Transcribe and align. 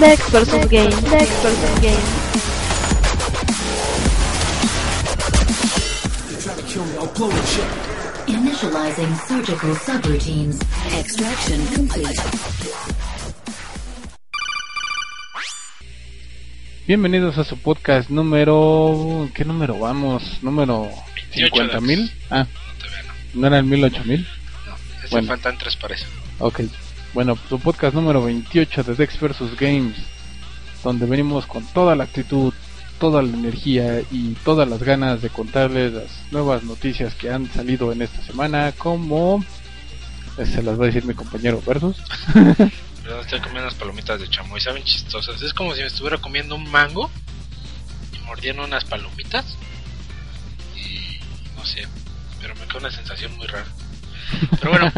Next 0.00 0.28
versus 0.30 0.64
game. 0.68 0.90
Next 1.10 1.42
versus 1.42 1.80
game. 1.80 3.16
Initializing 8.26 9.12
surgical 9.28 9.74
subroutines. 9.76 10.58
Extraction 10.98 11.60
complete. 11.74 12.20
Bienvenidos 16.86 17.38
a 17.38 17.44
su 17.44 17.56
podcast 17.58 18.10
número... 18.10 19.28
¿Qué 19.34 19.44
número 19.44 19.78
vamos? 19.78 20.42
¿Número 20.42 20.88
50 21.32 21.80
mil? 21.80 22.10
Ah, 22.30 22.46
¿no 23.34 23.46
era 23.46 23.58
el 23.58 23.64
1000 23.64 23.84
8000? 23.84 24.22
No, 24.66 24.76
Bueno. 25.10 25.28
faltan 25.28 25.58
tres 25.58 25.76
para 25.76 25.94
eso. 25.94 26.06
Ok. 26.38 26.60
Bueno, 27.16 27.38
su 27.48 27.58
podcast 27.58 27.94
número 27.94 28.22
28 28.22 28.82
de 28.82 28.94
Dex 28.94 29.18
vs 29.18 29.58
Games, 29.58 29.96
donde 30.84 31.06
venimos 31.06 31.46
con 31.46 31.66
toda 31.68 31.96
la 31.96 32.04
actitud, 32.04 32.52
toda 33.00 33.22
la 33.22 33.30
energía 33.30 34.02
y 34.10 34.34
todas 34.44 34.68
las 34.68 34.82
ganas 34.82 35.22
de 35.22 35.30
contarles 35.30 35.94
las 35.94 36.10
nuevas 36.30 36.62
noticias 36.62 37.14
que 37.14 37.30
han 37.30 37.50
salido 37.50 37.90
en 37.90 38.02
esta 38.02 38.22
semana, 38.22 38.70
como 38.72 39.42
eh, 40.36 40.44
se 40.44 40.62
las 40.62 40.78
va 40.78 40.84
a 40.84 40.86
decir 40.88 41.06
mi 41.06 41.14
compañero 41.14 41.62
Versus. 41.66 41.96
Estoy 43.22 43.40
comiendo 43.40 43.62
unas 43.62 43.76
palomitas 43.76 44.20
de 44.20 44.28
chamoy, 44.28 44.60
saben 44.60 44.84
chistosas. 44.84 45.40
Es 45.40 45.54
como 45.54 45.74
si 45.74 45.80
me 45.80 45.86
estuviera 45.86 46.18
comiendo 46.18 46.54
un 46.54 46.70
mango 46.70 47.10
y 48.12 48.18
mordiendo 48.26 48.62
unas 48.62 48.84
palomitas. 48.84 49.56
Y 50.76 51.16
no 51.56 51.64
sé, 51.64 51.88
pero 52.42 52.54
me 52.56 52.66
queda 52.66 52.80
una 52.80 52.90
sensación 52.90 53.34
muy 53.38 53.46
rara. 53.46 53.64
Pero 54.60 54.70
bueno, 54.70 54.92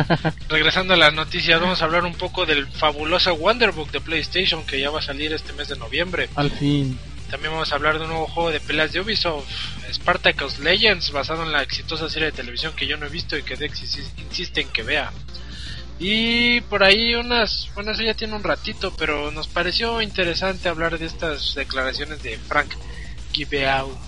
regresando 0.48 0.94
a 0.94 0.96
las 0.96 1.12
noticias, 1.12 1.60
vamos 1.60 1.80
a 1.82 1.84
hablar 1.84 2.04
un 2.04 2.14
poco 2.14 2.46
del 2.46 2.66
fabuloso 2.66 3.34
Wonderbook 3.34 3.90
de 3.90 4.00
PlayStation 4.00 4.64
que 4.64 4.80
ya 4.80 4.90
va 4.90 5.00
a 5.00 5.02
salir 5.02 5.32
este 5.32 5.52
mes 5.52 5.68
de 5.68 5.76
noviembre. 5.76 6.28
Al 6.34 6.50
fin. 6.50 6.98
También 7.30 7.52
vamos 7.52 7.70
a 7.72 7.74
hablar 7.74 7.98
de 7.98 8.04
un 8.04 8.10
nuevo 8.10 8.26
juego 8.26 8.50
de 8.50 8.58
peleas 8.60 8.92
de 8.92 9.00
Ubisoft, 9.00 9.46
Spartacus 9.92 10.58
Legends, 10.60 11.10
basado 11.12 11.42
en 11.42 11.52
la 11.52 11.62
exitosa 11.62 12.08
serie 12.08 12.26
de 12.26 12.32
televisión 12.32 12.72
que 12.74 12.86
yo 12.86 12.96
no 12.96 13.04
he 13.04 13.10
visto 13.10 13.36
y 13.36 13.42
que 13.42 13.56
Dex 13.56 13.82
insi- 13.82 14.10
insiste 14.18 14.62
en 14.62 14.68
que 14.70 14.82
vea. 14.82 15.12
Y 15.98 16.60
por 16.62 16.84
ahí 16.84 17.14
unas, 17.16 17.70
bueno, 17.74 17.90
eso 17.90 18.02
ya 18.02 18.14
tiene 18.14 18.34
un 18.34 18.44
ratito, 18.44 18.94
pero 18.96 19.30
nos 19.30 19.48
pareció 19.48 20.00
interesante 20.00 20.68
hablar 20.68 20.98
de 20.98 21.06
estas 21.06 21.54
declaraciones 21.54 22.22
de 22.22 22.38
Frank 22.38 22.72
Gibeau 23.32 23.98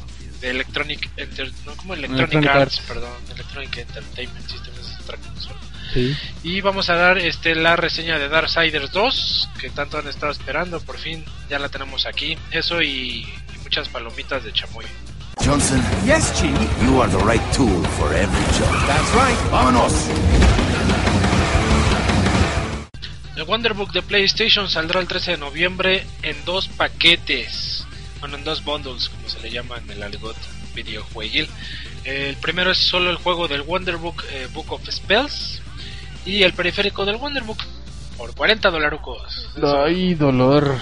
de 0.41 0.51
Electronic 0.51 1.11
Enter, 1.17 1.53
no 1.67 1.73
como 1.77 1.93
Electronic, 1.95 2.33
Electronic 2.33 2.49
Arts, 2.51 2.77
Arts. 2.79 2.89
perdón, 2.89 3.13
Electronic 3.35 3.77
Entertainment 3.77 4.49
System 4.49 4.75
es 5.15 5.19
otra 5.25 5.31
consola. 5.31 5.57
Sí. 5.93 6.17
Y 6.45 6.61
vamos 6.61 6.89
a 6.89 6.95
dar 6.95 7.19
este 7.19 7.55
la 7.57 7.75
reseña 7.77 8.19
de 8.19 8.29
Darksiders 8.29 8.93
2, 8.93 9.49
que 9.61 9.71
tanto 9.71 9.99
han 9.99 10.07
estado 10.09 10.31
esperando, 10.33 10.81
por 10.81 10.99
fin 10.99 11.25
ya 11.49 11.59
la 11.59 11.69
tenemos 11.69 12.07
aquí. 12.07 12.37
Eso 12.53 12.81
y, 12.81 13.23
y 13.25 13.59
muchas 13.65 13.89
palomitas 13.89 14.45
de 14.45 14.53
chamoy. 14.53 14.85
Johnson, 15.45 15.83
Yes, 16.05 16.33
Chief. 16.35 16.53
you 16.85 17.01
are 17.03 17.11
the 17.11 17.25
right 17.25 17.43
tool 17.53 17.83
for 17.99 18.15
every 18.15 18.45
job. 18.59 18.87
That's 18.87 19.13
right. 19.15 19.51
Vámonos. 19.51 19.93
El 23.37 23.45
Wonderbook 23.45 23.93
de 23.93 24.03
PlayStation 24.03 24.69
saldrá 24.69 25.01
el 25.01 25.09
13 25.09 25.33
de 25.33 25.37
noviembre 25.39 26.05
en 26.23 26.37
dos 26.45 26.69
paquetes, 26.69 27.87
bueno, 28.21 28.37
en 28.37 28.45
dos 28.45 28.63
bundles, 28.65 29.09
como 29.09 29.29
se 29.31 29.41
le 29.41 29.51
llama 29.51 29.79
en 29.79 29.91
el 29.91 30.03
algot 30.03 30.37
videojueguil. 30.75 31.49
El 32.05 32.37
primero 32.37 32.71
es 32.71 32.79
solo 32.79 33.11
el 33.11 33.17
juego 33.17 33.47
del 33.49 33.63
Wonderbook 33.63 34.25
eh, 34.33 34.49
Book 34.55 34.73
of 34.73 34.89
Spells 34.91 35.61
y 36.25 36.43
el 36.43 36.53
periférico 36.53 37.05
del 37.05 37.17
Wonderbook 37.17 37.59
por 38.17 38.35
40 38.35 38.71
dolarucos. 38.71 39.49
Ay, 39.85 40.15
dolor. 40.15 40.77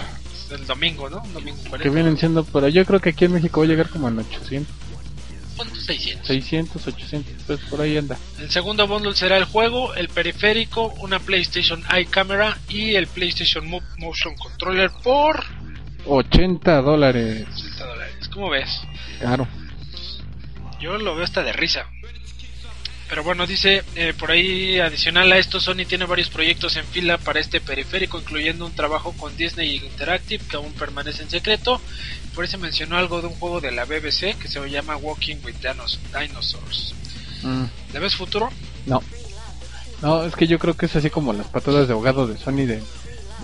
es 0.47 0.53
el 0.53 0.67
domingo, 0.67 1.09
¿no? 1.11 1.23
Domingo 1.33 1.59
40. 1.69 1.79
Que 1.83 1.91
vienen 1.91 2.17
siendo, 2.19 2.45
pero 2.45 2.69
yo 2.69 2.85
creo 2.85 3.01
que 3.01 3.11
aquí 3.11 3.25
en 3.25 3.33
México 3.33 3.61
va 3.61 3.67
a 3.67 3.69
llegar 3.69 3.89
como 3.89 4.09
en 4.09 4.19
800, 4.21 4.75
¿Cuántos? 5.57 5.83
600. 5.85 6.27
600, 6.27 6.87
800, 6.87 7.33
pues 7.47 7.61
por 7.69 7.81
ahí 7.81 7.97
anda. 7.97 8.17
El 8.39 8.49
segundo 8.51 8.87
bundle 8.87 9.15
será 9.15 9.37
el 9.39 9.45
juego, 9.45 9.95
el 9.95 10.09
periférico, 10.09 10.95
una 11.01 11.19
PlayStation 11.19 11.83
Eye 11.93 12.07
Camera 12.07 12.59
y 12.69 12.95
el 12.95 13.09
PlayStation 13.09 13.69
Mo- 13.69 13.83
Motion 13.99 14.37
Controller 14.37 14.91
por 15.03 15.45
80 16.07 16.81
dólares. 16.83 17.47
60 17.55 17.87
dólares. 17.87 18.29
¿Cómo 18.33 18.51
ves? 18.51 18.81
Claro. 19.21 19.49
Yo 20.81 20.97
lo 20.99 21.15
veo 21.15 21.25
hasta 21.25 21.43
de 21.43 21.53
risa. 21.53 21.87
Pero 23.09 23.25
bueno, 23.25 23.47
dice 23.47 23.83
eh, 23.95 24.13
por 24.19 24.31
ahí 24.31 24.79
adicional 24.81 25.33
a 25.33 25.39
esto, 25.39 25.61
Sony 25.61 25.87
tiene 25.89 26.05
varios 26.05 26.29
proyectos 26.29 26.77
en 26.77 26.85
fila 26.85 27.17
para 27.17 27.41
este 27.41 27.59
periférico, 27.61 28.19
incluyendo 28.21 28.67
un 28.67 28.73
trabajo 28.75 29.13
con 29.13 29.35
Disney 29.35 29.77
Interactive 29.77 30.45
que 30.45 30.57
aún 30.57 30.73
permanece 30.75 31.23
en 31.23 31.31
secreto. 31.31 31.81
Por 32.35 32.45
eso 32.45 32.59
mencionó 32.59 32.99
algo 32.99 33.23
de 33.23 33.29
un 33.29 33.35
juego 33.35 33.63
de 33.63 33.71
la 33.71 33.87
BBC 33.87 34.37
que 34.39 34.47
se 34.49 34.61
llama 34.71 34.97
Walking 34.97 35.37
with 35.43 35.55
Dinos- 35.63 35.99
Dinosaurs. 36.19 36.95
Mm, 37.43 37.65
¿Le 37.95 37.99
ves 37.99 38.15
futuro? 38.15 38.51
no. 38.87 39.03
No, 40.01 40.23
es 40.23 40.37
que 40.37 40.47
yo 40.47 40.61
creo 40.61 40.77
que 40.77 40.87
es 40.87 40.95
así 40.95 41.11
como 41.11 41.33
las 41.33 41.49
patadas 41.49 41.89
de 41.89 41.93
ahogado 41.95 42.29
de 42.29 42.39
Sony 42.39 42.67
de 42.67 42.81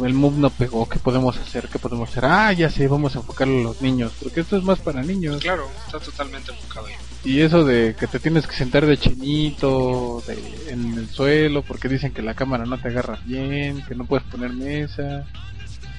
el 0.02 0.14
move 0.14 0.38
no 0.38 0.50
pegó, 0.50 0.88
¿qué 0.88 0.98
podemos 0.98 1.36
hacer? 1.36 1.68
¿Qué 1.68 1.78
podemos 1.78 2.08
hacer? 2.10 2.24
Ah, 2.24 2.52
ya 2.52 2.68
sé, 2.70 2.88
vamos 2.88 3.14
a 3.14 3.20
enfocarlo 3.20 3.60
a 3.60 3.62
los 3.62 3.82
niños, 3.82 4.12
porque 4.22 4.40
esto 4.40 4.56
es 4.56 4.64
más 4.64 4.78
para 4.80 5.02
niños. 5.02 5.40
Claro, 5.42 5.68
está 5.86 6.00
totalmente 6.00 6.50
enfocado 6.52 6.86
ahí. 6.86 6.94
Y 7.24 7.40
eso 7.40 7.64
de 7.64 7.94
que 7.98 8.06
te 8.06 8.18
tienes 8.18 8.46
que 8.46 8.54
sentar 8.56 8.84
de 8.86 8.96
chinito, 8.98 10.22
de, 10.26 10.72
en 10.72 10.94
el 10.98 11.08
suelo, 11.08 11.62
porque 11.62 11.88
dicen 11.88 12.12
que 12.12 12.22
la 12.22 12.34
cámara 12.34 12.64
no 12.66 12.78
te 12.78 12.88
agarra 12.88 13.18
bien, 13.24 13.82
que 13.86 13.94
no 13.94 14.04
puedes 14.04 14.26
poner 14.26 14.50
mesa, 14.52 15.24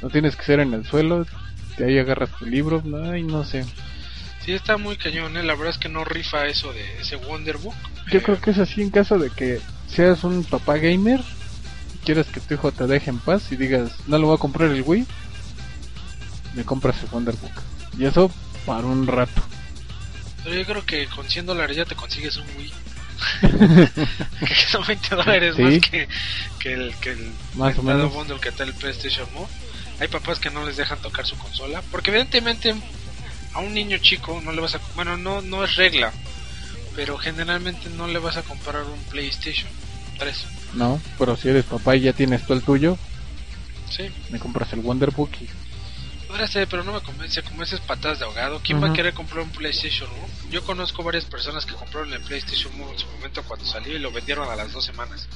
no 0.02 0.10
tienes 0.10 0.36
que 0.36 0.44
ser 0.44 0.60
en 0.60 0.74
el 0.74 0.86
suelo, 0.86 1.26
de 1.78 1.86
ahí 1.86 1.98
agarras 1.98 2.30
tu 2.38 2.46
libro, 2.46 2.84
ay, 3.12 3.24
no 3.24 3.44
sé. 3.44 3.66
Sí, 4.44 4.52
está 4.54 4.78
muy 4.78 4.96
cañón, 4.98 5.36
¿eh? 5.38 5.44
la 5.44 5.54
verdad 5.56 5.70
es 5.72 5.78
que 5.80 5.90
no 5.90 6.04
rifa 6.06 6.46
eso 6.46 6.72
de 6.72 7.00
ese 7.02 7.16
Wonderbook. 7.16 7.74
Yo 8.12 8.20
Eh, 8.20 8.22
creo 8.24 8.40
que 8.40 8.52
es 8.52 8.60
así 8.60 8.82
en 8.84 8.92
caso 8.92 9.18
de 9.18 9.32
que 9.32 9.60
seas 9.88 10.24
un 10.24 10.44
papá 10.44 10.78
gamer, 10.78 11.22
quieres 12.06 12.28
que 12.28 12.40
tu 12.40 12.54
hijo 12.54 12.72
te 12.72 12.88
deje 12.88 13.10
en 13.10 13.20
paz 13.20 13.52
y 13.52 13.56
digas, 13.58 13.92
no 14.08 14.18
le 14.18 14.26
voy 14.26 14.36
a 14.36 14.40
comprar 14.40 14.70
el 14.72 14.82
Wii, 14.82 15.06
me 16.54 16.64
compras 16.64 16.96
el 17.04 17.10
Wonderbook. 17.12 17.52
Y 17.98 18.06
eso 18.06 18.32
para 18.66 18.86
un 18.88 19.08
rato. 19.08 19.42
Pero 20.44 20.56
yo 20.56 20.66
creo 20.66 20.86
que 20.86 21.08
con 21.08 21.28
100 21.28 21.46
dólares 21.48 21.76
ya 21.78 21.86
te 21.86 21.96
consigues 21.96 22.38
un 22.38 22.46
Wii. 22.58 22.74
que 24.48 24.56
son 24.72 24.86
20 24.86 25.16
dólares 25.16 25.56
Sí. 25.56 25.62
más 25.62 25.80
que, 25.90 26.08
que 26.60 26.74
el, 26.74 26.96
que 27.02 27.12
el 27.12 27.32
Más 27.56 27.78
o 27.78 27.84
menos. 27.84 28.14
bundle 28.14 28.40
que 28.40 28.50
está 28.50 28.64
el 28.64 28.74
PlayStation 28.74 29.28
Move. 29.34 29.48
Hay 30.00 30.08
papás 30.08 30.40
que 30.40 30.50
no 30.50 30.66
les 30.66 30.78
dejan 30.78 31.00
tocar 31.02 31.26
su 31.26 31.38
consola. 31.38 31.82
Porque 31.92 32.12
evidentemente 32.12 32.76
a 33.54 33.60
un 33.60 33.74
niño 33.74 33.98
chico 34.00 34.42
no 34.44 34.52
le 34.52 34.62
vas 34.62 34.76
a... 34.76 34.80
Bueno, 34.96 35.18
no, 35.18 35.42
no 35.42 35.64
es 35.64 35.76
regla. 35.76 36.12
Pero 36.96 37.18
generalmente 37.18 37.90
no 37.90 38.08
le 38.08 38.20
vas 38.20 38.38
a 38.38 38.42
comprar 38.44 38.84
un 38.84 39.00
PlayStation 39.06 39.70
3. 40.18 40.46
No, 40.76 41.00
pero 41.18 41.36
si 41.36 41.50
eres 41.50 41.66
papá 41.66 41.96
y 41.96 42.02
ya 42.02 42.14
tienes 42.14 42.46
tú 42.46 42.54
el 42.54 42.62
tuyo, 42.64 42.98
Sí, 43.90 44.10
me 44.32 44.40
compras 44.40 44.74
el 44.74 44.80
Wonderbook 44.80 45.30
y 45.42 45.48
podría 46.28 46.48
ser, 46.48 46.68
pero 46.68 46.84
no 46.84 46.92
me 46.92 47.00
convence. 47.02 47.42
Como 47.44 47.64
esas 47.64 47.80
patadas 47.82 48.20
de 48.20 48.26
ahogado, 48.26 48.60
¿quién 48.64 48.84
va 48.84 48.90
a 48.90 48.94
querer 48.94 49.14
comprar 49.14 49.42
un 49.44 49.52
PlayStation 49.52 50.10
Move? 50.10 50.52
Yo 50.52 50.64
conozco 50.64 51.04
varias 51.04 51.24
personas 51.26 51.66
que 51.66 51.76
compraron 51.76 52.12
el 52.12 52.20
PlayStation 52.22 52.76
Move 52.78 52.92
en 52.94 53.00
su 53.00 53.08
momento 53.08 53.44
cuando 53.48 53.66
salió 53.66 53.96
y 53.96 54.00
lo 54.00 54.12
vendieron 54.12 54.50
a 54.50 54.56
las 54.56 54.74
dos 54.74 54.84
semanas. 54.84 55.30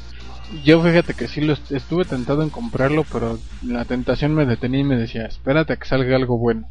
Yo 0.66 0.82
fíjate 0.84 1.14
que 1.14 1.28
sí 1.28 1.42
lo 1.42 1.54
est- 1.54 1.72
estuve 1.72 2.06
tentado 2.06 2.42
en 2.42 2.50
comprarlo, 2.50 3.06
pero 3.10 3.40
la 3.64 3.86
tentación 3.86 4.34
me 4.34 4.46
detenía 4.46 4.82
y 4.82 4.84
me 4.84 4.98
decía, 4.98 5.26
espérate 5.28 5.74
a 5.74 5.78
que 5.78 5.86
salga 5.88 6.16
algo 6.16 6.38
bueno. 6.40 6.68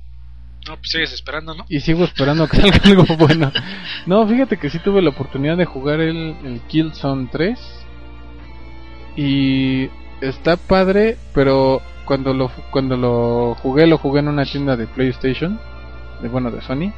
No, 0.66 0.74
pues 0.76 0.90
sigues 0.90 1.12
esperando, 1.12 1.54
¿no? 1.54 1.64
Y 1.68 1.80
sigo 1.80 2.04
esperando 2.04 2.44
a 2.44 2.48
que 2.48 2.56
salga 2.60 2.80
algo 2.84 3.04
bueno. 3.16 3.52
No, 4.06 4.26
fíjate 4.28 4.58
que 4.58 4.68
sí 4.68 4.80
tuve 4.80 5.00
la 5.00 5.10
oportunidad 5.10 5.56
de 5.56 5.64
jugar 5.64 6.00
el, 6.00 6.36
el 6.44 6.60
Killzone 6.68 7.28
3. 7.30 7.58
Y 9.20 9.90
está 10.20 10.56
padre, 10.56 11.16
pero 11.34 11.82
cuando 12.04 12.32
lo, 12.32 12.52
cuando 12.70 12.96
lo 12.96 13.56
jugué, 13.56 13.88
lo 13.88 13.98
jugué 13.98 14.20
en 14.20 14.28
una 14.28 14.44
tienda 14.44 14.76
de 14.76 14.86
PlayStation, 14.86 15.58
de 16.22 16.28
bueno, 16.28 16.52
de 16.52 16.60
Sony. 16.60 16.92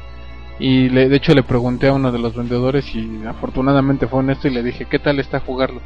Y 0.59 0.89
le, 0.89 1.09
de 1.09 1.15
hecho 1.15 1.33
le 1.33 1.41
pregunté 1.41 1.87
a 1.87 1.93
uno 1.93 2.11
de 2.11 2.19
los 2.19 2.35
vendedores 2.35 2.93
y 2.93 3.25
afortunadamente 3.25 4.05
fue 4.05 4.19
honesto 4.19 4.47
y 4.47 4.51
le 4.51 4.61
dije, 4.61 4.85
¿qué 4.85 4.99
tal 4.99 5.19
está 5.19 5.39
jugarlo? 5.39 5.81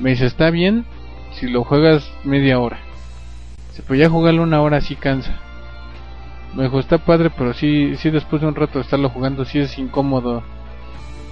Me 0.00 0.08
dice, 0.08 0.24
está 0.24 0.48
bien, 0.48 0.86
si 1.32 1.46
lo 1.50 1.64
juegas 1.64 2.10
media 2.24 2.58
hora. 2.58 2.78
Se 3.74 3.82
podía 3.82 4.08
jugarlo 4.08 4.44
una 4.44 4.62
hora 4.62 4.80
sí 4.80 4.96
cansa. 4.96 5.38
Me 6.54 6.62
dijo, 6.62 6.80
está 6.80 6.96
padre, 6.96 7.28
pero 7.28 7.52
sí, 7.52 7.94
sí 7.96 8.08
después 8.08 8.40
de 8.40 8.48
un 8.48 8.54
rato 8.54 8.78
de 8.78 8.84
estarlo 8.84 9.10
jugando 9.10 9.44
sí 9.44 9.58
es 9.58 9.78
incómodo. 9.78 10.42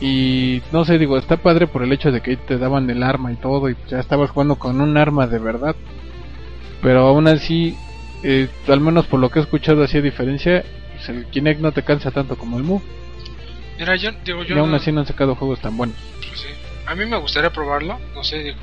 Y 0.00 0.62
no 0.72 0.84
sé, 0.84 0.98
digo, 0.98 1.16
está 1.16 1.38
padre 1.38 1.66
por 1.66 1.82
el 1.82 1.92
hecho 1.92 2.10
de 2.12 2.20
que 2.20 2.36
te 2.36 2.58
daban 2.58 2.88
el 2.90 3.02
arma 3.02 3.32
y 3.32 3.36
todo 3.36 3.70
y 3.70 3.76
ya 3.88 3.98
estabas 3.98 4.30
jugando 4.30 4.56
con 4.56 4.80
un 4.80 4.96
arma 4.96 5.26
de 5.26 5.38
verdad. 5.38 5.74
Pero 6.82 7.06
aún 7.06 7.26
así, 7.28 7.76
eh, 8.22 8.48
al 8.68 8.80
menos 8.80 9.06
por 9.06 9.20
lo 9.20 9.30
que 9.30 9.38
he 9.38 9.42
escuchado 9.42 9.82
así 9.82 9.96
a 9.98 10.02
diferencia, 10.02 10.64
pues 10.94 11.08
el 11.08 11.26
Kinect 11.26 11.60
no 11.60 11.72
te 11.72 11.82
cansa 11.82 12.10
tanto 12.10 12.36
como 12.36 12.58
el 12.58 12.64
Move. 12.64 12.82
Mira, 13.78 13.96
yo 13.96 14.10
digo, 14.24 14.42
yo 14.44 14.54
y 14.54 14.58
aún 14.58 14.70
no- 14.70 14.76
así 14.76 14.92
no 14.92 15.00
han 15.00 15.06
sacado 15.06 15.34
juegos 15.34 15.60
tan 15.60 15.76
buenos. 15.76 15.96
pues 16.28 16.40
sí. 16.40 16.48
A 16.86 16.94
mí 16.94 17.04
me 17.06 17.16
gustaría 17.16 17.50
probarlo, 17.50 17.98
no 18.14 18.22
sé, 18.22 18.38
digo, 18.44 18.58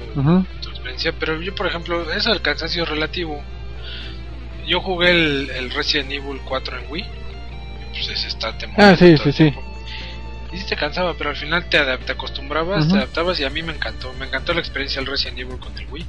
tu 0.61 0.69
experiencia, 0.69 1.13
pero 1.19 1.41
yo, 1.41 1.53
por 1.55 1.67
ejemplo, 1.67 2.09
eso 2.13 2.29
del 2.29 2.41
cansancio 2.41 2.85
relativo. 2.85 3.41
Yo 4.65 4.79
jugué 4.79 5.11
el, 5.11 5.49
el 5.49 5.71
Resident 5.71 6.11
Evil 6.11 6.39
4 6.45 6.77
en 6.79 6.85
Wii. 6.91 7.01
y 7.03 7.05
Pues 7.91 8.09
ese 8.09 8.27
está 8.29 8.57
te 8.57 8.67
Ah, 8.77 8.95
sí, 8.95 9.17
sí, 9.17 9.29
el 9.29 9.33
sí. 9.33 9.53
Y 10.53 10.59
sí 10.59 10.65
te 10.67 10.75
cansaba, 10.75 11.15
pero 11.15 11.31
al 11.31 11.35
final 11.35 11.67
te, 11.67 11.79
te 11.79 12.11
acostumbrabas, 12.11 12.87
te 12.87 12.95
adaptabas 12.95 13.39
y 13.39 13.43
a 13.43 13.49
mí 13.49 13.63
me 13.63 13.73
encantó. 13.73 14.13
Me 14.13 14.27
encantó 14.27 14.53
la 14.53 14.59
experiencia 14.59 15.01
del 15.01 15.09
Resident 15.09 15.39
Evil 15.39 15.57
con 15.57 15.75
el 15.77 15.87
Wii. 15.89 16.05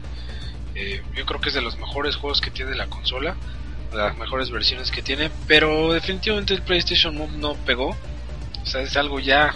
Eh, 0.74 1.02
yo 1.14 1.24
creo 1.24 1.40
que 1.40 1.48
es 1.48 1.54
de 1.54 1.62
los 1.62 1.78
mejores 1.78 2.16
juegos 2.16 2.40
que 2.40 2.50
tiene 2.50 2.74
la 2.74 2.86
consola, 2.86 3.36
de 3.90 3.96
las 3.96 4.18
mejores 4.18 4.50
versiones 4.50 4.90
que 4.90 5.02
tiene, 5.02 5.30
pero 5.46 5.92
definitivamente 5.92 6.52
el 6.52 6.62
PlayStation 6.62 7.16
Move 7.16 7.32
no 7.38 7.54
pegó. 7.54 7.96
O 8.62 8.66
sea, 8.66 8.82
es 8.82 8.96
algo 8.96 9.18
ya. 9.20 9.54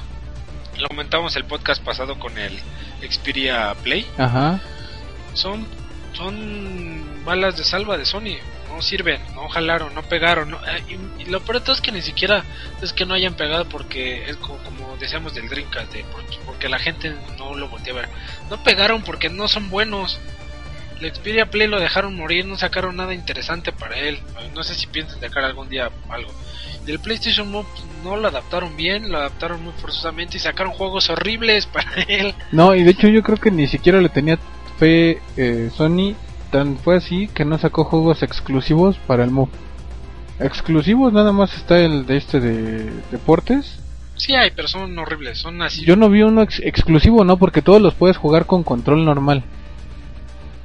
Lo 0.79 0.89
comentamos 0.89 1.37
el 1.37 1.45
podcast 1.45 1.83
pasado 1.83 2.19
con 2.19 2.39
el 2.39 2.59
Xperia 3.07 3.75
Play. 3.83 4.07
Ajá. 4.17 4.61
Son, 5.35 5.67
son 6.15 7.25
balas 7.25 7.57
de 7.57 7.65
salva 7.65 7.99
de 7.99 8.07
Sony. 8.07 8.39
No 8.69 8.83
sirven, 8.83 9.21
no 9.35 9.49
jalaron, 9.49 9.95
no 9.95 10.03
pegaron. 10.03 10.51
no- 10.51 10.59
eh, 10.67 10.99
y, 11.19 11.25
lo 11.27 11.41
peor 11.41 11.59
de 11.59 11.65
todo 11.65 11.75
es 11.75 11.81
que 11.81 11.93
ni 11.93 12.03
siquiera 12.03 12.45
es 12.83 12.93
que 12.93 13.05
no 13.05 13.15
hayan 13.15 13.35
pegado 13.35 13.65
porque 13.69 14.29
es 14.31 14.37
como, 14.37 14.59
como 14.59 14.97
decíamos 14.97 15.35
del 15.35 15.49
Dreamcast, 15.49 15.93
de, 15.93 16.05
porque, 16.13 16.39
porque 16.47 16.69
la 16.69 16.79
gente 16.79 17.15
no 17.39 17.55
lo 17.55 17.69
voltea 17.69 17.93
a 17.93 17.97
ver. 17.97 18.09
No 18.51 18.63
pegaron 18.63 19.03
porque 19.03 19.29
no 19.29 19.49
son 19.49 19.69
buenos. 19.71 20.19
El 21.01 21.15
Xperia 21.15 21.47
Play 21.51 21.69
lo 21.69 21.79
dejaron 21.79 22.17
morir, 22.17 22.45
no 22.47 22.57
sacaron 22.57 22.97
nada 22.97 23.15
interesante 23.15 23.71
para 23.73 23.97
él. 23.99 24.19
No 24.55 24.65
sé 24.65 24.75
si 24.75 24.87
piensan 24.87 25.21
sacar 25.21 25.45
algún 25.45 25.69
día 25.69 25.91
algo. 26.09 26.33
Del 26.85 26.99
PlayStation 26.99 27.51
Move 27.51 27.67
pues, 27.73 27.85
no 28.03 28.17
lo 28.17 28.29
adaptaron 28.29 28.77
bien, 28.77 29.11
lo 29.13 29.19
adaptaron 29.19 29.63
muy 29.63 29.73
forzosamente 29.75 30.39
y 30.39 30.41
sacaron 30.41 30.73
juegos 30.73 31.09
horribles 31.11 31.67
para 31.73 32.03
él. 32.03 32.35
No, 32.51 32.75
y 32.75 32.83
de 32.83 32.91
hecho 32.91 33.09
yo 33.09 33.23
creo 33.23 33.37
que 33.37 33.51
ni 33.51 33.67
siquiera 33.69 34.01
le 34.01 34.09
tenía 34.09 34.39
fe 34.79 35.21
eh, 35.37 35.71
Sony. 35.77 36.15
Tan 36.51 36.77
fue 36.79 36.97
así 36.97 37.29
que 37.29 37.45
no 37.45 37.59
sacó 37.59 37.85
juegos 37.85 38.23
exclusivos 38.23 38.97
para 39.07 39.25
el 39.25 39.31
Move. 39.31 39.51
Exclusivos 40.41 41.13
nada 41.13 41.33
más 41.33 41.55
está 41.55 41.79
el 41.79 42.07
de 42.07 42.17
este 42.17 42.41
de 42.41 42.91
deportes. 43.11 43.79
Sí 44.17 44.35
hay, 44.35 44.51
pero 44.55 44.67
son 44.69 44.99
horribles, 44.99 45.39
son 45.39 45.61
así. 45.63 45.85
Yo 45.85 45.97
no 45.97 46.09
vi 46.09 46.23
uno 46.23 46.43
ex- 46.43 46.61
exclusivo, 46.65 47.25
no, 47.25 47.37
porque 47.37 47.63
todos 47.63 47.81
los 47.83 47.95
puedes 47.95 48.17
jugar 48.17 48.47
con 48.47 48.63
control 48.63 49.05
normal. 49.05 49.43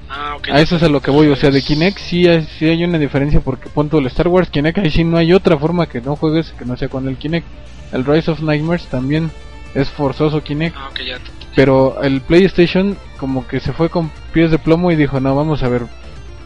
Ah, 0.10 0.36
ok. 0.38 0.50
A 0.50 0.62
eso 0.62 0.76
es 0.76 0.84
a 0.84 0.90
lo 0.90 1.02
que 1.02 1.12
voy, 1.12 1.28
o 1.28 1.36
sea, 1.36 1.50
de 1.50 1.62
Kinect 1.62 1.98
sí 1.98 2.28
hay, 2.28 2.44
sí 2.58 2.66
hay 2.66 2.84
una 2.84 3.00
diferencia 3.00 3.40
porque 3.42 3.70
punto 3.70 3.98
el 3.98 4.06
Star 4.08 4.28
Wars 4.28 4.50
Kinect 4.50 4.78
ahí 4.80 4.92
sí 4.92 5.04
no 5.04 5.18
hay 5.18 5.34
otra 5.34 5.58
forma 5.58 5.88
que 5.88 6.02
no 6.02 6.16
juegues 6.16 6.52
que 6.52 6.66
no 6.66 6.78
sea 6.78 6.88
con 6.88 7.08
el 7.08 7.18
Kinect. 7.18 7.46
El 7.92 8.06
Rise 8.06 8.32
of 8.32 8.42
Nightmares 8.42 8.86
también 8.88 9.32
es 9.74 9.90
forzoso 9.90 10.42
Kinect, 10.44 10.76
Ah, 10.78 10.90
ok, 10.92 11.00
ya. 11.02 11.18
Pero 11.56 12.02
el 12.04 12.22
PlayStation 12.22 12.98
como 13.18 13.48
que 13.48 13.60
se 13.60 13.74
fue 13.74 13.90
con 13.90 14.12
pies 14.34 14.52
de 14.52 14.60
plomo 14.60 14.92
y 14.92 14.96
dijo, 14.96 15.20
"No, 15.20 15.36
vamos 15.36 15.64
a 15.64 15.70
ver, 15.70 15.84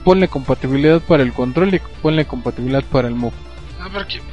ponle 0.03 0.27
compatibilidad 0.27 1.01
para 1.01 1.23
el 1.23 1.33
control 1.33 1.73
y 1.73 1.81
ponle 2.01 2.25
compatibilidad 2.25 2.83
para 2.83 3.07
el 3.07 3.15
Move." 3.15 3.33
A 3.79 3.89
ver, 3.89 4.05
¿quién, 4.07 4.23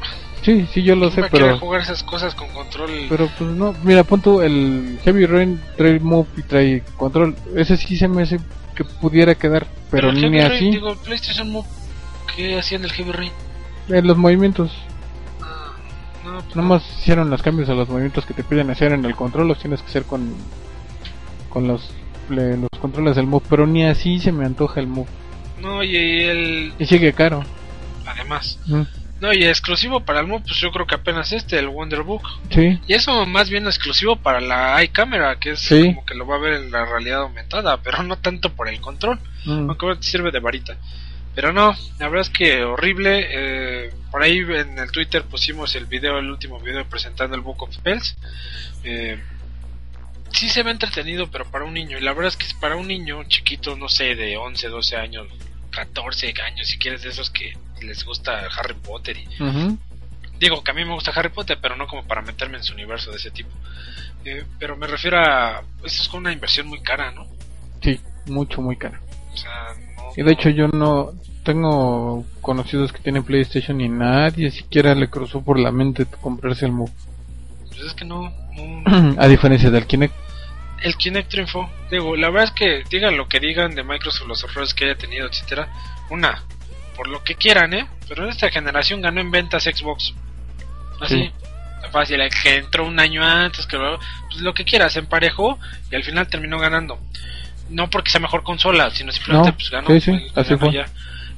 Sí, 0.42 0.66
sí 0.72 0.82
yo 0.82 0.94
lo 0.94 1.10
quién 1.10 1.12
sé, 1.12 1.20
va 1.22 1.26
a 1.26 1.30
querer 1.30 1.46
pero 1.46 1.58
jugar 1.58 1.80
esas 1.80 2.02
cosas 2.02 2.34
con 2.34 2.48
control? 2.48 2.90
pero 3.08 3.30
pues 3.38 3.50
no, 3.50 3.74
mira, 3.82 4.04
punto 4.04 4.42
el 4.42 4.98
Heavy 5.02 5.24
Rain 5.24 5.60
trae 5.76 5.98
Move 6.00 6.26
y 6.36 6.42
trae 6.42 6.82
control. 6.96 7.34
Ese 7.56 7.78
sí 7.78 7.96
se 7.96 8.08
me 8.08 8.22
hace 8.22 8.38
que 8.74 8.84
pudiera 8.84 9.34
quedar, 9.34 9.66
pero, 9.90 10.10
el 10.10 10.16
ni 10.16 10.20
Heavy 10.22 10.40
Rain, 10.40 10.52
así. 10.52 10.70
Digo, 10.70 10.94
PlayStation 10.96 11.50
Move, 11.50 11.66
¿qué 12.36 12.58
hacía 12.58 12.76
en 12.76 12.84
el 12.84 12.92
Heavy 12.92 13.12
Rain? 13.12 13.32
En 13.88 14.06
los 14.06 14.16
movimientos. 14.18 14.70
No, 16.34 16.40
pues 16.42 16.56
Nomás 16.56 16.82
hicieron 16.98 17.31
los 17.31 17.42
cambios 17.42 17.69
a 17.69 17.75
los 17.75 17.88
movimientos 17.88 18.26
que 18.26 18.34
te 18.34 18.42
piden 18.42 18.70
hacer 18.70 18.92
en 18.92 19.04
el 19.04 19.14
control, 19.14 19.48
los 19.48 19.58
tienes 19.60 19.81
que 19.81 19.86
hacer 19.88 20.04
con 20.04 20.34
con 21.48 21.69
los 21.69 21.90
le- 22.28 22.56
los 22.56 22.70
controles 22.81 23.14
del 23.16 23.26
move, 23.26 23.44
pero 23.48 23.66
ni 23.66 23.84
así 23.84 24.19
se 24.19 24.32
me 24.32 24.44
antoja 24.44 24.81
el 24.81 24.86
move. 24.88 25.06
no. 25.60 25.82
Y 25.82 25.96
el. 25.96 26.72
Y 26.78 26.86
sigue 26.86 27.12
caro. 27.12 27.42
Además. 28.06 28.58
No, 29.20 29.32
y 29.32 29.44
exclusivo 29.44 30.00
para 30.00 30.20
el 30.20 30.26
Move, 30.26 30.42
pues 30.46 30.56
yo 30.60 30.70
creo 30.70 30.86
que 30.86 30.96
apenas 30.96 31.32
este, 31.32 31.58
el 31.58 31.69
Wonderbook. 31.69 32.22
Sí, 32.50 32.78
Y 32.86 32.92
eso 32.94 33.25
más 33.25 33.48
bien 33.48 33.64
exclusivo 33.66 34.16
para 34.16 34.40
la 34.40 34.82
iCamera, 34.84 35.36
que 35.38 35.52
es 35.52 35.60
Sí. 35.60 35.86
como 35.94 36.04
que 36.04 36.14
lo 36.14 36.26
va 36.26 36.36
a 36.36 36.40
ver 36.40 36.54
en 36.54 36.70
la 36.70 36.84
realidad 36.84 37.22
aumentada, 37.22 37.78
pero 37.78 38.02
no 38.02 38.16
tanto 38.16 38.50
por 38.52 38.69
el 38.69 38.81
control. 38.81 39.19
Mm. 39.46 39.69
aunque 39.70 39.96
te 39.96 40.02
sirve 40.02 40.31
de 40.31 40.40
varita. 40.40 40.76
Pero 41.34 41.52
no, 41.52 41.75
la 41.98 42.08
verdad 42.08 42.22
es 42.22 42.31
que 42.31 42.64
horrible. 42.64 43.26
eh, 43.31 43.92
por 44.10 44.22
ahí 44.22 44.38
en 44.38 44.78
el 44.78 44.92
Twitter 44.92 45.25
pusimos 45.25 45.75
el 45.75 45.86
video, 45.86 46.19
el 46.19 46.31
último 46.31 46.60
video 46.60 46.84
presentando 46.88 47.34
el 47.34 47.42
Book 47.42 47.64
of 47.64 47.75
Spells. 47.75 48.16
Eh, 48.84 49.20
sí 50.31 50.48
se 50.48 50.62
ve 50.62 50.70
entretenido, 50.70 51.28
pero 51.31 51.50
para 51.50 51.64
un 51.64 51.75
niño. 51.75 51.98
Y 51.98 52.00
la 52.00 52.12
verdad 52.12 52.28
es 52.28 52.36
que 52.36 52.46
es 52.46 52.54
para 52.54 52.76
un 52.76 52.86
niño 52.86 53.25
chiquito, 53.25 53.76
no 53.76 53.88
sé, 53.88 54.14
de 54.14 54.36
11, 54.36 54.69
12 54.69 54.96
años, 54.96 55.26
14 55.70 56.32
años, 56.46 56.69
si 56.69 56.78
quieres, 56.78 57.02
de 57.02 57.10
esos 57.10 57.31
que 57.31 57.56
les 57.82 58.04
gusta 58.04 58.46
Harry 58.56 58.75
Potter. 58.75 59.16
Y, 59.16 59.26
digo 60.38 60.62
que 60.62 60.70
a 60.70 60.75
mí 60.75 60.84
me 60.84 60.94
gusta 60.94 61.10
Harry 61.10 61.31
Potter, 61.31 61.58
pero 61.60 61.76
no 61.76 61.86
como 61.86 62.06
para 62.06 62.22
meterme 62.22 62.58
en 62.58 62.64
su 62.64 62.75
universo 62.75 63.10
de 63.10 63.16
ese 63.16 63.31
tipo. 63.31 63.50
Eh, 64.25 64.44
pero 64.58 64.76
me 64.76 64.86
refiero 64.86 65.19
a. 65.19 65.62
Esto 65.84 66.02
es 66.02 66.08
con 66.08 66.20
una 66.20 66.32
inversión 66.32 66.66
muy 66.66 66.81
cara, 66.81 67.10
¿no? 67.10 67.26
sí, 67.82 68.00
mucho 68.26 68.60
muy 68.60 68.76
caro. 68.76 68.98
O 69.32 69.36
sea. 69.36 69.75
Y 70.16 70.22
de 70.22 70.32
hecho 70.32 70.49
yo 70.50 70.69
no 70.69 71.11
tengo 71.44 72.25
conocidos 72.40 72.93
que 72.93 73.02
tienen 73.02 73.25
PlayStation 73.25 73.81
y 73.81 73.88
nadie 73.88 74.50
siquiera 74.50 74.94
le 74.94 75.08
cruzó 75.11 75.43
por 75.43 75.58
la 75.58 75.70
mente 75.72 76.06
comprarse 76.06 76.66
el 76.66 76.72
move. 76.72 76.93
Pues 77.69 77.81
es 77.81 77.94
que 77.94 78.05
no, 78.05 78.32
no, 78.56 79.14
A 79.20 79.26
diferencia 79.28 79.70
del 79.70 79.87
Kinect. 79.87 80.14
el 80.82 80.96
Kinect 80.96 81.28
triunfó. 81.31 81.69
Digo, 81.90 82.14
la 82.16 82.28
verdad 82.31 82.44
es 82.44 82.50
que 82.52 82.82
digan 82.90 83.16
lo 83.16 83.28
que 83.28 83.40
digan 83.40 83.75
de 83.75 83.82
Microsoft, 83.82 84.28
los 84.28 84.44
errores 84.44 84.72
que 84.75 84.84
haya 84.84 84.96
tenido, 84.96 85.26
etcétera. 85.26 85.69
Una, 86.11 86.43
por 86.96 87.08
lo 87.08 87.22
que 87.24 87.34
quieran, 87.34 87.74
¿eh? 87.74 87.86
Pero 88.08 88.24
en 88.24 88.31
esta 88.31 88.50
generación 88.50 89.00
ganó 89.03 89.20
en 89.20 89.31
ventas 89.31 89.65
Xbox. 89.65 90.15
Así, 91.00 91.17
Sí. 91.24 91.32
fácil, 91.91 92.20
el 92.20 92.31
que 92.31 92.56
entró 92.56 92.86
un 92.86 92.98
año 93.00 93.22
antes, 93.24 93.67
que 93.67 93.77
lo- 93.77 93.98
pues 94.29 94.41
lo 94.41 94.55
que 94.55 94.65
quieras, 94.65 94.96
emparejó 94.96 95.58
y 95.91 95.94
al 95.96 96.05
final 96.05 96.29
terminó 96.29 96.58
ganando. 96.58 96.98
No 97.70 97.88
porque 97.88 98.10
sea 98.10 98.20
mejor 98.20 98.42
consola, 98.42 98.90
sino 98.90 99.10
simplemente 99.12 99.50
No, 99.50 99.56
pues 99.56 99.70
ganó. 99.70 99.88
sí, 99.88 100.00
sí, 100.00 100.10
eh, 100.12 100.30
así 100.34 100.50
ganó 100.50 100.58
fue. 100.66 100.72
ya. 100.72 100.86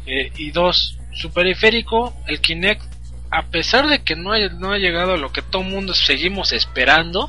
Eh, 0.07 0.33
y 0.37 0.51
dos, 0.51 0.99
su 1.13 1.31
periférico, 1.33 2.15
el 2.27 2.41
Kinect, 2.41 2.83
a 3.31 3.43
pesar 3.47 3.87
de 3.89 4.03
que 4.03 4.17
no 4.17 4.33
ha, 4.33 4.39
no 4.59 4.73
ha 4.73 4.79
llegado 4.79 5.15
a 5.15 5.17
lo 5.17 5.33
que 5.33 5.43
todo 5.43 5.63
mundo 5.63 5.95
seguimos 5.95 6.53
esperando, 6.53 7.29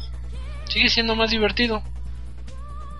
sigue 0.65 0.89
siendo 0.89 1.15
más 1.15 1.31
divertido. 1.31 1.81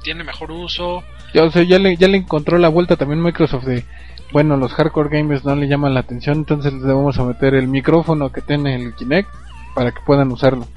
Tiene 0.03 0.23
mejor 0.23 0.51
uso. 0.51 1.03
Ya, 1.33 1.43
o 1.43 1.51
sea, 1.51 1.63
ya 1.63 1.79
le, 1.79 1.97
ya 1.97 2.07
le 2.07 2.17
encontró 2.17 2.57
la 2.57 2.69
vuelta 2.69 2.95
también 2.95 3.21
Microsoft 3.21 3.65
de, 3.65 3.83
bueno, 4.31 4.55
los 4.57 4.73
hardcore 4.73 5.09
gamers 5.09 5.43
no 5.43 5.55
le 5.55 5.67
llaman 5.67 5.93
la 5.93 5.99
atención, 6.01 6.37
entonces 6.37 6.73
les 6.73 6.83
vamos 6.83 7.17
a 7.19 7.23
meter 7.23 7.53
el 7.55 7.67
micrófono 7.67 8.31
que 8.31 8.41
tiene 8.41 8.75
el 8.75 8.93
Kinect 8.95 9.29
para 9.75 9.91
que 9.91 9.99
puedan 10.05 10.31
usarlo 10.31 10.67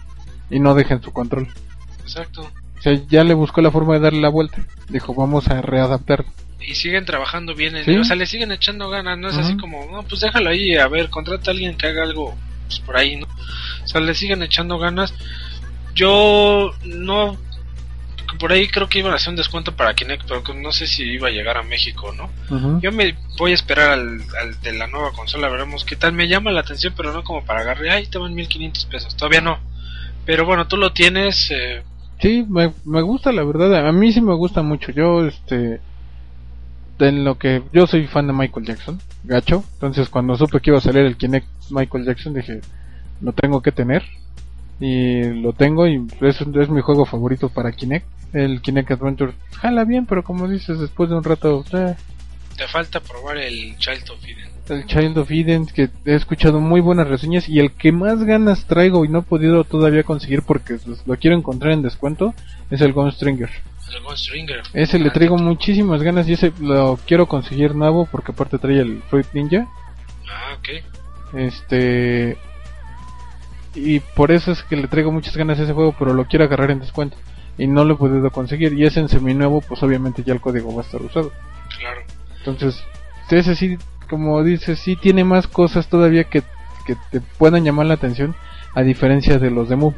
y 0.50 0.58
no 0.58 0.74
dejen 0.74 1.00
su 1.02 1.12
control. 1.12 1.48
Exacto. 2.02 2.50
O 2.80 2.82
sea, 2.82 2.98
ya 3.10 3.24
le 3.24 3.34
buscó 3.34 3.60
la 3.60 3.70
forma 3.70 3.92
de 3.94 4.00
darle 4.00 4.22
la 4.22 4.30
vuelta. 4.30 4.64
Dijo, 4.88 5.14
vamos 5.14 5.48
a 5.48 5.60
readaptar. 5.60 6.24
Y 6.60 6.74
siguen 6.74 7.04
trabajando 7.04 7.54
bien 7.54 7.76
en 7.76 7.84
Sí. 7.84 7.94
O 7.94 8.04
sea, 8.04 8.16
le 8.16 8.24
siguen 8.24 8.52
echando 8.52 8.88
ganas. 8.88 9.18
No 9.18 9.28
es 9.28 9.36
así 9.36 9.54
como, 9.58 9.86
no, 9.92 10.02
pues 10.04 10.22
déjalo 10.22 10.48
ahí. 10.48 10.76
A 10.76 10.88
ver, 10.88 11.10
contrata 11.10 11.50
a 11.50 11.52
alguien 11.52 11.76
que 11.76 11.88
haga 11.88 12.04
algo 12.04 12.34
pues, 12.66 12.80
por 12.80 12.96
ahí, 12.96 13.16
¿no? 13.16 13.26
O 13.84 13.86
sea, 13.86 14.00
le 14.00 14.14
siguen 14.14 14.42
echando 14.42 14.78
ganas. 14.78 15.12
Yo 15.94 16.72
no. 16.84 17.36
Por 18.38 18.52
ahí 18.52 18.68
creo 18.68 18.88
que 18.88 19.00
iban 19.00 19.12
a 19.12 19.16
hacer 19.16 19.28
un 19.28 19.36
descuento 19.36 19.76
para 19.76 19.92
Kinect, 19.92 20.26
pero 20.26 20.42
no 20.54 20.72
sé 20.72 20.86
si 20.86 21.02
iba 21.02 21.28
a 21.28 21.32
llegar 21.32 21.58
a 21.58 21.62
México, 21.62 22.14
¿no? 22.16 22.30
Yo 22.80 22.92
me 22.92 23.14
voy 23.36 23.50
a 23.50 23.54
esperar 23.54 23.90
al, 23.90 24.22
al 24.40 24.58
de 24.62 24.72
la 24.72 24.86
nueva 24.86 25.12
consola, 25.12 25.48
veremos 25.48 25.84
qué 25.84 25.96
tal. 25.96 26.14
Me 26.14 26.28
llama 26.28 26.50
la 26.50 26.60
atención, 26.60 26.94
pero 26.96 27.12
no 27.12 27.24
como 27.24 27.44
para 27.44 27.60
agarrar. 27.60 27.88
Ay, 27.88 28.06
te 28.06 28.16
van 28.16 28.34
1500 28.34 28.86
pesos. 28.86 29.16
Todavía 29.16 29.42
no. 29.42 29.58
Pero 30.24 30.46
bueno, 30.46 30.66
tú 30.66 30.78
lo 30.78 30.92
tienes. 30.94 31.50
Eh, 31.50 31.82
Sí, 32.20 32.44
me, 32.48 32.72
me 32.84 33.02
gusta 33.02 33.32
la 33.32 33.44
verdad. 33.44 33.86
A 33.88 33.92
mí 33.92 34.12
sí 34.12 34.20
me 34.20 34.34
gusta 34.34 34.62
mucho. 34.62 34.92
Yo, 34.92 35.26
este, 35.26 35.80
en 36.98 37.24
lo 37.24 37.38
que 37.38 37.62
yo 37.72 37.86
soy 37.86 38.06
fan 38.06 38.26
de 38.26 38.32
Michael 38.32 38.66
Jackson, 38.66 39.00
gacho. 39.24 39.64
Entonces, 39.74 40.08
cuando 40.08 40.36
supe 40.36 40.60
que 40.60 40.70
iba 40.70 40.78
a 40.78 40.82
salir 40.82 41.02
el 41.04 41.16
Kinect 41.16 41.46
Michael 41.70 42.04
Jackson, 42.04 42.34
dije, 42.34 42.60
lo 43.20 43.32
tengo 43.32 43.62
que 43.62 43.72
tener. 43.72 44.02
y 44.80 45.24
lo 45.42 45.52
tengo 45.52 45.86
y 45.86 46.06
es, 46.22 46.40
es 46.40 46.68
mi 46.70 46.80
juego 46.80 47.04
favorito 47.06 47.48
para 47.48 47.72
Kinect. 47.72 48.06
El 48.32 48.60
Kinect 48.62 48.92
Adventure 48.92 49.32
jala 49.56 49.84
bien, 49.84 50.06
pero 50.06 50.22
como 50.22 50.46
dices, 50.48 50.78
después 50.78 51.10
de 51.10 51.16
un 51.16 51.24
rato, 51.24 51.64
eh, 51.72 51.96
Te 52.56 52.66
falta 52.68 53.00
probar 53.00 53.38
el 53.38 53.76
Child 53.78 54.10
of 54.10 54.24
Eden. 54.24 54.49
El 54.70 54.86
Child 54.86 55.18
of 55.18 55.30
Eden, 55.30 55.66
que 55.66 55.90
he 56.04 56.14
escuchado 56.14 56.60
muy 56.60 56.80
buenas 56.80 57.08
reseñas 57.08 57.48
y 57.48 57.58
el 57.58 57.72
que 57.72 57.92
más 57.92 58.22
ganas 58.24 58.64
traigo 58.66 59.04
y 59.04 59.08
no 59.08 59.20
he 59.20 59.22
podido 59.22 59.64
todavía 59.64 60.02
conseguir 60.02 60.42
porque 60.42 60.78
lo 61.06 61.16
quiero 61.16 61.36
encontrar 61.36 61.72
en 61.72 61.82
descuento, 61.82 62.34
es 62.70 62.80
el 62.80 62.92
Ghost 62.92 63.16
Stringer. 63.16 63.50
El 63.94 64.02
Ghost 64.02 64.24
Stringer. 64.24 64.62
Ese 64.72 64.98
le 64.98 65.08
Ah, 65.08 65.12
traigo 65.12 65.36
muchísimas 65.36 66.02
ganas 66.02 66.28
y 66.28 66.34
ese 66.34 66.52
lo 66.60 66.98
quiero 67.06 67.26
conseguir 67.26 67.74
nuevo 67.74 68.06
porque 68.10 68.32
aparte 68.32 68.58
trae 68.58 68.78
el 68.80 69.02
Fruit 69.10 69.26
Ninja. 69.34 69.66
Ah, 70.28 70.56
ok. 70.58 71.38
Este. 71.38 72.36
Y 73.74 74.00
por 74.00 74.30
eso 74.32 74.52
es 74.52 74.62
que 74.62 74.76
le 74.76 74.88
traigo 74.88 75.12
muchas 75.12 75.36
ganas 75.36 75.58
a 75.58 75.62
ese 75.62 75.72
juego, 75.72 75.94
pero 75.98 76.12
lo 76.14 76.24
quiero 76.26 76.44
agarrar 76.44 76.70
en 76.70 76.80
descuento. 76.80 77.16
Y 77.58 77.66
no 77.66 77.84
lo 77.84 77.94
he 77.94 77.96
podido 77.96 78.30
conseguir. 78.30 78.72
Y 78.72 78.84
ese 78.84 79.00
en 79.00 79.08
seminuevo, 79.08 79.60
pues 79.60 79.82
obviamente 79.82 80.22
ya 80.24 80.32
el 80.32 80.40
código 80.40 80.74
va 80.74 80.82
a 80.82 80.84
estar 80.84 81.00
usado. 81.02 81.30
Claro. 81.78 82.00
Entonces, 82.38 82.82
ese 83.30 83.54
sí, 83.54 83.78
como 84.10 84.42
dices, 84.42 84.80
sí 84.80 84.96
tiene 84.96 85.24
más 85.24 85.46
cosas 85.46 85.88
todavía 85.88 86.24
que, 86.24 86.42
que 86.84 86.96
te 87.10 87.20
puedan 87.20 87.64
llamar 87.64 87.86
la 87.86 87.94
atención, 87.94 88.34
a 88.74 88.82
diferencia 88.82 89.38
de 89.38 89.50
los 89.50 89.68
de 89.68 89.76
Move. 89.76 89.96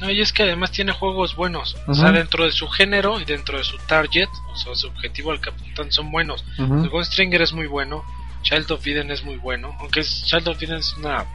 No, 0.00 0.10
y 0.10 0.20
es 0.20 0.32
que 0.32 0.44
además 0.44 0.70
tiene 0.70 0.92
juegos 0.92 1.34
buenos. 1.34 1.76
O 1.88 1.94
sea, 1.94 2.12
dentro 2.12 2.44
de 2.44 2.52
su 2.52 2.68
género 2.68 3.20
y 3.20 3.24
dentro 3.24 3.58
de 3.58 3.64
su 3.64 3.78
target, 3.78 4.28
o 4.52 4.56
sea, 4.56 4.74
su 4.74 4.86
objetivo 4.86 5.32
al 5.32 5.40
que 5.40 5.50
apuntan 5.50 5.90
son 5.90 6.12
buenos. 6.12 6.44
Ujú. 6.56 6.84
El 6.84 6.88
Ghost 6.88 7.12
Stringer 7.12 7.42
es 7.42 7.52
muy 7.52 7.66
bueno. 7.66 8.04
Child 8.42 8.70
of 8.70 8.86
Eden 8.86 9.10
es 9.10 9.24
muy 9.24 9.36
bueno. 9.36 9.74
Aunque 9.80 10.00
es, 10.00 10.24
Child 10.26 10.48
of 10.48 10.62
Eden 10.62 10.76
es 10.76 10.94
una 10.96 11.26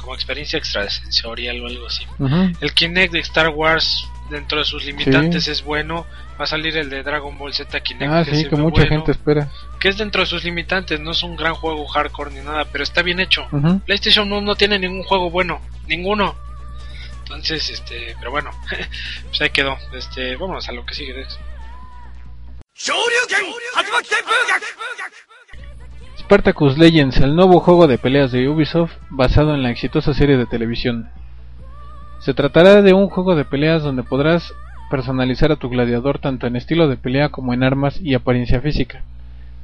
como 0.00 0.14
experiencia 0.14 0.58
extrasensorial 0.58 1.60
o 1.62 1.66
algo 1.66 1.86
así. 1.86 2.04
El 2.60 2.72
Kinect 2.72 3.12
de 3.12 3.20
Star 3.20 3.48
Wars, 3.48 4.08
dentro 4.30 4.58
de 4.58 4.64
sus 4.64 4.84
limitantes, 4.84 5.48
es 5.48 5.62
bueno. 5.62 6.06
Va 6.40 6.44
a 6.44 6.46
salir 6.46 6.76
el 6.76 6.88
de 6.88 7.02
Dragon 7.02 7.36
Ball 7.36 7.52
Z 7.52 7.80
Kinect. 7.80 8.10
Ah, 8.10 8.24
que 8.24 8.34
sí, 8.34 8.48
que 8.48 8.56
mucha 8.56 8.82
bueno, 8.82 8.96
gente 8.96 9.12
espera. 9.12 9.48
Que 9.78 9.88
es 9.88 9.98
dentro 9.98 10.22
de 10.22 10.26
sus 10.26 10.44
limitantes. 10.44 10.98
No 11.00 11.10
es 11.10 11.22
un 11.22 11.36
gran 11.36 11.54
juego 11.54 11.86
hardcore 11.86 12.30
ni 12.30 12.40
nada, 12.40 12.64
pero 12.64 12.82
está 12.84 13.02
bien 13.02 13.20
hecho. 13.20 13.46
PlayStation 13.84 14.32
1 14.32 14.40
no 14.40 14.54
tiene 14.54 14.78
ningún 14.78 15.02
juego 15.02 15.30
bueno, 15.30 15.60
ninguno. 15.86 16.34
Entonces, 17.24 17.70
este, 17.70 18.16
pero 18.18 18.30
bueno, 18.30 18.50
pues 19.28 19.40
ahí 19.40 19.50
quedó. 19.50 19.76
Este, 19.92 20.36
vámonos 20.36 20.68
a 20.68 20.72
lo 20.72 20.86
que 20.86 20.94
sigue. 20.94 21.26
Spartacus 26.18 26.78
Legends, 26.78 27.18
el 27.18 27.34
nuevo 27.34 27.60
juego 27.60 27.86
de 27.86 27.98
peleas 27.98 28.32
de 28.32 28.48
Ubisoft 28.48 28.92
basado 29.10 29.54
en 29.54 29.62
la 29.62 29.70
exitosa 29.70 30.14
serie 30.14 30.36
de 30.36 30.46
televisión. 30.46 31.10
Se 32.20 32.34
tratará 32.34 32.82
de 32.82 32.92
un 32.92 33.08
juego 33.08 33.34
de 33.34 33.46
peleas 33.46 33.82
donde 33.82 34.02
podrás 34.02 34.52
personalizar 34.90 35.52
a 35.52 35.56
tu 35.56 35.70
gladiador 35.70 36.18
tanto 36.18 36.46
en 36.46 36.56
estilo 36.56 36.86
de 36.86 36.98
pelea 36.98 37.30
como 37.30 37.54
en 37.54 37.62
armas 37.62 37.98
y 38.02 38.12
apariencia 38.12 38.60
física. 38.60 39.02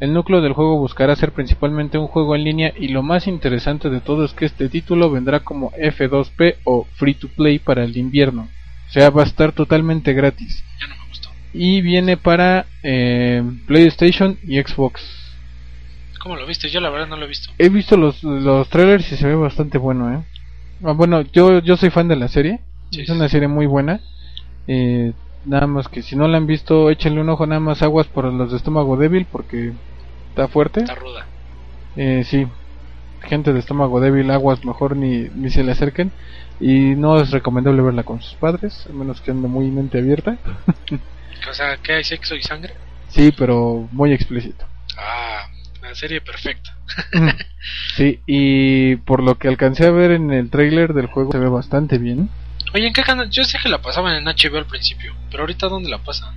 El 0.00 0.14
núcleo 0.14 0.40
del 0.40 0.54
juego 0.54 0.78
buscará 0.78 1.14
ser 1.16 1.32
principalmente 1.32 1.98
un 1.98 2.06
juego 2.06 2.34
en 2.34 2.44
línea 2.44 2.72
y 2.78 2.88
lo 2.88 3.02
más 3.02 3.26
interesante 3.26 3.90
de 3.90 4.00
todo 4.00 4.25
es 4.25 4.32
que 4.32 4.46
este 4.46 4.70
título 4.70 5.10
vendrá 5.10 5.40
como 5.40 5.70
F2P 5.72 6.56
o 6.64 6.86
Free 6.94 7.14
to 7.14 7.28
Play 7.28 7.58
para 7.58 7.84
el 7.84 7.96
invierno. 7.96 8.48
O 8.88 8.92
sea, 8.92 9.10
va 9.10 9.22
a 9.22 9.26
estar 9.26 9.52
totalmente 9.52 10.14
gratis. 10.14 10.64
Ya 10.80 10.86
no 10.86 10.96
me 10.96 11.08
gustó. 11.08 11.28
Y 11.52 11.82
viene 11.82 12.16
para 12.16 12.66
eh, 12.82 13.42
PlayStation 13.66 14.38
y 14.46 14.60
Xbox. 14.60 15.02
¿Cómo 16.20 16.36
lo 16.36 16.46
viste? 16.46 16.70
Yo 16.70 16.80
la 16.80 16.90
verdad 16.90 17.08
no 17.08 17.16
lo 17.16 17.26
he 17.26 17.28
visto. 17.28 17.50
He 17.58 17.68
visto 17.68 17.96
los, 17.96 18.22
los 18.22 18.68
trailers 18.68 19.12
y 19.12 19.16
se 19.16 19.26
ve 19.26 19.34
bastante 19.34 19.76
bueno, 19.76 20.12
¿eh? 20.12 20.25
Ah, 20.85 20.92
bueno, 20.92 21.23
yo, 21.23 21.61
yo 21.61 21.76
soy 21.76 21.90
fan 21.90 22.09
de 22.09 22.16
la 22.16 22.28
serie. 22.28 22.61
Sí, 22.90 23.00
es 23.00 23.06
sí, 23.06 23.12
una 23.12 23.28
serie 23.28 23.49
muy 23.49 23.66
buena. 23.66 24.00
Eh, 24.66 25.12
nada 25.45 25.66
más 25.66 25.88
que 25.88 26.02
si 26.02 26.16
no 26.16 26.28
la 26.28 26.38
han 26.38 26.47
visto, 26.47 26.90
échenle 26.90 27.21
un 27.21 27.28
ojo 27.28 27.47
nada 27.47 27.61
más 27.61 27.83
aguas 27.83 28.06
por 28.09 28.25
los 28.33 28.50
de 28.50 28.56
estómago 28.56 28.97
débil 28.97 29.26
porque 29.30 29.73
está 30.28 30.49
fuerte. 30.49 30.80
Está 30.80 30.95
ruda. 30.95 31.26
Eh, 31.97 32.25
sí, 32.25 32.47
gente 33.23 33.52
de 33.52 33.59
estómago 33.61 34.00
débil, 34.00 34.30
aguas 34.30 34.64
mejor 34.64 34.97
ni, 34.97 35.28
ni 35.30 35.50
se 35.50 35.64
le 35.64 35.73
acerquen. 35.73 36.12
Y 36.61 36.95
no 36.97 37.21
es 37.21 37.30
recomendable 37.30 37.83
verla 37.83 38.04
con 38.04 38.21
sus 38.23 38.35
padres, 38.37 38.87
a 38.88 38.92
menos 38.92 39.21
que 39.21 39.30
ande 39.30 39.49
muy 39.49 39.71
mente 39.71 39.99
abierta. 39.99 40.38
O 41.49 41.54
sea, 41.54 41.78
¿qué 41.78 41.95
hay 41.95 42.04
sexo 42.04 42.35
y 42.35 42.42
sangre? 42.42 42.75
Sí, 43.09 43.33
pero 43.33 43.88
muy 43.92 44.12
explícito. 44.12 44.66
Ah, 44.97 45.49
la 45.88 45.94
serie 45.94 46.20
perfecta. 46.20 46.76
Sí, 47.96 48.20
y 48.26 48.96
por 48.96 49.22
lo 49.22 49.38
que 49.38 49.48
alcancé 49.48 49.86
a 49.86 49.90
ver 49.90 50.10
en 50.12 50.30
el 50.30 50.50
trailer 50.50 50.92
del 50.94 51.06
juego 51.06 51.32
se 51.32 51.38
ve 51.38 51.48
bastante 51.48 51.98
bien. 51.98 52.28
Oye, 52.74 52.86
¿en 52.88 52.92
qué 52.92 53.02
canal? 53.02 53.28
Yo 53.30 53.42
sé 53.44 53.58
que 53.60 53.68
la 53.70 53.80
pasaban 53.82 54.14
en 54.14 54.24
HBO 54.24 54.58
al 54.58 54.66
principio, 54.66 55.14
pero 55.30 55.42
ahorita 55.44 55.68
¿dónde 55.68 55.88
la 55.88 55.98
pasan? 55.98 56.34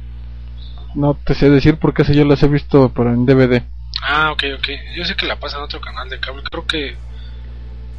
No 0.96 1.14
te 1.16 1.34
sé 1.36 1.50
decir 1.50 1.78
porque 1.78 2.02
eso 2.04 2.14
yo 2.14 2.26
las 2.26 2.42
he 2.42 2.48
visto 2.48 2.92
pero 2.96 3.14
en 3.14 3.26
DVD. 3.26 3.62
Ah, 4.02 4.32
ok, 4.32 4.44
ok. 4.58 4.68
Yo 4.96 5.06
sé 5.06 5.16
que 5.16 5.26
la 5.28 5.36
pasan 5.40 5.60
en 5.60 5.66
otro 5.66 5.82
canal 5.82 6.10
de 6.10 6.20
cable. 6.20 6.42
Creo 6.50 6.66
que. 6.66 6.96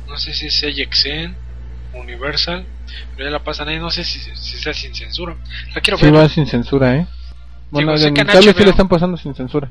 No 0.09 0.17
sé 0.17 0.33
si 0.35 0.47
es 0.47 0.65
AXN, 0.65 1.37
Universal. 1.95 2.65
Pero 3.15 3.29
ya 3.29 3.31
la 3.31 3.45
pasan 3.45 3.69
ahí. 3.69 3.79
No 3.79 3.91
sé 3.91 4.03
si, 4.05 4.19
si 4.19 4.59
sea 4.59 4.73
sin 4.75 4.95
censura. 4.95 5.37
La 5.75 5.81
quiero 5.81 5.99
Sí 5.99 6.07
ver. 6.07 6.17
va 6.17 6.29
sin 6.29 6.47
censura, 6.47 6.97
¿eh? 6.97 7.07
Bueno, 7.71 7.95
en 7.95 8.15
que 8.15 8.21
en 8.23 8.27
cable 8.27 8.53
sí 8.55 8.65
le 8.65 8.71
están 8.71 8.89
pasando 8.89 9.17
sin 9.17 9.35
censura. 9.35 9.71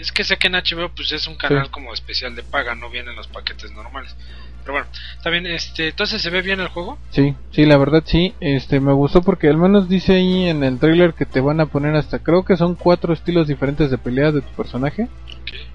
Es 0.00 0.12
que 0.12 0.24
sé 0.24 0.36
que 0.36 0.46
en 0.46 0.54
HBO 0.54 0.90
pues 0.94 1.12
es 1.12 1.26
un 1.26 1.36
canal 1.36 1.66
Sí. 1.66 1.70
como 1.72 1.92
especial 1.92 2.34
de 2.34 2.42
paga. 2.42 2.74
No 2.74 2.90
vienen 2.90 3.16
los 3.16 3.28
paquetes 3.28 3.72
normales. 3.72 4.16
Pero 4.62 4.72
bueno, 4.74 4.86
bien. 5.30 5.46
Este, 5.46 5.88
entonces 5.88 6.20
se 6.22 6.30
ve 6.30 6.42
bien 6.42 6.60
el 6.60 6.68
juego. 6.68 6.98
Sí, 7.10 7.34
sí, 7.52 7.64
la 7.66 7.76
verdad 7.76 8.02
sí. 8.06 8.34
Este, 8.40 8.80
me 8.80 8.92
gustó 8.92 9.22
porque 9.22 9.48
al 9.48 9.56
menos 9.56 9.88
dice 9.88 10.14
ahí 10.14 10.48
en 10.48 10.64
el 10.64 10.78
trailer 10.78 11.14
que 11.14 11.26
te 11.26 11.40
van 11.40 11.60
a 11.60 11.66
poner 11.66 11.94
hasta, 11.96 12.18
creo 12.18 12.44
que 12.44 12.56
son 12.56 12.74
cuatro 12.74 13.12
estilos 13.12 13.46
diferentes 13.46 13.90
de 13.90 13.98
pelea 13.98 14.32
de 14.32 14.42
tu 14.42 14.50
personaje. 14.52 15.08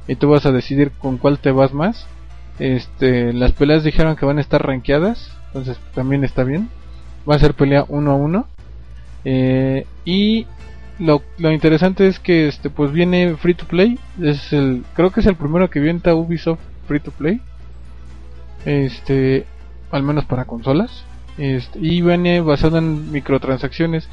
Y 0.08 0.16
tú 0.16 0.30
vas 0.30 0.46
a 0.46 0.52
decidir 0.52 0.92
con 0.92 1.18
cuál 1.18 1.40
te 1.40 1.52
vas 1.52 1.74
más. 1.74 2.08
Este, 2.60 3.34
las 3.34 3.52
peleas 3.54 3.84
dijeron 3.84 4.16
que 4.16 4.26
van 4.26 4.38
a 4.38 4.42
estar 4.42 4.66
rankeadas, 4.66 5.36
entonces 5.48 5.78
también 5.94 6.24
está 6.24 6.44
bien. 6.44 6.70
Va 7.30 7.36
a 7.36 7.40
ser 7.40 7.54
pelea 7.54 7.86
uno 7.88 8.12
a 8.12 8.16
uno. 8.16 8.48
Eh, 9.26 9.88
y 10.06 10.46
lo, 11.00 11.22
lo 11.38 11.52
interesante 11.52 12.08
es 12.08 12.20
que 12.20 12.48
este 12.48 12.70
pues 12.70 12.92
viene 12.92 13.36
free 13.38 13.54
to 13.54 13.66
play. 13.66 14.00
Es 14.22 14.54
el, 14.54 14.84
creo 14.94 15.12
que 15.12 15.20
es 15.20 15.26
el 15.26 15.36
primero 15.36 15.70
que 15.70 15.80
viene 15.80 16.02
Ubisoft 16.14 16.60
free 16.88 17.00
to 17.00 17.12
play. 17.12 17.42
Este, 18.66 19.46
al 19.92 20.04
menos 20.04 20.26
para 20.26 20.46
consolas. 20.46 21.06
Este, 21.38 21.80
y 21.80 22.02
viene 22.02 22.42
basado 22.42 22.78
en 22.78 23.12
microtransacciones 23.12 24.08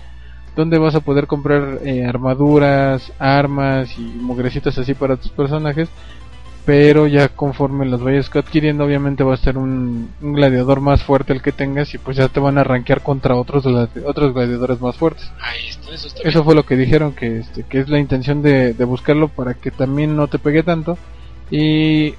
donde 0.56 0.78
vas 0.78 0.94
a 0.94 1.00
poder 1.00 1.26
comprar 1.26 1.78
eh, 1.84 2.04
armaduras, 2.04 3.10
armas 3.18 3.96
y 3.98 4.02
mugrecitas 4.02 4.76
así 4.78 4.94
para 4.94 5.16
tus 5.16 5.30
personajes. 5.30 5.88
Pero 6.64 7.08
ya 7.08 7.28
conforme 7.28 7.86
los 7.86 8.02
vayas 8.02 8.30
adquiriendo, 8.34 8.84
obviamente 8.84 9.24
va 9.24 9.34
a 9.34 9.36
ser 9.36 9.58
un, 9.58 10.10
un 10.20 10.32
gladiador 10.32 10.80
más 10.80 11.02
fuerte 11.02 11.32
el 11.32 11.42
que 11.42 11.50
tengas 11.50 11.92
y 11.92 11.98
pues 11.98 12.16
ya 12.16 12.28
te 12.28 12.38
van 12.38 12.56
a 12.56 12.62
rankear 12.62 13.02
contra 13.02 13.34
otros 13.34 13.66
otros 13.66 14.32
gladiadores 14.32 14.80
más 14.80 14.96
fuertes. 14.96 15.28
Ahí 15.40 15.68
está, 15.68 15.92
eso 15.92 16.06
está 16.06 16.28
Eso 16.28 16.44
fue 16.44 16.54
lo 16.54 16.64
que 16.64 16.76
dijeron 16.76 17.14
que 17.14 17.40
este 17.40 17.64
que 17.64 17.80
es 17.80 17.88
la 17.88 17.98
intención 17.98 18.42
de, 18.42 18.74
de 18.74 18.84
buscarlo 18.84 19.26
para 19.26 19.54
que 19.54 19.72
también 19.72 20.16
no 20.16 20.28
te 20.28 20.38
pegue 20.38 20.62
tanto. 20.62 20.96
Y 21.50 22.14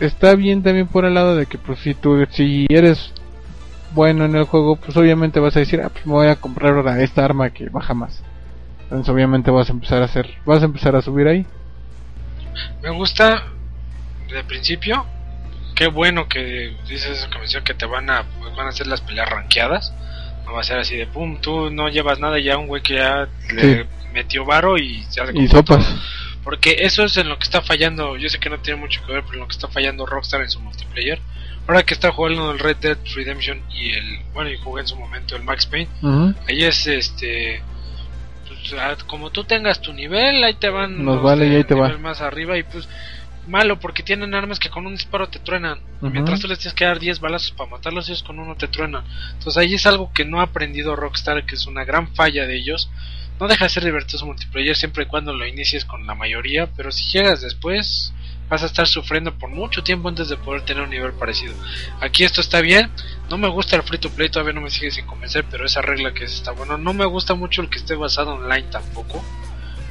está 0.00 0.34
bien 0.34 0.62
también 0.62 0.86
por 0.86 1.04
el 1.04 1.14
lado 1.14 1.36
de 1.36 1.46
que 1.46 1.58
pues 1.58 1.80
si 1.80 1.94
tú 1.94 2.24
si 2.30 2.66
eres 2.68 3.12
bueno 3.94 4.24
en 4.24 4.36
el 4.36 4.44
juego 4.44 4.76
pues 4.76 4.96
obviamente 4.96 5.40
vas 5.40 5.56
a 5.56 5.60
decir 5.60 5.80
ah, 5.80 5.88
pues 5.88 6.06
me 6.06 6.12
voy 6.12 6.26
a 6.26 6.36
comprar 6.36 6.74
ahora 6.74 7.02
esta 7.02 7.24
arma 7.24 7.50
que 7.50 7.68
baja 7.70 7.94
más 7.94 8.22
entonces 8.84 9.08
obviamente 9.08 9.50
vas 9.50 9.70
a 9.70 9.72
empezar 9.72 10.02
a 10.02 10.04
hacer 10.04 10.28
vas 10.44 10.62
a 10.62 10.66
empezar 10.66 10.96
a 10.96 11.02
subir 11.02 11.28
ahí 11.28 11.46
Me 12.82 12.90
gusta 12.90 13.44
de 14.28 14.44
principio. 14.44 15.06
Qué 15.74 15.88
bueno 15.88 16.28
que 16.28 16.76
dices 16.88 17.18
eso 17.18 17.30
que 17.30 17.38
mencionó 17.38 17.64
que 17.64 17.74
te 17.74 17.86
van 17.86 18.08
a 18.08 18.24
pues, 18.40 18.54
van 18.56 18.66
a 18.66 18.70
hacer 18.70 18.86
las 18.86 19.00
peleas 19.00 19.28
rankeadas. 19.28 19.92
No 20.44 20.52
va 20.52 20.60
a 20.60 20.64
ser 20.64 20.78
así 20.78 20.96
de 20.96 21.06
pum, 21.06 21.40
tú 21.40 21.70
no 21.70 21.88
llevas 21.88 22.18
nada 22.18 22.38
ya 22.38 22.56
un 22.56 22.66
güey 22.66 22.82
que 22.82 22.94
ya 22.94 23.28
le 23.52 23.86
metió 24.12 24.44
varo 24.44 24.78
y 24.78 25.02
se 25.10 25.20
hace 25.20 25.32
y 25.34 25.48
todo. 25.48 25.58
sopas 25.58 25.94
Porque 26.44 26.76
eso 26.80 27.04
es 27.04 27.16
en 27.16 27.28
lo 27.28 27.38
que 27.38 27.44
está 27.44 27.60
fallando. 27.60 28.16
Yo 28.16 28.28
sé 28.28 28.38
que 28.38 28.48
no 28.48 28.58
tiene 28.60 28.80
mucho 28.80 29.04
que 29.04 29.12
ver, 29.12 29.22
pero 29.24 29.34
en 29.34 29.40
lo 29.40 29.48
que 29.48 29.54
está 29.54 29.68
fallando 29.68 30.06
Rockstar 30.06 30.40
en 30.42 30.50
su 30.50 30.60
multiplayer. 30.60 31.20
Ahora 31.66 31.82
que 31.82 31.94
está 31.94 32.12
jugando 32.12 32.52
el 32.52 32.60
Red 32.60 32.76
Dead 32.76 32.98
Redemption 33.16 33.60
y 33.74 33.90
el. 33.90 34.20
Bueno, 34.32 34.50
y 34.50 34.56
jugué 34.56 34.82
en 34.82 34.86
su 34.86 34.96
momento 34.96 35.34
el 35.34 35.42
Max 35.42 35.66
Payne. 35.66 35.88
Ahí 36.48 36.62
es 36.62 36.86
este. 36.86 37.60
Pues, 38.70 39.04
como 39.04 39.30
tú 39.30 39.44
tengas 39.44 39.80
tu 39.80 39.92
nivel, 39.92 40.42
ahí 40.44 40.54
te 40.54 40.68
van. 40.68 41.04
Nos 41.04 41.16
los 41.16 41.24
vale 41.24 41.46
y 41.46 41.54
ahí 41.56 41.64
te 41.64 41.74
va. 41.74 41.88
nivel 41.88 42.02
más 42.02 42.20
arriba 42.20 42.56
y 42.58 42.62
pues. 42.62 42.88
Malo, 43.46 43.78
porque 43.78 44.02
tienen 44.02 44.34
armas 44.34 44.58
que 44.58 44.70
con 44.70 44.86
un 44.86 44.94
disparo 44.94 45.28
te 45.28 45.38
truenan. 45.38 45.78
Mientras 46.00 46.40
tú 46.40 46.48
les 46.48 46.58
tienes 46.58 46.74
que 46.74 46.84
dar 46.84 46.98
10 46.98 47.20
balazos 47.20 47.52
para 47.52 47.70
matarlos, 47.70 48.08
ellos 48.08 48.24
con 48.24 48.40
uno 48.40 48.56
te 48.56 48.66
truenan. 48.66 49.04
Entonces 49.34 49.56
ahí 49.56 49.74
es 49.74 49.86
algo 49.86 50.12
que 50.12 50.24
no 50.24 50.40
ha 50.40 50.44
aprendido 50.44 50.96
Rockstar, 50.96 51.46
que 51.46 51.54
es 51.54 51.64
una 51.68 51.84
gran 51.84 52.12
falla 52.16 52.44
de 52.44 52.56
ellos. 52.56 52.90
No 53.38 53.46
deja 53.46 53.66
de 53.66 53.70
ser 53.70 53.84
divertido 53.84 54.18
su 54.18 54.26
multiplayer 54.26 54.74
siempre 54.74 55.04
y 55.04 55.06
cuando 55.06 55.32
lo 55.32 55.46
inicies 55.46 55.84
con 55.84 56.08
la 56.08 56.16
mayoría, 56.16 56.66
pero 56.76 56.90
si 56.90 57.04
llegas 57.16 57.40
después 57.40 58.12
vas 58.48 58.62
a 58.62 58.66
estar 58.66 58.86
sufriendo 58.86 59.36
por 59.36 59.50
mucho 59.50 59.82
tiempo 59.82 60.08
antes 60.08 60.28
de 60.28 60.36
poder 60.36 60.62
tener 60.62 60.84
un 60.84 60.90
nivel 60.90 61.12
parecido. 61.12 61.54
Aquí 62.00 62.24
esto 62.24 62.40
está 62.40 62.60
bien, 62.60 62.90
No 63.28 63.38
me 63.38 63.48
gusta 63.48 63.76
el 63.76 63.82
free 63.82 63.98
to 63.98 64.10
play, 64.10 64.28
todavía 64.28 64.52
no 64.52 64.60
me 64.60 64.70
sigue 64.70 64.90
sin 64.90 65.04
convencer, 65.06 65.44
pero 65.50 65.66
esa 65.66 65.82
regla 65.82 66.14
que 66.14 66.24
es 66.24 66.34
está 66.34 66.52
bueno. 66.52 66.78
No 66.78 66.92
me 66.92 67.04
gusta 67.06 67.34
mucho 67.34 67.60
el 67.60 67.68
que 67.68 67.78
esté 67.78 67.96
basado 67.96 68.34
online 68.34 68.68
tampoco, 68.70 69.24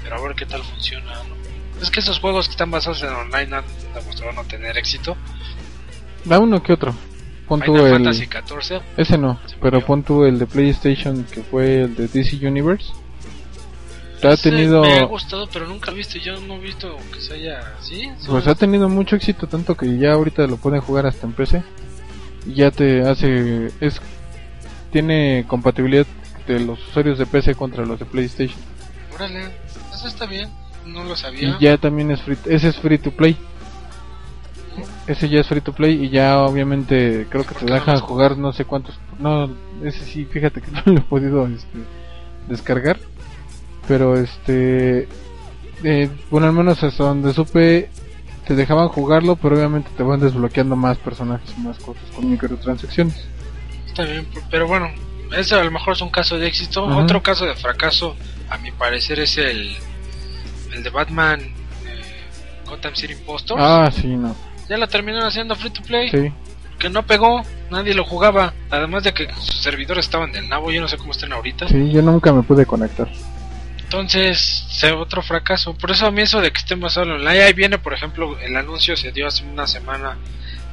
pero 0.04 0.16
a 0.16 0.22
ver 0.22 0.36
qué 0.36 0.46
tal 0.46 0.64
funciona. 0.64 1.12
¿no? 1.24 1.82
Es 1.82 1.92
que 1.92 2.00
esos 2.00 2.20
juegos 2.20 2.48
que 2.48 2.52
están 2.52 2.72
basados 2.72 3.04
en 3.04 3.10
online 3.10 3.58
han 3.58 3.66
demostrado 3.94 4.32
no 4.34 4.44
tener 4.46 4.78
éxito. 4.78 5.18
Da 6.24 6.40
uno 6.40 6.64
que 6.64 6.74
otro. 6.74 6.96
Pon 7.48 7.62
tú 7.62 7.76
el... 7.76 7.92
Fantasy 7.92 8.28
14, 8.28 8.82
Ese 8.98 9.18
no, 9.18 9.40
pero 9.62 9.82
pon 9.82 10.02
tú 10.04 10.26
el 10.26 10.40
de 10.40 10.48
PlayStation 10.48 11.24
que 11.26 11.44
fue 11.44 11.84
el 11.84 11.96
de 11.96 12.08
DC 12.08 12.48
Universe. 12.48 12.92
Ha 14.28 14.34
ese 14.34 14.52
tenido, 14.52 14.82
me 14.82 15.00
ha 15.00 15.06
gustado, 15.06 15.48
pero 15.52 15.68
nunca 15.68 15.92
he 15.92 15.94
visto, 15.94 16.18
yo 16.18 16.40
no 16.42 16.56
he 16.56 16.60
visto 16.60 16.96
que 17.14 17.22
se 17.22 17.36
haya 17.36 17.60
así. 17.80 18.10
pues 18.28 18.48
ha 18.48 18.56
tenido 18.56 18.90
mucho 18.90 19.16
éxito 19.16 19.48
tanto 19.48 19.76
que 19.76 19.98
ya 19.98 20.14
ahorita 20.14 20.48
lo 20.48 20.58
pueden 20.58 20.82
jugar 20.82 21.06
hasta 21.06 21.26
en 21.28 21.34
PC. 21.34 21.64
Y 22.48 22.56
ya 22.56 22.72
te 22.72 23.02
hace, 23.02 23.72
es, 23.82 24.00
tiene 24.92 25.46
compatibilidad 25.48 26.06
de 26.48 26.60
los 26.60 26.80
usuarios 26.90 27.18
de 27.18 27.26
PC 27.26 27.56
contra 27.56 27.86
los 27.86 28.00
de 28.00 28.06
PlayStation. 28.06 28.60
Órale, 29.14 29.52
eso 29.94 30.08
está 30.08 30.26
bien, 30.26 30.50
no 30.86 31.04
lo 31.04 31.16
sabía. 31.16 31.58
Y 31.60 31.64
ya 31.64 31.78
también 31.78 32.12
es 32.12 32.22
free, 32.22 32.38
ese 32.46 32.70
es 32.70 32.76
free 32.78 32.98
to 32.98 33.12
play. 33.12 33.36
Ese 35.08 35.30
ya 35.30 35.40
es 35.40 35.48
free 35.48 35.62
to 35.62 35.74
play 35.74 36.06
y 36.06 36.10
ya 36.10 36.42
obviamente 36.42 37.28
creo 37.30 37.44
que 37.44 37.54
¿Por 37.54 37.60
te 37.60 37.66
no 37.66 37.76
dejan 37.76 37.96
los 37.96 38.04
jugar 38.04 38.38
no 38.38 38.52
sé 38.54 38.66
cuántos. 38.66 39.00
No, 39.20 39.50
ese 39.84 40.04
sí, 40.04 40.26
fíjate 40.26 40.62
que 40.62 40.72
no 40.72 40.82
lo 40.86 41.00
he 41.00 41.02
podido 41.02 41.48
este, 41.48 41.80
descargar. 42.48 43.00
Pero 43.88 44.18
este, 44.18 45.08
eh, 45.84 46.10
bueno, 46.32 46.48
al 46.48 46.54
menos 46.54 46.82
hasta 46.84 47.04
donde 47.04 47.34
supe, 47.34 47.90
te 48.48 48.56
dejaban 48.56 48.88
jugarlo, 48.90 49.36
pero 49.36 49.56
obviamente 49.56 49.90
te 49.96 50.04
van 50.04 50.20
desbloqueando 50.20 50.76
más 50.76 50.98
personajes 50.98 51.54
y 51.58 51.62
más 51.62 51.78
cosas 51.80 52.04
con 52.16 52.30
microtransacciones. 52.30 53.26
Está 53.88 54.04
bien, 54.04 54.28
pero 54.50 54.68
bueno, 54.68 54.90
ese 55.38 55.56
a 55.56 55.64
lo 55.64 55.72
mejor 55.72 55.94
es 55.94 56.02
un 56.02 56.10
caso 56.10 56.38
de 56.38 56.48
éxito. 56.48 56.86
Ajá. 56.88 56.98
Otro 56.98 57.22
caso 57.22 57.46
de 57.46 57.56
fracaso, 57.56 58.16
a 58.50 58.58
mi 58.58 58.72
parecer, 58.72 59.20
es 59.20 59.38
el, 59.38 59.76
el 60.74 60.84
de 60.84 60.90
Batman 60.90 61.40
eh, 61.42 62.02
Gotham 62.68 62.96
City 62.96 63.14
Impostors. 63.14 63.62
Ah, 63.64 63.90
sí, 63.92 64.08
no. 64.08 64.36
Ya 64.68 64.78
lo 64.78 64.88
terminaron 64.88 65.28
haciendo 65.28 65.56
free 65.56 65.70
to 65.70 65.84
play, 65.84 66.10
Sí. 66.10 66.32
que 66.80 66.90
no 66.90 67.04
pegó, 67.06 67.44
nadie 67.70 67.94
lo 67.94 68.04
jugaba. 68.04 68.54
Además 68.72 69.04
de 69.04 69.14
que 69.14 69.28
sus 69.36 69.62
servidores 69.62 70.06
estaban 70.06 70.32
del 70.32 70.50
nabo, 70.50 70.72
yo 70.72 70.82
no 70.82 70.88
sé 70.88 70.98
cómo 70.98 71.12
estén 71.12 71.32
ahorita. 71.34 71.68
Sí, 71.68 71.92
yo 71.92 72.02
nunca 72.02 72.34
me 72.34 72.42
pude 72.42 72.66
conectar. 72.66 73.08
Entonces, 73.86 74.66
otro 74.98 75.22
fracaso. 75.22 75.74
Por 75.76 75.92
eso 75.92 76.06
a 76.08 76.12
mí 76.12 76.22
eso 76.22 76.42
de 76.42 76.52
que 76.52 76.58
estén 76.58 76.80
basados 76.80 77.08
en 77.08 77.14
online. 77.16 77.44
Ahí 77.44 77.54
viene, 77.54 77.78
por 77.78 77.94
ejemplo, 77.94 78.38
el 78.40 78.56
anuncio 78.56 78.98
se 78.98 79.12
dio 79.12 79.28
hace 79.28 79.44
una 79.44 79.68
semana 79.68 80.18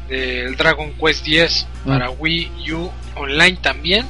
del 0.08 0.56
Dragon 0.56 0.92
Quest 0.94 1.24
10 1.24 1.66
para 1.86 2.10
Wii 2.10 2.72
U 2.72 2.90
online 3.16 3.58
también. 3.60 4.06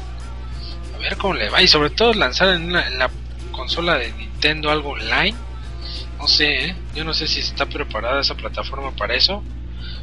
A 0.95 0.99
ver 0.99 1.17
cómo 1.17 1.35
le 1.35 1.51
va. 1.51 1.61
Y 1.63 1.69
sobre 1.69 1.91
todo 1.91 2.13
lanzar 2.15 2.49
en, 2.55 2.65
una- 2.65 2.87
en 2.87 2.99
la 2.99 3.11
consola 3.51 3.99
de 3.99 4.13
Nintendo 4.13 4.71
algo 4.71 4.91
online. 4.91 5.35
No 6.19 6.29
sé, 6.29 6.67
¿eh? 6.67 6.77
yo 6.95 7.05
no 7.05 7.13
sé 7.13 7.27
si 7.27 7.41
está 7.41 7.67
preparada 7.67 8.21
esa 8.21 8.37
plataforma 8.37 8.93
para 8.93 9.15
eso. 9.15 9.43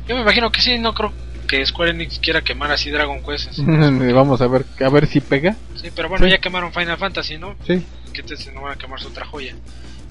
Yo 0.08 0.16
me 0.16 0.22
imagino 0.22 0.52
que 0.52 0.60
sí, 0.62 0.78
no 0.78 0.94
creo 0.94 1.14
que 1.50 1.66
Square 1.66 1.92
Enix 1.92 2.20
quiera 2.20 2.42
quemar 2.42 2.72
así 2.72 2.92
Dragon 2.92 3.22
Quest. 3.24 3.58
Vamos 4.14 4.40
a 4.42 4.48
ver, 4.48 4.66
a 4.86 4.90
ver 4.90 5.08
si 5.08 5.20
pega. 5.20 5.56
Sí, 5.76 5.90
pero 5.96 6.08
bueno, 6.08 6.26
Sí. 6.26 6.32
ya 6.32 6.38
quemaron 6.38 6.72
Final 6.72 6.98
Fantasy, 6.98 7.38
¿no? 7.38 7.56
Sí. 7.66 7.84
que 8.14 8.24
te 8.24 8.36
no 8.54 8.62
van 8.62 8.74
a 8.74 8.76
quemar 8.76 9.00
su 9.00 9.08
otra 9.10 9.26
joya. 9.26 9.56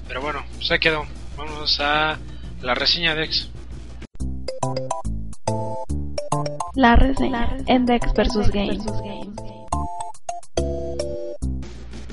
Pero 0.07 0.21
bueno, 0.21 0.43
pues 0.57 0.69
ahí 0.71 0.79
quedó. 0.79 1.05
Vamos 1.37 1.79
a 1.79 2.17
la 2.61 2.75
reseña 2.75 3.15
de 3.15 3.23
X. 3.25 3.49
La 6.75 6.95
reseña 6.95 7.57
en 7.67 7.85
Dex 7.85 8.13
vs 8.13 8.51
Games. 8.51 8.83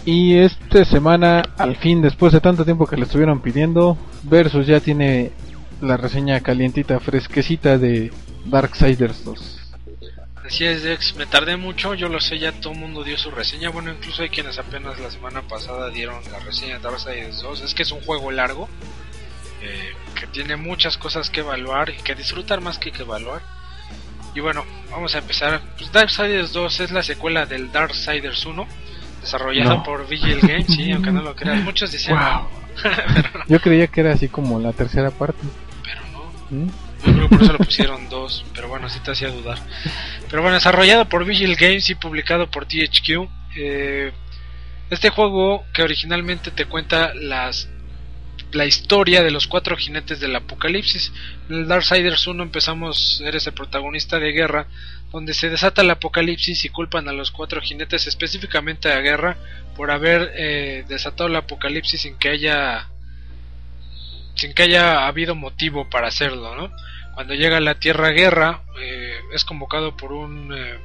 Y 0.04 0.37
esta 0.38 0.85
semana, 0.85 1.42
al 1.59 1.76
fin, 1.76 2.00
después 2.00 2.33
de 2.33 2.40
tanto 2.40 2.64
tiempo 2.64 2.87
que 2.87 2.97
le 2.97 3.02
estuvieron 3.02 3.40
pidiendo, 3.42 3.97
Versus 4.23 4.66
ya 4.66 4.78
tiene 4.80 5.33
la 5.80 5.97
reseña 5.97 6.40
calientita, 6.40 7.00
fresquecita 7.00 7.76
de 7.78 8.12
Darksiders 8.50 9.25
2. 9.25 9.60
Así 10.47 10.64
es, 10.64 10.82
Dex. 10.84 11.16
Me 11.16 11.26
tardé 11.26 11.56
mucho, 11.56 11.94
yo 11.94 12.08
lo 12.08 12.21
sé, 12.21 12.38
ya 12.38 12.52
todo 12.52 12.73
el 12.73 12.78
mundo 12.78 13.02
dio 13.02 13.18
su 13.18 13.30
reseña. 13.32 13.71
Bueno, 13.71 13.90
incluso 13.90 14.23
hay 14.23 14.28
quienes 14.28 14.58
apenas 14.58 14.99
la 15.00 15.10
semana 15.10 15.42
pasada 15.42 15.90
dieron 15.90 16.16
la 16.30 16.38
reseña 16.38 16.75
de 16.78 16.80
Darksiders 16.84 17.42
2. 17.42 17.60
Es 17.62 17.75
que 17.75 17.82
es 17.82 17.90
un 17.90 18.00
juego 18.02 18.30
largo, 18.30 18.68
eh, 19.62 19.92
que 20.14 20.26
tiene 20.28 20.54
muchas 20.56 20.97
cosas 20.97 21.30
que 21.30 21.40
evaluar 21.40 21.90
y 21.90 21.97
que 21.97 22.14
disfrutar 22.14 22.60
más 22.60 22.78
que 22.78 22.92
que 22.92 23.02
evaluar. 23.02 23.42
Y 24.36 24.40
bueno, 24.40 24.64
vamos 24.90 25.14
a 25.16 25.18
empezar. 25.18 25.60
Pues 25.78 25.90
Darksiders 25.90 26.52
2 26.52 26.80
es 26.80 26.90
la 26.92 27.02
secuela 27.02 27.44
del 27.47 27.73
Darksiders 27.73 28.47
1, 28.47 28.68
desarrollada 29.23 29.76
No. 29.76 29.82
por 29.82 30.06
Vigil 30.06 30.38
Games, 30.42 30.66
sí, 30.68 30.92
aunque 30.92 31.10
no 31.10 31.23
lo 31.23 31.34
creas. 31.34 31.60
Muchos 31.64 31.90
decían, 31.90 32.18
Wow. 32.18 32.49
no, 33.34 33.44
Yo 33.49 33.60
creía 33.60 33.88
que 33.88 34.00
era 34.02 34.12
así 34.12 34.28
como 34.28 34.60
la 34.60 34.73
tercera 34.73 35.10
parte. 35.10 35.40
pero 35.82 36.02
no. 36.12 36.30
¿Mm? 36.50 36.68
Creo 37.12 37.28
que 37.28 37.36
por 37.36 37.42
eso 37.42 37.52
le 37.52 37.58
pusieron 37.58 38.08
dos, 38.08 38.45
pero 38.54 38.69
bueno, 38.69 38.88
sí 38.88 39.00
te 39.00 39.12
hacía 39.12 39.30
dudar. 39.30 39.58
Pero 40.28 40.42
bueno, 40.42 40.56
desarrollado 40.56 41.08
por 41.08 41.25
Vigil 41.25 41.56
Games 41.56 41.88
y 41.90 41.95
publicado 41.95 42.50
por 42.50 42.66
THQ. 42.66 43.28
eh, 43.56 44.12
este 44.90 45.10
juego 45.10 45.64
que 45.73 45.82
originalmente 45.82 46.52
te 46.52 46.66
cuenta 46.66 47.12
las 47.14 47.69
la 48.52 48.64
historia 48.64 49.23
de 49.23 49.30
los 49.30 49.47
cuatro 49.47 49.76
jinetes 49.76 50.21
del 50.21 50.36
apocalipsis. 50.36 51.12
En 51.49 51.56
el 51.56 51.69
Darksiders 51.69 52.26
1 52.26 52.42
empezamos, 52.42 53.21
eres 53.25 53.47
el 53.47 53.52
protagonista 53.52 54.19
de 54.19 54.32
guerra, 54.32 54.66
donde 55.12 55.34
se 55.34 55.50
desata 55.50 55.82
el 55.82 55.90
apocalipsis 55.90 56.64
y 56.64 56.69
culpan 56.69 57.08
a 57.08 57.12
los 57.12 57.30
cuatro 57.30 57.60
jinetes, 57.60 58.06
específicamente 58.06 58.90
a 58.92 59.00
guerra, 59.00 59.36
por 59.76 59.90
haber 59.90 60.32
eh, 60.36 60.84
desatado 60.88 61.28
el 61.28 61.36
apocalipsis 61.36 62.02
sin 62.02 62.16
que 62.19 62.30
haya 62.30 62.88
sin 64.34 64.52
que 64.52 64.64
haya 64.64 65.06
habido 65.06 65.34
motivo 65.34 65.88
para 65.88 66.08
hacerlo, 66.08 66.54
¿no? 66.54 66.71
Cuando 67.16 67.32
llega 67.32 67.56
a 67.56 67.60
la 67.60 67.78
Tierra 67.80 68.10
Guerra, 68.10 68.60
eh, 68.78 69.18
es 69.32 69.46
convocado 69.46 69.96
por 69.96 70.12
un 70.12 70.52
eh, 70.54 70.78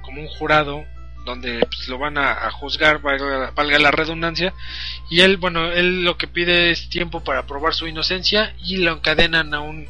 como 0.00 0.22
un 0.22 0.26
jurado 0.26 0.86
donde 1.26 1.58
pues, 1.58 1.86
lo 1.86 1.98
van 1.98 2.16
a, 2.16 2.46
a 2.46 2.50
juzgar, 2.50 3.02
valga, 3.02 3.52
valga 3.54 3.78
la 3.78 3.90
redundancia, 3.90 4.54
y 5.10 5.20
él, 5.20 5.36
bueno, 5.36 5.70
él 5.70 6.02
lo 6.02 6.16
que 6.16 6.28
pide 6.28 6.70
es 6.70 6.88
tiempo 6.88 7.20
para 7.22 7.46
probar 7.46 7.74
su 7.74 7.86
inocencia 7.86 8.54
y 8.64 8.78
lo 8.78 8.94
encadenan 8.94 9.52
a 9.52 9.60
un 9.60 9.86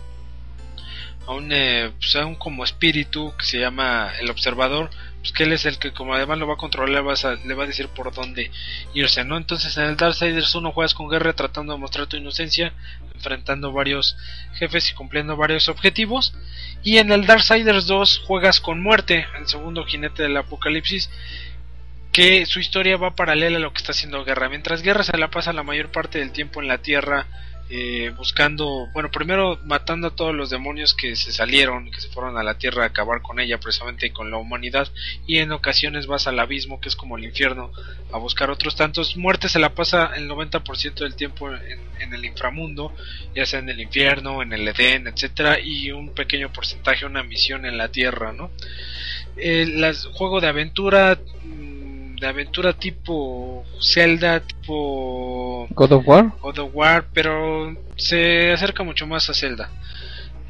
a 1.29 1.33
un, 1.35 1.53
eh, 1.53 1.93
pues, 2.01 2.17
a 2.17 2.27
un 2.27 2.35
como 2.35 2.65
espíritu 2.65 3.33
que 3.39 3.45
se 3.45 3.61
llama 3.61 4.11
el 4.21 4.31
observador, 4.31 4.91
pues 5.29 5.37
que 5.37 5.45
él 5.45 5.53
es 5.53 5.67
el 5.67 5.79
que 5.79 5.93
como 5.93 6.15
además 6.15 6.39
lo 6.39 6.47
va 6.47 6.55
a 6.55 6.57
controlar, 6.57 7.05
le 7.45 7.55
va 7.55 7.65
a 7.65 7.67
decir 7.67 7.89
por 7.89 8.15
dónde 8.15 8.51
irse, 8.95 9.25
¿no? 9.25 9.37
Entonces 9.37 9.77
en 9.77 9.85
el 9.85 9.97
Darksiders 9.97 10.55
1 10.55 10.73
juegas 10.73 10.95
con 10.95 11.09
guerra 11.09 11.35
tratando 11.35 11.75
de 11.75 11.79
mostrar 11.79 12.07
tu 12.07 12.17
inocencia, 12.17 12.73
enfrentando 13.15 13.71
varios 13.71 14.17
jefes 14.55 14.91
y 14.91 14.95
cumpliendo 14.95 15.37
varios 15.37 15.69
objetivos. 15.69 16.33
Y 16.83 16.97
en 16.97 17.13
el 17.13 17.27
Darksiders 17.27 17.87
2 17.87 18.23
juegas 18.27 18.61
con 18.61 18.83
muerte, 18.83 19.27
el 19.39 19.47
segundo 19.47 19.85
jinete 19.85 20.23
del 20.23 20.37
apocalipsis, 20.39 21.11
que 22.11 22.47
su 22.47 22.59
historia 22.59 22.97
va 22.97 23.15
paralela 23.15 23.59
a 23.59 23.61
lo 23.61 23.73
que 23.73 23.79
está 23.79 23.93
haciendo 23.93 24.25
Guerra. 24.25 24.49
Mientras 24.49 24.81
Guerra 24.81 25.05
se 25.05 25.19
la 25.19 25.29
pasa 25.29 25.53
la 25.53 25.63
mayor 25.63 25.93
parte 25.93 26.21
del 26.21 26.33
tiempo 26.33 26.63
en 26.63 26.69
la 26.69 26.79
Tierra 26.79 27.27
eh, 27.71 28.13
buscando, 28.17 28.89
bueno, 28.95 29.11
primero 29.11 29.59
matando 29.65 30.09
a 30.09 30.17
todos 30.17 30.35
los 30.35 30.49
demonios 30.51 30.95
que 30.95 31.17
se 31.17 31.33
salieron, 31.33 31.91
que 31.91 32.01
se 32.01 32.09
fueron 32.09 32.37
a 32.39 32.43
la 32.43 32.57
Tierra 32.57 32.85
a 32.85 32.87
acabar 32.87 33.21
con 33.21 33.41
ella, 33.41 33.59
precisamente 33.61 34.11
con 34.11 34.31
la 34.31 34.39
humanidad, 34.39 34.89
y 35.27 35.39
en 35.39 35.53
ocasiones 35.53 36.07
vas 36.07 36.27
al 36.27 36.39
abismo, 36.41 36.81
que 36.81 36.89
es 36.89 36.97
como 36.97 37.19
el 37.19 37.25
infierno, 37.25 37.71
a 38.11 38.19
buscar 38.19 38.51
otros 38.51 38.75
tantos. 38.75 39.17
Muerte 39.17 39.49
se 39.49 39.59
la 39.59 39.75
pasa 39.75 40.13
el 40.17 40.29
90% 40.31 40.95
del 40.95 41.15
tiempo 41.15 41.51
en, 41.53 42.15
el 42.15 42.25
inframundo, 42.25 42.95
ya 43.35 43.45
sea 43.45 43.59
en 43.59 43.69
el 43.69 43.81
infierno, 43.81 44.41
en 44.43 44.53
el 44.55 44.67
Edén, 44.67 45.07
etcétera, 45.07 45.59
y 45.61 45.91
un 45.93 46.15
pequeño 46.15 46.51
porcentaje, 46.53 47.05
una 47.05 47.23
misión 47.23 47.67
en 47.67 47.77
la 47.77 47.89
Tierra, 47.89 48.33
¿no? 48.33 48.51
El 49.37 49.81
las- 49.81 50.07
juego 50.07 50.41
de 50.41 50.49
aventura, 50.49 51.19
de 52.21 52.27
aventura 52.27 52.73
tipo 52.73 53.65
Zelda, 53.81 54.41
tipo 54.41 55.67
God 55.71 55.93
of 55.93 56.07
War. 56.07 56.33
God 56.41 56.59
of 56.59 56.71
War, 56.75 57.07
pero 57.13 57.77
se 57.97 58.53
acerca 58.53 58.83
mucho 58.83 59.07
más 59.07 59.29
a 59.31 59.35
Zelda. 59.35 59.71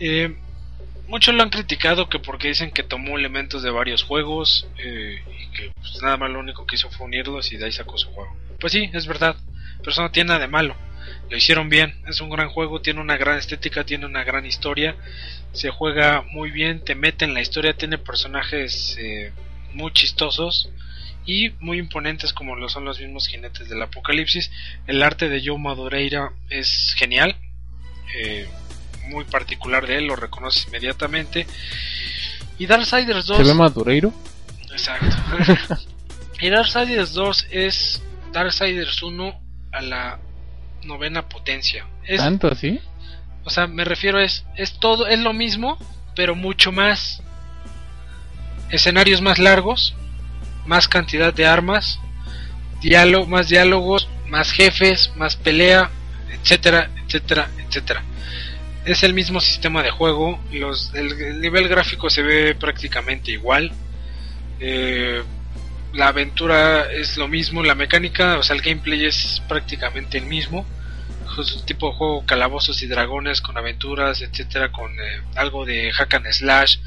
Eh, 0.00 0.34
muchos 1.08 1.34
lo 1.34 1.42
han 1.42 1.50
criticado 1.50 2.08
que 2.08 2.18
porque 2.18 2.48
dicen 2.48 2.70
que 2.70 2.82
tomó 2.82 3.18
elementos 3.18 3.62
de 3.62 3.70
varios 3.70 4.02
juegos 4.02 4.68
eh, 4.78 5.22
y 5.26 5.56
que 5.56 5.72
pues, 5.74 6.00
nada 6.02 6.16
más 6.16 6.30
lo 6.30 6.40
único 6.40 6.66
que 6.66 6.76
hizo 6.76 6.90
fue 6.90 7.06
unirlos 7.06 7.52
y 7.52 7.56
de 7.56 7.66
ahí 7.66 7.72
sacó 7.72 7.98
su 7.98 8.08
juego. 8.10 8.34
Pues 8.60 8.72
sí, 8.72 8.90
es 8.92 9.06
verdad, 9.06 9.36
pero 9.78 9.90
eso 9.90 10.02
no 10.02 10.10
tiene 10.10 10.28
nada 10.28 10.40
de 10.40 10.48
malo. 10.48 10.74
Lo 11.30 11.36
hicieron 11.36 11.68
bien, 11.68 11.94
es 12.06 12.20
un 12.20 12.30
gran 12.30 12.48
juego, 12.48 12.80
tiene 12.80 13.00
una 13.00 13.16
gran 13.16 13.38
estética, 13.38 13.84
tiene 13.84 14.06
una 14.06 14.24
gran 14.24 14.46
historia, 14.46 14.96
se 15.52 15.70
juega 15.70 16.22
muy 16.22 16.50
bien, 16.50 16.82
te 16.84 16.94
mete 16.94 17.24
en 17.24 17.34
la 17.34 17.40
historia, 17.40 17.74
tiene 17.74 17.98
personajes 17.98 18.96
eh, 18.98 19.32
muy 19.74 19.92
chistosos 19.92 20.70
y 21.28 21.50
muy 21.60 21.78
imponentes 21.78 22.32
como 22.32 22.56
lo 22.56 22.70
son 22.70 22.86
los 22.86 22.98
mismos 22.98 23.28
jinetes 23.28 23.68
del 23.68 23.82
apocalipsis. 23.82 24.50
El 24.86 25.02
arte 25.02 25.28
de 25.28 25.42
Joe 25.44 25.58
Madureira 25.58 26.32
es 26.48 26.94
genial, 26.96 27.36
eh, 28.16 28.48
muy 29.08 29.24
particular 29.24 29.86
de 29.86 29.98
él, 29.98 30.06
lo 30.06 30.16
reconoces 30.16 30.66
inmediatamente. 30.68 31.46
Y 32.58 32.64
Darksiders 32.64 33.26
2... 33.26 33.36
¿Se 33.36 33.42
ve 33.42 33.52
madureiro? 33.52 34.10
Exacto. 34.72 35.14
y 36.40 36.48
Darksiders 36.48 37.12
2 37.12 37.46
es 37.50 38.02
Darksiders 38.32 39.02
1 39.02 39.40
a 39.72 39.82
la 39.82 40.18
novena 40.84 41.28
potencia. 41.28 41.86
Es, 42.04 42.20
¿Tanto 42.20 42.48
así? 42.48 42.80
o 43.44 43.50
sea, 43.50 43.66
me 43.66 43.84
refiero 43.84 44.18
es 44.18 44.46
es 44.56 44.78
todo 44.80 45.06
es 45.06 45.18
lo 45.18 45.34
mismo, 45.34 45.76
pero 46.16 46.34
mucho 46.34 46.72
más 46.72 47.22
escenarios 48.70 49.20
más 49.20 49.38
largos, 49.38 49.94
más 50.68 50.86
cantidad 50.86 51.32
de 51.34 51.46
armas, 51.46 51.98
diálogo, 52.80 53.26
más 53.26 53.48
diálogos, 53.48 54.08
más 54.28 54.52
jefes, 54.52 55.10
más 55.16 55.34
pelea, 55.34 55.90
etcétera, 56.30 56.90
etcétera, 57.04 57.50
etcétera. 57.66 58.04
Es 58.84 59.02
el 59.02 59.14
mismo 59.14 59.40
sistema 59.40 59.82
de 59.82 59.90
juego, 59.90 60.38
los, 60.52 60.94
el, 60.94 61.12
el 61.20 61.40
nivel 61.40 61.68
gráfico 61.68 62.08
se 62.10 62.22
ve 62.22 62.54
prácticamente 62.54 63.32
igual. 63.32 63.72
Eh, 64.60 65.22
la 65.94 66.08
aventura 66.08 66.92
es 66.92 67.16
lo 67.16 67.28
mismo, 67.28 67.62
la 67.62 67.74
mecánica, 67.74 68.38
o 68.38 68.42
sea, 68.42 68.54
el 68.54 68.62
gameplay 68.62 69.06
es 69.06 69.42
prácticamente 69.48 70.18
el 70.18 70.26
mismo. 70.26 70.66
Es 71.40 71.52
un 71.52 71.64
tipo 71.64 71.88
de 71.88 71.96
juego 71.96 72.26
calabozos 72.26 72.82
y 72.82 72.88
dragones 72.88 73.40
con 73.40 73.56
aventuras, 73.56 74.22
etcétera, 74.22 74.72
con 74.72 74.90
eh, 74.92 75.22
algo 75.36 75.64
de 75.64 75.92
hack 75.92 76.14
and 76.14 76.26
slash, 76.32 76.78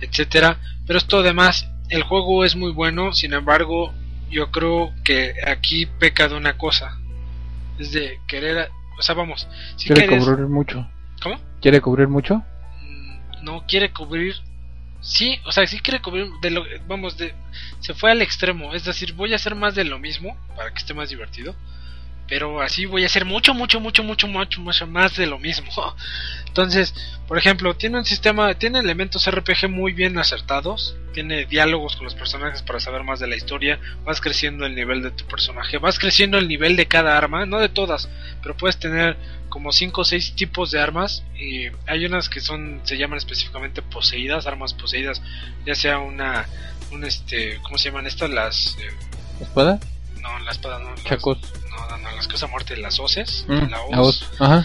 etcétera. 0.00 0.56
Pero 0.86 0.98
esto 0.98 1.18
además, 1.18 1.66
el 1.90 2.02
juego 2.02 2.44
es 2.44 2.54
muy 2.56 2.72
bueno, 2.72 3.12
sin 3.12 3.32
embargo, 3.32 3.92
yo 4.30 4.50
creo 4.50 4.92
que 5.04 5.34
aquí 5.46 5.86
peca 5.86 6.28
de 6.28 6.34
una 6.36 6.56
cosa. 6.58 6.98
Es 7.78 7.92
de 7.92 8.18
querer, 8.26 8.68
o 8.98 9.02
sea, 9.02 9.14
vamos, 9.14 9.46
si 9.76 9.86
¿Quiere 9.86 10.06
quieres- 10.06 10.24
cubrir 10.24 10.46
mucho? 10.46 10.86
¿Cómo? 11.22 11.36
¿Quiere 11.60 11.80
cubrir 11.80 12.08
mucho? 12.08 12.42
Mm, 12.82 13.44
no 13.44 13.64
quiere 13.66 13.90
cubrir 13.92 14.34
sí 15.00 15.38
o 15.46 15.52
sea 15.52 15.64
sí 15.64 15.78
quiere 15.78 16.02
cubrir 16.02 16.26
de 16.42 16.50
lo 16.50 16.64
vamos 16.88 17.16
de 17.16 17.32
se 17.78 17.94
fue 17.94 18.10
al 18.10 18.20
extremo 18.20 18.74
es 18.74 18.84
decir 18.84 19.12
voy 19.14 19.32
a 19.32 19.36
hacer 19.36 19.54
más 19.54 19.76
de 19.76 19.84
lo 19.84 20.00
mismo 20.00 20.36
para 20.56 20.72
que 20.72 20.78
esté 20.78 20.92
más 20.92 21.08
divertido 21.08 21.54
pero 22.28 22.60
así 22.60 22.84
voy 22.86 23.02
a 23.04 23.06
hacer 23.06 23.24
mucho 23.24 23.54
mucho 23.54 23.80
mucho 23.80 24.02
mucho 24.04 24.28
mucho 24.28 24.60
mucho 24.60 24.86
más 24.86 25.16
de 25.16 25.26
lo 25.26 25.38
mismo 25.38 25.70
entonces 26.46 26.94
por 27.26 27.38
ejemplo 27.38 27.74
tiene 27.74 27.98
un 27.98 28.04
sistema 28.04 28.54
tiene 28.54 28.78
elementos 28.80 29.30
RPG 29.30 29.68
muy 29.68 29.92
bien 29.92 30.18
acertados 30.18 30.94
tiene 31.14 31.46
diálogos 31.46 31.96
con 31.96 32.04
los 32.04 32.14
personajes 32.14 32.62
para 32.62 32.80
saber 32.80 33.02
más 33.02 33.18
de 33.20 33.26
la 33.26 33.36
historia 33.36 33.78
vas 34.04 34.20
creciendo 34.20 34.66
el 34.66 34.74
nivel 34.74 35.02
de 35.02 35.10
tu 35.10 35.24
personaje 35.26 35.78
vas 35.78 35.98
creciendo 35.98 36.38
el 36.38 36.48
nivel 36.48 36.76
de 36.76 36.86
cada 36.86 37.16
arma 37.16 37.46
no 37.46 37.58
de 37.58 37.68
todas 37.68 38.08
pero 38.42 38.56
puedes 38.56 38.78
tener 38.78 39.16
como 39.48 39.72
5 39.72 40.02
o 40.02 40.04
6 40.04 40.34
tipos 40.34 40.70
de 40.70 40.80
armas 40.80 41.24
y 41.34 41.68
hay 41.86 42.04
unas 42.04 42.28
que 42.28 42.40
son 42.40 42.80
se 42.84 42.98
llaman 42.98 43.16
específicamente 43.18 43.80
poseídas 43.80 44.46
armas 44.46 44.74
poseídas 44.74 45.22
ya 45.64 45.74
sea 45.74 45.98
una 45.98 46.46
un 46.90 47.04
este 47.04 47.58
cómo 47.62 47.78
se 47.78 47.88
llaman 47.88 48.06
estas 48.06 48.28
las 48.30 48.76
eh, 48.78 48.90
¿Espada? 49.40 49.80
no 50.20 50.38
la 50.40 50.50
espada 50.50 50.78
no 50.78 50.90
las- 50.90 51.04
Chacos. 51.04 51.38
No, 51.78 51.88
no, 51.88 51.98
no, 51.98 52.16
las 52.16 52.28
cosas 52.28 52.50
muerte 52.50 52.76
las 52.76 52.98
hoces 53.00 53.44
Mm, 53.48 53.70
la 53.70 53.78
la 53.90 54.00
hoz. 54.02 54.28
Ajá. 54.38 54.64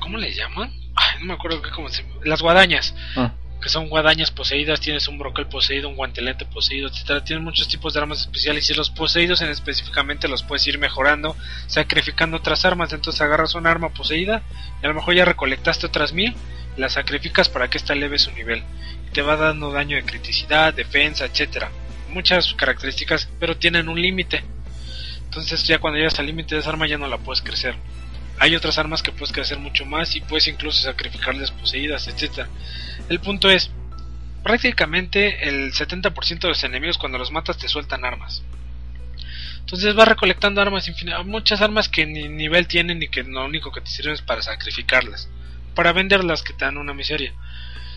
cómo 0.00 0.18
le 0.18 0.32
llaman 0.34 0.72
Ay, 0.94 1.20
no 1.20 1.26
me 1.26 1.34
acuerdo 1.34 1.60
qué 1.62 1.70
cómo 1.70 1.88
se 1.88 2.04
las 2.24 2.40
guadañas 2.42 2.94
Ah. 3.16 3.32
que 3.60 3.68
son 3.68 3.88
guadañas 3.88 4.30
poseídas, 4.30 4.80
tienes 4.80 5.08
un 5.08 5.18
brocal 5.18 5.48
poseído, 5.48 5.88
un 5.88 5.96
guantelete 5.96 6.44
poseído, 6.44 6.88
etcétera. 6.88 7.24
Tienes 7.24 7.42
muchos 7.42 7.66
tipos 7.66 7.94
de 7.94 8.00
armas 8.00 8.20
especiales 8.20 8.68
y 8.70 8.74
los 8.74 8.90
poseídos 8.90 9.40
en 9.40 9.48
específicamente 9.48 10.28
los 10.28 10.42
puedes 10.44 10.64
ir 10.68 10.78
mejorando, 10.78 11.34
sacrificando 11.66 12.36
otras 12.36 12.64
armas. 12.64 12.92
Entonces 12.92 13.20
agarras 13.22 13.54
una 13.54 13.70
arma 13.70 13.88
poseída 13.88 14.42
y 14.80 14.84
a 14.86 14.88
lo 14.88 14.94
mejor 14.94 15.14
ya 15.14 15.24
recolectaste 15.24 15.86
otras 15.86 16.12
mil, 16.12 16.36
las 16.76 16.92
sacrificas 16.92 17.48
para 17.48 17.68
que 17.68 17.78
esta 17.78 17.94
eleve 17.94 18.18
su 18.18 18.30
nivel 18.32 18.62
y 19.08 19.10
te 19.12 19.22
va 19.22 19.36
dando 19.36 19.72
daño 19.72 19.96
de 19.96 20.04
criticidad, 20.04 20.72
defensa, 20.72 21.24
etcétera. 21.24 21.70
Muchas 22.10 22.54
características, 22.54 23.28
pero 23.40 23.56
tienen 23.56 23.88
un 23.88 24.00
límite. 24.00 24.44
Entonces 25.36 25.64
ya 25.64 25.78
cuando 25.78 25.98
llegas 25.98 26.18
al 26.18 26.24
límite 26.24 26.54
de 26.54 26.62
esa 26.62 26.70
arma 26.70 26.86
ya 26.86 26.96
no 26.96 27.06
la 27.08 27.18
puedes 27.18 27.42
crecer. 27.42 27.76
Hay 28.38 28.56
otras 28.56 28.78
armas 28.78 29.02
que 29.02 29.12
puedes 29.12 29.32
crecer 29.32 29.58
mucho 29.58 29.84
más 29.84 30.16
y 30.16 30.22
puedes 30.22 30.48
incluso 30.48 30.80
sacrificarles 30.80 31.50
poseídas, 31.50 32.08
etcétera. 32.08 32.48
El 33.10 33.20
punto 33.20 33.50
es, 33.50 33.70
prácticamente 34.42 35.46
el 35.46 35.74
70% 35.74 36.38
de 36.40 36.48
los 36.48 36.64
enemigos 36.64 36.96
cuando 36.96 37.18
los 37.18 37.32
matas 37.32 37.58
te 37.58 37.68
sueltan 37.68 38.06
armas. 38.06 38.44
Entonces 39.60 39.94
vas 39.94 40.08
recolectando 40.08 40.62
armas 40.62 40.88
infinitas, 40.88 41.26
muchas 41.26 41.60
armas 41.60 41.90
que 41.90 42.06
ni 42.06 42.30
nivel 42.30 42.66
tienen 42.66 43.02
y 43.02 43.08
que 43.08 43.22
lo 43.22 43.44
único 43.44 43.70
que 43.72 43.82
te 43.82 43.90
sirven 43.90 44.14
es 44.14 44.22
para 44.22 44.40
sacrificarlas, 44.40 45.28
para 45.74 45.92
venderlas 45.92 46.42
que 46.42 46.54
te 46.54 46.64
dan 46.64 46.78
una 46.78 46.94
miseria. 46.94 47.34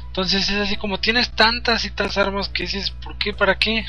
Entonces 0.08 0.49
es 0.49 0.58
así 0.58 0.75
como 0.75 0.99
tienes 0.99 1.32
tantas 1.32 1.86
y 1.86 1.91
tantas 1.91 2.17
armas 2.17 2.49
que 2.49 2.63
dices, 2.63 2.91
¿por 2.91 3.17
qué? 3.17 3.32
¿Para 3.32 3.58
qué? 3.58 3.86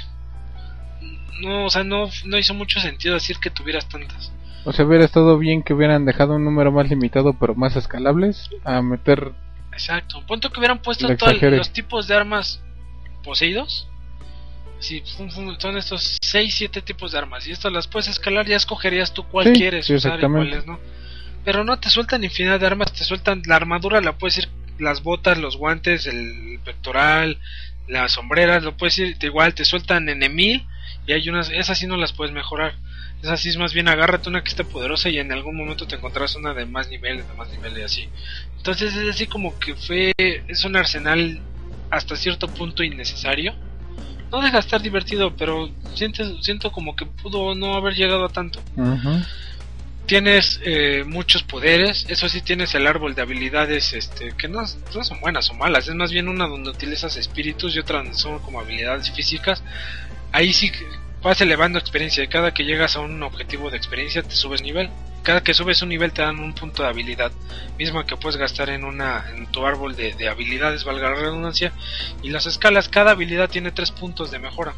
No, 1.41 1.65
o 1.67 1.71
sea, 1.71 1.85
no, 1.85 2.09
no 2.25 2.39
hizo 2.39 2.55
mucho 2.55 2.81
sentido 2.81 3.15
decir 3.15 3.39
que 3.39 3.51
tuvieras 3.51 3.89
tantas. 3.89 4.33
O 4.65 4.73
sea, 4.73 4.85
hubiera 4.85 5.05
estado 5.05 5.39
bien 5.39 5.63
que 5.63 5.73
hubieran 5.73 6.05
dejado 6.05 6.35
un 6.35 6.45
número 6.45 6.71
más 6.71 6.89
limitado 6.89 7.33
pero 7.33 7.55
más 7.55 7.77
escalables 7.77 8.51
a 8.65 8.83
meter... 8.83 9.33
Exacto. 9.73 10.23
Punto 10.27 10.51
que 10.51 10.61
hubieran 10.61 10.83
puesto 10.83 11.15
todos 11.17 11.41
los 11.41 11.73
tipos 11.73 12.07
de 12.07 12.15
armas 12.15 12.63
poseídos. 13.25 13.87
Sí, 14.81 15.03
son 15.05 15.77
estos 15.77 16.19
6, 16.23 16.55
7 16.55 16.83
tipos 16.83 17.13
de 17.13 17.19
armas. 17.19 17.47
Y 17.47 17.53
estas 17.53 17.73
las 17.73 17.87
puedes 17.87 18.09
escalar, 18.09 18.47
ya 18.47 18.57
escogerías 18.57 19.13
tú 19.13 19.25
cuál 19.25 19.47
Sí, 19.47 19.53
quieres 19.53 19.87
sí, 19.87 19.95
usar 19.95 20.19
y 20.19 20.27
cuáles 20.27 20.67
no. 20.67 20.79
Pero 21.45 21.65
no 21.65 21.79
te 21.79 21.89
sueltan 21.89 22.25
infinidad 22.25 22.61
de 22.61 22.67
armas, 22.67 22.93
te 22.93 23.05
sueltan 23.05 23.43
la 23.47 23.57
armadura, 23.57 24.01
la 24.01 24.13
puedes 24.13 24.39
ir, 24.39 24.49
las 24.79 25.03
botas, 25.03 25.39
los 25.39 25.57
guantes, 25.57 26.07
el 26.07 26.61
pectoral, 26.65 27.39
las 27.89 28.13
sombreras, 28.13 28.63
lo 28.63 28.77
puedes 28.77 28.99
ir, 28.99 29.17
igual 29.23 29.55
te 29.55 29.65
sueltan 29.65 30.09
en 30.09 30.35
mil 30.35 30.67
y 31.11 31.13
hay 31.13 31.29
unas, 31.29 31.51
esas 31.51 31.77
sí 31.77 31.89
no 31.89 31.97
las 31.97 32.13
puedes 32.13 32.33
mejorar. 32.33 32.75
Esas 33.21 33.41
sí 33.41 33.49
es 33.49 33.57
más 33.57 33.75
bien 33.75 33.89
agárrate 33.89 34.29
una 34.29 34.45
que 34.45 34.51
esté 34.51 34.63
poderosa 34.63 35.09
y 35.09 35.19
en 35.19 35.33
algún 35.33 35.57
momento 35.57 35.89
te 35.89 35.97
encontrarás 35.97 36.37
una 36.37 36.55
de 36.55 36.67
más 36.67 36.89
niveles, 36.89 37.27
de 37.27 37.35
más 37.35 37.51
niveles 37.51 37.79
y 37.79 37.83
así. 37.83 38.09
Entonces 38.59 38.95
es 38.95 39.09
así 39.09 39.27
como 39.27 39.59
que 39.59 39.75
fue, 39.75 40.13
es 40.17 40.65
un 40.65 40.77
arsenal 40.77 41.41
hasta 41.91 42.15
cierto 42.15 42.47
punto 42.47 42.85
innecesario. 42.85 43.55
No 44.31 44.41
deja 44.41 44.59
de 44.59 44.61
estar 44.61 44.81
divertido, 44.81 45.35
pero 45.35 45.69
sientes, 45.95 46.29
siento 46.43 46.71
como 46.71 46.95
que 46.95 47.07
pudo 47.07 47.57
no 47.57 47.75
haber 47.75 47.95
llegado 47.95 48.27
a 48.27 48.29
tanto. 48.29 48.61
Tienes 50.07 50.61
eh, 50.63 51.03
muchos 51.05 51.43
poderes, 51.43 52.07
eso 52.09 52.29
sí 52.29 52.41
tienes 52.41 52.73
el 52.77 52.87
árbol 52.87 53.17
de 53.17 53.23
habilidades 53.23 53.95
este 53.95 54.33
que 54.37 54.47
no, 54.47 54.63
no 54.63 55.05
son 55.05 55.21
buenas 55.21 55.51
o 55.51 55.55
malas, 55.55 55.89
es 55.89 55.95
más 55.97 56.13
bien 56.13 56.29
una 56.29 56.47
donde 56.47 56.71
utilizas 56.71 57.17
espíritus 57.17 57.75
y 57.75 57.81
otra 57.81 57.99
donde 57.99 58.15
son 58.15 58.39
como 58.39 58.61
habilidades 58.61 59.11
físicas. 59.11 59.65
Ahí 60.33 60.53
sí 60.53 60.71
vas 61.23 61.41
elevando 61.41 61.79
experiencia 61.79 62.27
cada 62.29 62.55
que 62.55 62.65
llegas 62.65 62.97
a 62.97 63.01
un 63.01 63.23
objetivo 63.23 63.71
de 63.71 63.77
experiencia 63.77 64.23
te 64.23 64.35
subes 64.35 64.63
nivel. 64.63 64.91
Cada 65.23 65.43
que 65.43 65.53
subes 65.53 65.83
un 65.83 65.91
nivel 65.91 66.13
te 66.13 66.23
dan 66.23 66.39
un 66.39 66.55
punto 66.55 66.83
de 66.83 66.89
habilidad, 66.89 67.31
misma 67.79 68.07
que 68.07 68.17
puedes 68.17 68.39
gastar 68.39 68.71
en 68.71 68.85
una 68.85 69.27
en 69.37 69.47
tu 69.49 69.67
árbol 69.67 69.95
de, 69.95 70.15
de 70.15 70.29
habilidades, 70.29 70.85
valga 70.85 71.11
la 71.11 71.17
redundancia, 71.17 71.73
y 72.23 72.31
las 72.31 72.47
escalas, 72.47 72.89
cada 72.89 73.11
habilidad 73.11 73.51
tiene 73.51 73.71
tres 73.71 73.91
puntos 73.91 74.31
de 74.31 74.39
mejora. 74.39 74.73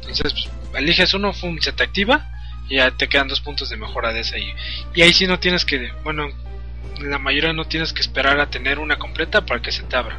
Entonces, 0.00 0.32
pues, 0.32 0.50
eliges 0.74 1.14
uno, 1.14 1.32
fum, 1.32 1.58
se 1.60 1.72
te 1.72 1.84
activa 1.84 2.30
y 2.68 2.76
ya 2.76 2.90
te 2.90 3.08
quedan 3.08 3.28
dos 3.28 3.40
puntos 3.40 3.70
de 3.70 3.78
mejora 3.78 4.12
de 4.12 4.20
ese. 4.20 4.38
Y, 4.38 4.52
y 4.94 5.02
ahí 5.02 5.14
sí 5.14 5.26
no 5.26 5.38
tienes 5.40 5.64
que, 5.64 5.90
bueno, 6.04 6.28
la 7.00 7.18
mayoría 7.18 7.54
no 7.54 7.64
tienes 7.64 7.94
que 7.94 8.02
esperar 8.02 8.38
a 8.40 8.50
tener 8.50 8.78
una 8.78 8.98
completa 8.98 9.46
para 9.46 9.62
que 9.62 9.72
se 9.72 9.84
te 9.84 9.96
abra. 9.96 10.18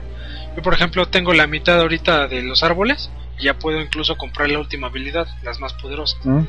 Yo, 0.55 0.63
por 0.63 0.73
ejemplo, 0.73 1.07
tengo 1.07 1.33
la 1.33 1.45
mitad 1.45 1.79
ahorita 1.79 2.27
de 2.27 2.41
los 2.41 2.63
árboles 2.63 3.11
ya 3.39 3.58
puedo 3.58 3.80
incluso 3.82 4.17
comprar 4.17 4.49
la 4.49 4.60
última 4.60 4.88
habilidad, 4.88 5.28
las 5.43 5.60
más 5.60 5.73
poderosas. 5.73 6.25
¿Mm? 6.25 6.41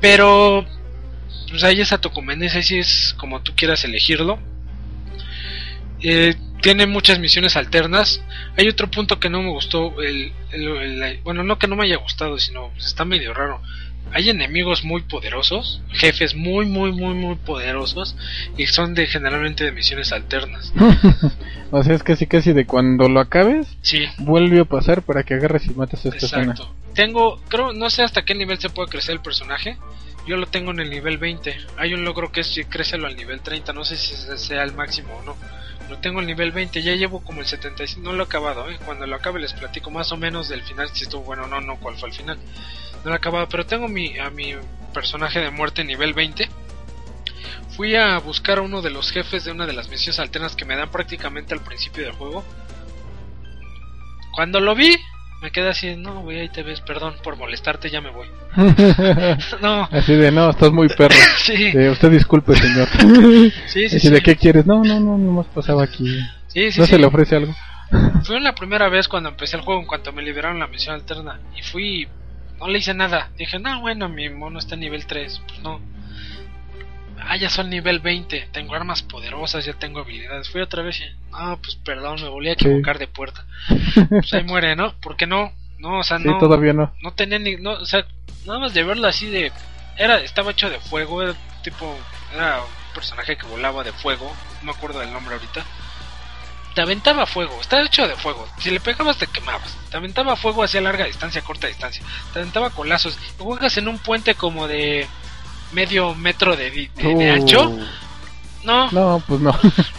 Pero, 0.00 0.66
pues 1.50 1.64
ahí 1.64 1.80
es 1.80 1.92
a 1.92 1.98
tu 2.00 2.10
conveniencia, 2.10 2.62
sí 2.62 2.78
es 2.78 3.14
como 3.18 3.42
tú 3.42 3.52
quieras 3.56 3.84
elegirlo. 3.84 4.38
Eh, 6.02 6.34
tiene 6.62 6.86
muchas 6.86 7.18
misiones 7.18 7.56
alternas. 7.56 8.22
Hay 8.56 8.68
otro 8.68 8.90
punto 8.90 9.18
que 9.20 9.30
no 9.30 9.42
me 9.42 9.50
gustó. 9.50 10.00
El, 10.02 10.32
el- 10.52 11.02
el- 11.02 11.20
bueno, 11.22 11.42
no 11.42 11.58
que 11.58 11.66
no 11.68 11.76
me 11.76 11.84
haya 11.84 11.96
gustado, 11.96 12.38
sino 12.38 12.70
pues, 12.70 12.86
está 12.86 13.04
medio 13.04 13.32
raro. 13.34 13.62
Hay 14.12 14.30
enemigos 14.30 14.84
muy 14.84 15.02
poderosos, 15.02 15.82
jefes 15.90 16.34
muy, 16.34 16.64
muy, 16.64 16.92
muy, 16.92 17.14
muy 17.14 17.34
poderosos, 17.36 18.16
y 18.56 18.66
son 18.66 18.94
de 18.94 19.06
generalmente 19.06 19.64
de 19.64 19.72
misiones 19.72 20.12
alternas. 20.12 20.72
o 21.70 21.82
sea, 21.82 21.94
es 21.94 22.02
casi 22.02 22.26
casi 22.26 22.52
de 22.52 22.66
cuando 22.66 23.08
lo 23.08 23.20
acabes, 23.20 23.66
Sí, 23.82 24.06
vuelve 24.18 24.60
a 24.60 24.64
pasar 24.64 25.02
para 25.02 25.22
que 25.22 25.34
agarres 25.34 25.66
y 25.66 25.70
mates 25.70 26.04
a 26.06 26.08
esta. 26.08 26.40
Exacto. 26.40 26.74
Tengo, 26.94 27.40
creo, 27.48 27.72
no 27.72 27.90
sé 27.90 28.02
hasta 28.02 28.24
qué 28.24 28.34
nivel 28.34 28.58
se 28.58 28.70
puede 28.70 28.88
crecer 28.88 29.14
el 29.14 29.20
personaje. 29.20 29.76
Yo 30.26 30.36
lo 30.36 30.46
tengo 30.46 30.72
en 30.72 30.80
el 30.80 30.90
nivel 30.90 31.18
20. 31.18 31.56
Hay 31.76 31.94
un 31.94 32.04
logro 32.04 32.32
que 32.32 32.40
es 32.40 32.48
si 32.48 32.64
crécelo 32.64 33.06
al 33.06 33.16
nivel 33.16 33.40
30. 33.42 33.72
No 33.72 33.84
sé 33.84 33.96
si 33.96 34.14
ese 34.14 34.36
sea 34.38 34.64
el 34.64 34.74
máximo 34.74 35.14
o 35.14 35.22
no. 35.22 35.36
Lo 35.88 35.98
tengo 35.98 36.18
el 36.20 36.26
nivel 36.26 36.50
20. 36.50 36.82
Ya 36.82 36.94
llevo 36.94 37.20
como 37.20 37.40
el 37.40 37.46
75. 37.46 38.02
No 38.02 38.12
lo 38.12 38.24
he 38.24 38.26
acabado, 38.26 38.68
¿eh? 38.68 38.76
Cuando 38.84 39.06
lo 39.06 39.14
acabe 39.14 39.40
les 39.40 39.52
platico 39.52 39.90
más 39.90 40.10
o 40.10 40.16
menos 40.16 40.48
del 40.48 40.62
final. 40.62 40.88
Si 40.92 41.04
estuvo 41.04 41.22
bueno 41.22 41.44
o 41.44 41.46
no, 41.46 41.60
no, 41.60 41.76
cuál 41.76 41.96
fue 41.96 42.08
el 42.08 42.14
final. 42.14 42.38
No 43.06 43.10
lo 43.10 43.14
he 43.14 43.18
acabado. 43.18 43.48
Pero 43.48 43.64
tengo 43.64 43.86
mi, 43.86 44.18
a 44.18 44.30
mi 44.30 44.52
personaje 44.92 45.38
de 45.38 45.50
muerte 45.50 45.84
nivel 45.84 46.12
20. 46.12 46.48
Fui 47.76 47.94
a 47.94 48.18
buscar 48.18 48.58
a 48.58 48.62
uno 48.62 48.82
de 48.82 48.90
los 48.90 49.12
jefes 49.12 49.44
de 49.44 49.52
una 49.52 49.64
de 49.64 49.72
las 49.74 49.88
misiones 49.88 50.18
alternas 50.18 50.56
que 50.56 50.64
me 50.64 50.74
dan 50.74 50.90
prácticamente 50.90 51.54
al 51.54 51.60
principio 51.60 52.04
del 52.04 52.12
juego 52.14 52.42
Cuando 54.34 54.58
lo 54.60 54.74
vi, 54.74 54.96
me 55.42 55.50
quedé 55.52 55.68
así, 55.68 55.94
no, 55.94 56.22
güey, 56.22 56.40
ahí 56.40 56.48
te 56.48 56.62
ves, 56.62 56.80
perdón 56.80 57.14
por 57.22 57.36
molestarte, 57.36 57.88
ya 57.90 58.00
me 58.00 58.10
voy. 58.10 58.26
no, 59.62 59.88
Así 59.92 60.14
de, 60.14 60.32
no, 60.32 60.50
estás 60.50 60.72
muy 60.72 60.88
perro. 60.88 61.14
sí, 61.38 61.70
Eh, 61.74 61.90
usted 61.90 62.10
disculpe, 62.10 62.56
señor. 62.56 62.88
sí, 63.66 63.88
sí, 63.90 63.96
Así 63.96 64.00
sí. 64.00 64.10
de, 64.10 64.20
¿qué 64.22 64.34
quieres? 64.36 64.66
No, 64.66 64.82
no, 64.82 64.98
no, 64.98 65.16
nomás 65.18 65.46
pasaba 65.54 65.84
aquí. 65.84 66.18
Sí, 66.48 66.72
sí, 66.72 66.80
¿No 66.80 66.86
sí. 66.86 66.92
se 66.92 66.98
le 66.98 67.06
ofrece 67.06 67.36
algo? 67.36 67.54
Fue 68.24 68.40
la 68.40 68.54
primera 68.54 68.88
vez 68.88 69.06
cuando 69.06 69.28
empecé 69.28 69.56
el 69.56 69.62
juego, 69.62 69.80
en 69.82 69.86
cuanto 69.86 70.12
me 70.12 70.22
liberaron 70.22 70.58
la 70.58 70.66
misión 70.66 70.94
alterna. 70.94 71.38
Y 71.56 71.62
fui, 71.62 72.08
no 72.58 72.68
le 72.68 72.78
hice 72.78 72.94
nada. 72.94 73.30
Dije, 73.36 73.58
no, 73.58 73.80
bueno, 73.80 74.08
mi 74.08 74.28
mono 74.28 74.58
está 74.58 74.74
en 74.74 74.80
nivel 74.80 75.06
3. 75.06 75.40
Pues 75.46 75.60
no. 75.60 75.80
Ah, 77.18 77.36
ya 77.36 77.48
son 77.50 77.70
nivel 77.70 78.00
20. 78.00 78.48
Tengo 78.52 78.74
armas 78.74 79.02
poderosas, 79.02 79.64
ya 79.64 79.72
tengo 79.74 80.00
habilidades. 80.00 80.48
Fui 80.50 80.60
otra 80.60 80.82
vez 80.82 81.00
y, 81.00 81.04
no, 81.32 81.58
pues 81.58 81.76
perdón, 81.76 82.20
me 82.22 82.28
volví 82.28 82.48
a 82.48 82.52
equivocar 82.52 82.98
de 82.98 83.08
puerta. 83.08 83.44
Pues 84.10 84.32
ahí 84.32 84.44
muere, 84.44 84.76
¿no? 84.76 84.92
¿Por 85.00 85.16
qué 85.16 85.26
no? 85.26 85.52
No, 85.78 85.98
o 85.98 86.02
sea, 86.04 86.18
Sí, 86.18 86.24
no. 86.24 86.38
todavía 86.38 86.72
no. 86.72 86.94
no 87.02 87.12
tenía 87.12 87.38
ni 87.38 87.56
no 87.56 87.72
o 87.72 87.84
sea 87.84 88.06
nada 88.46 88.58
más 88.60 88.72
de 88.72 88.82
verlo 88.82 89.06
así 89.08 89.26
de 89.28 89.52
era 89.98 90.16
estaba 90.20 90.52
hecho 90.52 90.70
de 90.70 90.80
fuego 90.80 91.22
era 91.22 91.34
tipo 91.62 91.94
era 92.34 92.60
un 92.62 92.94
personaje 92.94 93.36
que 93.36 93.46
volaba 93.46 93.84
de 93.84 93.92
fuego 93.92 94.34
no 94.62 94.72
me 94.72 94.78
acuerdo 94.78 95.00
del 95.00 95.12
nombre 95.12 95.34
ahorita 95.34 95.62
te 96.76 96.82
aventaba 96.82 97.26
fuego 97.26 97.58
estaba 97.60 97.82
hecho 97.84 98.06
de 98.06 98.14
fuego 98.16 98.46
si 98.58 98.70
le 98.70 98.78
pegabas 98.78 99.16
te 99.16 99.26
quemabas 99.26 99.74
te 99.90 99.96
aventaba 99.96 100.36
fuego 100.36 100.62
hacia 100.62 100.80
larga 100.80 101.06
distancia 101.06 101.40
corta 101.42 101.66
distancia 101.66 102.02
te 102.32 102.38
aventaba 102.38 102.70
colazos 102.70 103.18
y 103.40 103.42
juegas 103.42 103.76
en 103.78 103.88
un 103.88 103.98
puente 103.98 104.34
como 104.36 104.68
de 104.68 105.08
medio 105.72 106.14
metro 106.14 106.54
de, 106.54 106.70
de- 106.70 106.90
de 106.94 107.30
Uh, 107.30 107.32
ancho 107.34 107.76
no 108.64 108.90
No, 108.90 109.22
pues 109.26 109.40
no. 109.40 109.56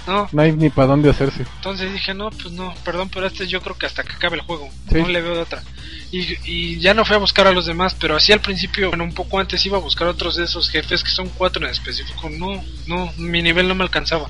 no 0.07 0.27
no 0.31 0.41
hay 0.41 0.51
ni 0.51 0.69
para 0.69 0.89
dónde 0.89 1.09
hacerse. 1.09 1.45
entonces 1.55 1.91
dije, 1.93 2.13
no, 2.13 2.29
pues 2.31 2.51
no, 2.51 2.73
perdón, 2.83 3.09
pero 3.09 3.25
este 3.25 3.47
yo 3.47 3.61
creo 3.61 3.77
que 3.77 3.85
hasta 3.85 4.03
que 4.03 4.11
acabe 4.13 4.35
el 4.35 4.41
juego. 4.41 4.69
Sí. 4.91 4.95
No 5.01 5.07
le 5.07 5.21
veo 5.21 5.35
de 5.35 5.41
otra. 5.41 5.63
Y, 6.11 6.35
y 6.43 6.79
ya 6.79 6.93
no 6.93 7.05
fui 7.05 7.15
a 7.15 7.19
buscar 7.19 7.47
a 7.47 7.53
los 7.53 7.65
demás, 7.65 7.95
pero 7.97 8.17
así 8.17 8.33
al 8.33 8.41
principio, 8.41 8.89
bueno, 8.89 9.05
un 9.05 9.13
poco 9.13 9.39
antes 9.39 9.65
iba 9.65 9.77
a 9.77 9.81
buscar 9.81 10.07
otros 10.09 10.35
de 10.35 10.43
esos 10.43 10.69
jefes, 10.69 11.01
que 11.01 11.09
son 11.11 11.29
cuatro 11.29 11.63
en 11.65 11.71
específico. 11.71 12.29
No, 12.29 12.61
no, 12.87 13.09
mi 13.15 13.41
nivel 13.41 13.69
no 13.69 13.75
me 13.75 13.83
alcanzaba. 13.85 14.27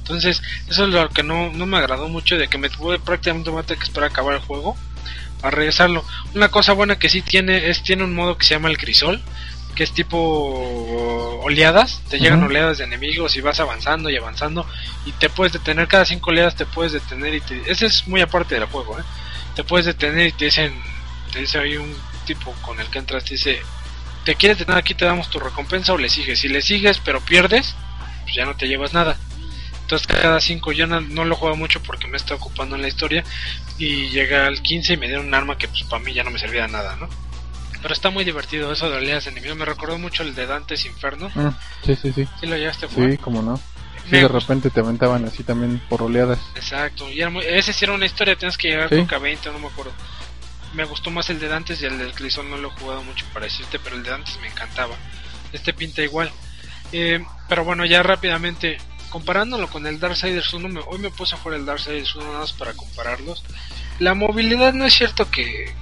Entonces, 0.00 0.42
eso 0.68 0.84
es 0.84 0.90
lo 0.90 1.08
que 1.10 1.22
no, 1.22 1.52
no 1.52 1.66
me 1.66 1.76
agradó 1.78 2.08
mucho, 2.08 2.36
de 2.36 2.48
que 2.48 2.58
me 2.58 2.68
tuve 2.68 2.98
prácticamente 2.98 3.50
voy 3.50 3.60
a 3.60 3.66
tener 3.66 3.78
que 3.78 3.86
esperar 3.86 4.08
a 4.08 4.12
acabar 4.12 4.34
el 4.34 4.40
juego 4.40 4.76
para 5.40 5.56
regresarlo. 5.56 6.04
Una 6.34 6.48
cosa 6.48 6.72
buena 6.72 6.98
que 6.98 7.08
sí 7.08 7.22
tiene 7.22 7.70
es 7.70 7.82
tiene 7.82 8.04
un 8.04 8.14
modo 8.14 8.36
que 8.36 8.46
se 8.46 8.54
llama 8.54 8.68
el 8.68 8.78
crisol, 8.78 9.22
que 9.74 9.84
es 9.84 9.92
tipo 9.92 11.40
oleadas, 11.42 12.02
te 12.08 12.18
llegan 12.18 12.42
oleadas 12.42 12.78
de 12.78 12.84
enemigos 12.84 13.36
y 13.36 13.40
vas 13.40 13.60
avanzando 13.60 14.10
y 14.10 14.16
avanzando 14.16 14.66
y 15.06 15.12
te 15.12 15.30
puedes 15.30 15.52
detener 15.52 15.88
cada 15.88 16.04
cinco 16.04 16.30
oleadas 16.30 16.56
te 16.56 16.66
puedes 16.66 16.92
detener 16.92 17.34
y 17.34 17.40
te, 17.40 17.62
ese 17.70 17.86
es 17.86 18.06
muy 18.06 18.20
aparte 18.20 18.56
del 18.56 18.66
juego, 18.66 18.98
¿eh? 18.98 19.02
te 19.54 19.64
puedes 19.64 19.86
detener 19.86 20.26
y 20.26 20.32
te 20.32 20.46
dicen, 20.46 20.74
te 21.32 21.40
dice 21.40 21.58
ahí 21.58 21.76
un 21.76 21.94
tipo 22.26 22.52
con 22.62 22.80
el 22.80 22.88
que 22.88 22.98
entras, 22.98 23.24
te 23.24 23.34
dice, 23.34 23.62
te 24.24 24.34
quieres 24.34 24.58
detener 24.58 24.80
aquí 24.80 24.94
te 24.94 25.04
damos 25.04 25.30
tu 25.30 25.38
recompensa 25.38 25.92
o 25.92 25.98
le 25.98 26.08
sigues, 26.08 26.40
si 26.40 26.48
le 26.48 26.62
sigues 26.62 27.00
pero 27.04 27.20
pierdes, 27.20 27.74
pues 28.24 28.34
ya 28.34 28.44
no 28.44 28.56
te 28.56 28.68
llevas 28.68 28.92
nada. 28.92 29.16
Entonces 29.92 30.06
cada 30.22 30.40
5 30.40 30.70
yo 30.70 30.86
no, 30.86 31.00
no 31.00 31.24
lo 31.24 31.34
juego 31.34 31.56
mucho 31.56 31.82
porque 31.82 32.06
me 32.06 32.16
está 32.16 32.36
ocupando 32.36 32.76
en 32.76 32.82
la 32.82 32.86
historia 32.86 33.24
y 33.76 34.08
llega 34.10 34.46
al 34.46 34.62
15 34.62 34.92
y 34.92 34.96
me 34.96 35.08
dieron 35.08 35.26
un 35.26 35.34
arma 35.34 35.58
que 35.58 35.66
pues 35.66 35.82
para 35.82 36.00
mí 36.04 36.14
ya 36.14 36.22
no 36.22 36.30
me 36.30 36.38
servía 36.38 36.62
de 36.62 36.68
nada, 36.68 36.94
¿no? 36.94 37.08
Pero 37.82 37.92
está 37.92 38.08
muy 38.10 38.22
divertido 38.22 38.70
eso 38.72 38.88
de 38.88 38.98
oleadas 38.98 39.24
de 39.24 39.32
enemigos, 39.32 39.56
me 39.58 39.64
recordó 39.64 39.98
mucho 39.98 40.22
el 40.22 40.36
de 40.36 40.46
Dante's 40.46 40.84
Inferno. 40.84 41.28
Mm, 41.34 41.48
sí, 41.84 41.96
sí, 42.00 42.12
sí. 42.12 42.28
¿Sí 42.38 42.46
lo 42.46 42.56
llegaste 42.56 42.86
a 42.86 42.88
jugar? 42.88 43.10
Sí, 43.10 43.16
como 43.18 43.42
no. 43.42 43.56
Sí, 44.08 44.16
de 44.16 44.28
repente 44.28 44.70
te 44.70 44.78
aventaban 44.78 45.24
así 45.24 45.42
también 45.42 45.80
por 45.88 46.02
oleadas. 46.02 46.38
Exacto, 46.54 47.10
y 47.10 47.20
era 47.20 47.30
muy- 47.30 47.44
ese 47.44 47.72
sí 47.72 47.84
era 47.84 47.92
una 47.94 48.06
historia, 48.06 48.36
tienes 48.36 48.56
que 48.56 48.68
llegar 48.68 48.90
Sí. 48.90 48.94
creo 48.94 49.08
que 49.08 49.14
a 49.16 49.18
20, 49.18 49.50
no 49.50 49.58
me 49.58 49.66
acuerdo. 49.66 49.92
Me 50.72 50.84
gustó 50.84 51.10
más 51.10 51.28
el 51.30 51.40
de 51.40 51.48
Dantes 51.48 51.82
y 51.82 51.86
el 51.86 51.98
del 51.98 52.12
Crisol 52.12 52.48
no 52.48 52.56
lo 52.58 52.68
he 52.68 52.78
jugado 52.78 53.02
mucho 53.02 53.26
para 53.32 53.46
decirte, 53.46 53.80
pero 53.80 53.96
el 53.96 54.04
de 54.04 54.10
Dantes 54.10 54.38
me 54.40 54.46
encantaba. 54.46 54.94
Este 55.52 55.72
pinta 55.72 56.00
igual. 56.02 56.30
Eh, 56.92 57.24
pero 57.48 57.64
bueno, 57.64 57.84
ya 57.84 58.04
rápidamente, 58.04 58.78
comparándolo 59.10 59.68
con 59.68 59.86
el 59.86 60.00
Darksiders 60.00 60.52
1, 60.54 60.68
me- 60.68 60.80
hoy 60.86 60.98
me 60.98 61.10
puse 61.10 61.34
a 61.34 61.38
jugar 61.38 61.58
el 61.58 61.66
Darksiders 61.66 62.14
1 62.14 62.24
nada 62.24 62.38
más 62.40 62.52
para 62.52 62.72
compararlos. 62.72 63.42
La 63.98 64.14
movilidad 64.14 64.72
no 64.72 64.86
es 64.86 64.94
cierto 64.94 65.30
que... 65.30 65.74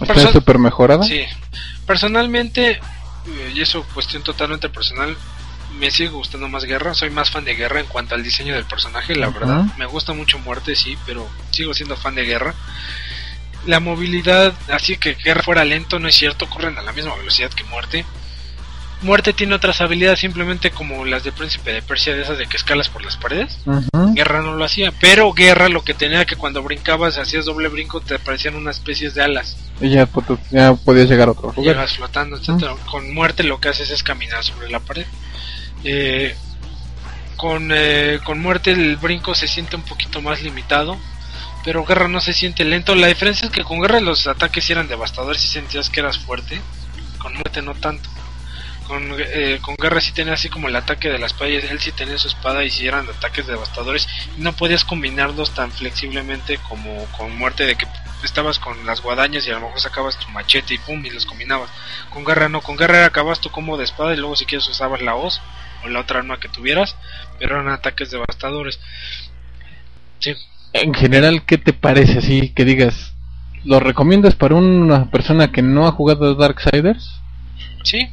Está 0.00 0.14
súper 0.32 0.58
mejorada. 0.58 1.04
Sí, 1.04 1.22
personalmente, 1.86 2.70
eh, 2.72 3.52
y 3.54 3.60
eso 3.60 3.84
cuestión 3.94 4.22
totalmente 4.22 4.68
personal, 4.68 5.16
me 5.78 5.90
sigue 5.90 6.08
gustando 6.10 6.48
más 6.48 6.64
Guerra, 6.64 6.94
soy 6.94 7.10
más 7.10 7.30
fan 7.30 7.44
de 7.44 7.54
Guerra 7.54 7.80
en 7.80 7.86
cuanto 7.86 8.14
al 8.14 8.22
diseño 8.22 8.54
del 8.54 8.64
personaje, 8.64 9.14
la 9.16 9.28
verdad. 9.30 9.64
Me 9.76 9.86
gusta 9.86 10.12
mucho 10.12 10.38
Muerte, 10.38 10.74
sí, 10.76 10.96
pero 11.06 11.28
sigo 11.50 11.74
siendo 11.74 11.96
fan 11.96 12.14
de 12.14 12.24
Guerra. 12.24 12.54
La 13.66 13.80
movilidad, 13.80 14.52
así 14.70 14.96
que 14.98 15.14
Guerra 15.14 15.42
fuera 15.42 15.64
lento, 15.64 15.98
no 15.98 16.08
es 16.08 16.14
cierto, 16.16 16.48
corren 16.48 16.76
a 16.78 16.82
la 16.82 16.92
misma 16.92 17.14
velocidad 17.16 17.50
que 17.50 17.64
Muerte. 17.64 18.04
Muerte 19.04 19.34
tiene 19.34 19.54
otras 19.54 19.82
habilidades 19.82 20.20
simplemente 20.20 20.70
como 20.70 21.04
las 21.04 21.24
de 21.24 21.32
Príncipe 21.32 21.74
de 21.74 21.82
Persia, 21.82 22.14
de 22.14 22.22
esas 22.22 22.38
de 22.38 22.46
que 22.46 22.56
escalas 22.56 22.88
por 22.88 23.04
las 23.04 23.18
paredes. 23.18 23.58
Guerra 24.14 24.40
no 24.40 24.54
lo 24.54 24.64
hacía, 24.64 24.92
pero 24.98 25.30
Guerra 25.34 25.68
lo 25.68 25.84
que 25.84 25.92
tenía 25.92 26.24
que 26.24 26.36
cuando 26.36 26.62
brincabas, 26.62 27.18
hacías 27.18 27.44
doble 27.44 27.68
brinco, 27.68 28.00
te 28.00 28.14
aparecían 28.14 28.54
unas 28.54 28.78
especies 28.78 29.14
de 29.14 29.22
alas. 29.22 29.58
Y 29.80 29.90
ya, 29.90 30.06
podías 30.06 31.08
llegar 31.08 31.28
a 31.28 31.32
otro 31.32 31.52
lugar. 31.54 31.74
llegas 31.74 31.96
flotando, 31.96 32.36
etcétera. 32.38 32.74
Con 32.90 33.12
muerte 33.12 33.42
lo 33.42 33.60
que 33.60 33.68
haces 33.68 33.90
es 33.90 34.02
caminar 34.02 34.42
sobre 34.42 34.70
la 34.70 34.80
pared. 34.80 35.06
Eh, 35.84 36.34
con, 37.36 37.70
eh, 37.72 38.20
con 38.24 38.40
muerte 38.40 38.70
el 38.70 38.96
brinco 38.96 39.34
se 39.34 39.48
siente 39.48 39.76
un 39.76 39.82
poquito 39.82 40.22
más 40.22 40.42
limitado, 40.42 40.96
pero 41.62 41.84
guerra 41.84 42.08
no 42.08 42.20
se 42.22 42.32
siente 42.32 42.64
lento. 42.64 42.94
La 42.94 43.08
diferencia 43.08 43.46
es 43.46 43.52
que 43.52 43.64
con 43.64 43.80
guerra 43.80 44.00
los 44.00 44.26
ataques 44.26 44.70
eran 44.70 44.88
devastadores 44.88 45.44
y 45.44 45.48
sentías 45.48 45.90
que 45.90 46.00
eras 46.00 46.18
fuerte, 46.18 46.58
con 47.18 47.34
muerte 47.34 47.60
no 47.60 47.74
tanto. 47.74 48.08
Con, 48.86 49.14
eh, 49.18 49.58
con 49.62 49.76
guerra 49.76 50.00
sí 50.00 50.12
tenía 50.12 50.34
así 50.34 50.48
como 50.48 50.68
el 50.68 50.76
ataque 50.76 51.08
de 51.08 51.18
la 51.18 51.26
espada, 51.26 51.50
y 51.50 51.56
él 51.56 51.80
sí 51.80 51.92
tenía 51.92 52.18
su 52.18 52.28
espada 52.28 52.64
y 52.64 52.70
sí 52.70 52.86
eran 52.86 53.08
ataques 53.08 53.46
devastadores. 53.46 54.06
Y 54.36 54.42
no 54.42 54.52
podías 54.52 54.84
combinarlos 54.84 55.54
tan 55.54 55.72
flexiblemente 55.72 56.58
como 56.68 57.04
con 57.16 57.36
muerte 57.36 57.64
de 57.64 57.76
que 57.76 57.86
estabas 58.24 58.58
con 58.58 58.84
las 58.86 59.00
guadañas 59.02 59.46
y 59.46 59.50
a 59.50 59.54
lo 59.54 59.66
mejor 59.66 59.80
sacabas 59.80 60.18
tu 60.18 60.28
machete 60.30 60.74
y 60.74 60.78
pum 60.78 61.04
y 61.04 61.10
los 61.10 61.26
combinabas. 61.26 61.70
Con 62.10 62.24
guerra 62.24 62.48
no, 62.48 62.60
con 62.60 62.76
guerra 62.76 63.06
acabas 63.06 63.40
tu 63.40 63.50
combo 63.50 63.76
de 63.76 63.84
espada 63.84 64.14
y 64.14 64.16
luego 64.16 64.36
si 64.36 64.46
quieres 64.46 64.68
usabas 64.68 65.02
la 65.02 65.14
hoz 65.14 65.40
o 65.84 65.88
la 65.88 66.00
otra 66.00 66.20
arma 66.20 66.40
que 66.40 66.48
tuvieras, 66.48 66.96
pero 67.38 67.56
eran 67.56 67.72
ataques 67.72 68.10
devastadores. 68.10 68.80
Sí, 70.18 70.34
En 70.72 70.94
general, 70.94 71.44
¿qué 71.44 71.58
te 71.58 71.72
parece 71.72 72.18
así 72.18 72.50
que 72.50 72.64
digas? 72.64 73.12
¿Lo 73.64 73.80
recomiendas 73.80 74.34
para 74.34 74.54
una 74.54 75.10
persona 75.10 75.52
que 75.52 75.62
no 75.62 75.86
ha 75.86 75.92
jugado 75.92 76.34
Darksiders? 76.34 77.20
sí. 77.82 78.08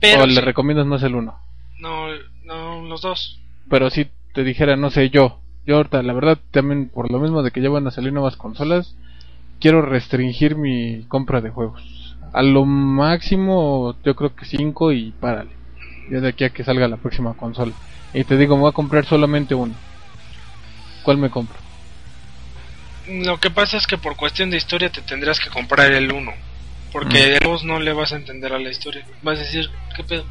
Pero 0.00 0.22
¿O 0.22 0.26
le 0.26 0.34
sí. 0.34 0.40
recomiendas 0.40 0.86
más 0.86 1.02
el 1.02 1.14
uno? 1.14 1.38
no, 1.80 2.08
no, 2.44 2.82
los 2.88 3.02
dos. 3.02 3.40
Pero 3.70 3.90
si 3.90 4.08
te 4.34 4.42
dijera, 4.44 4.76
no 4.76 4.90
sé, 4.90 5.10
yo, 5.10 5.40
yo 5.66 5.76
ahorita, 5.76 6.02
la 6.02 6.12
verdad, 6.12 6.38
también 6.50 6.88
por 6.88 7.10
lo 7.10 7.18
mismo 7.20 7.42
de 7.42 7.50
que 7.50 7.60
ya 7.60 7.68
van 7.68 7.86
a 7.86 7.90
salir 7.90 8.12
nuevas 8.12 8.36
consolas, 8.36 8.96
quiero 9.60 9.82
restringir 9.82 10.56
mi 10.56 11.02
compra 11.08 11.40
de 11.40 11.50
juegos. 11.50 12.16
A 12.32 12.42
lo 12.42 12.64
máximo, 12.64 13.96
yo 14.04 14.14
creo 14.16 14.34
que 14.34 14.44
5 14.44 14.92
y 14.92 15.12
párale. 15.12 15.50
Ya 16.10 16.20
de 16.20 16.28
aquí 16.28 16.44
a 16.44 16.50
que 16.50 16.64
salga 16.64 16.88
la 16.88 16.96
próxima 16.96 17.34
consola. 17.34 17.72
Y 18.14 18.24
te 18.24 18.36
digo, 18.36 18.56
me 18.56 18.62
voy 18.62 18.70
a 18.70 18.74
comprar 18.74 19.04
solamente 19.04 19.54
uno. 19.54 19.74
¿Cuál 21.02 21.18
me 21.18 21.30
compro? 21.30 21.56
Lo 23.08 23.38
que 23.38 23.50
pasa 23.50 23.76
es 23.76 23.86
que 23.86 23.96
por 23.98 24.16
cuestión 24.16 24.50
de 24.50 24.56
historia 24.58 24.90
te 24.90 25.00
tendrás 25.00 25.40
que 25.40 25.48
comprar 25.50 25.92
el 25.92 26.12
1. 26.12 26.32
Porque 26.92 27.34
el 27.34 27.40
2 27.40 27.64
no 27.64 27.80
le 27.80 27.92
vas 27.92 28.12
a 28.12 28.16
entender 28.16 28.52
a 28.52 28.58
la 28.58 28.70
historia. 28.70 29.04
Vas 29.22 29.38
a 29.38 29.42
decir, 29.42 29.68
¿qué 29.96 30.04
pedo? 30.04 30.24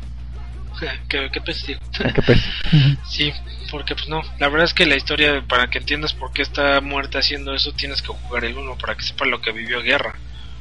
¿Qué, 1.09 1.29
qué 1.31 1.41
pedo, 1.41 1.57
tío? 1.65 1.77
¿A 2.05 2.13
qué 2.13 2.21
pesa? 2.21 2.43
Sí, 3.09 3.31
porque 3.71 3.95
pues 3.95 4.07
no. 4.09 4.21
La 4.39 4.49
verdad 4.49 4.65
es 4.65 4.73
que 4.73 4.85
la 4.85 4.95
historia, 4.95 5.43
para 5.47 5.67
que 5.67 5.79
entiendas 5.79 6.13
por 6.13 6.31
qué 6.31 6.41
está 6.41 6.81
muerta 6.81 7.19
haciendo 7.19 7.53
eso, 7.53 7.71
tienes 7.73 8.01
que 8.01 8.09
jugar 8.09 8.45
el 8.45 8.57
1 8.57 8.77
para 8.77 8.95
que 8.95 9.03
sepas 9.03 9.27
lo 9.27 9.41
que 9.41 9.51
vivió 9.51 9.81
Guerra. 9.81 10.15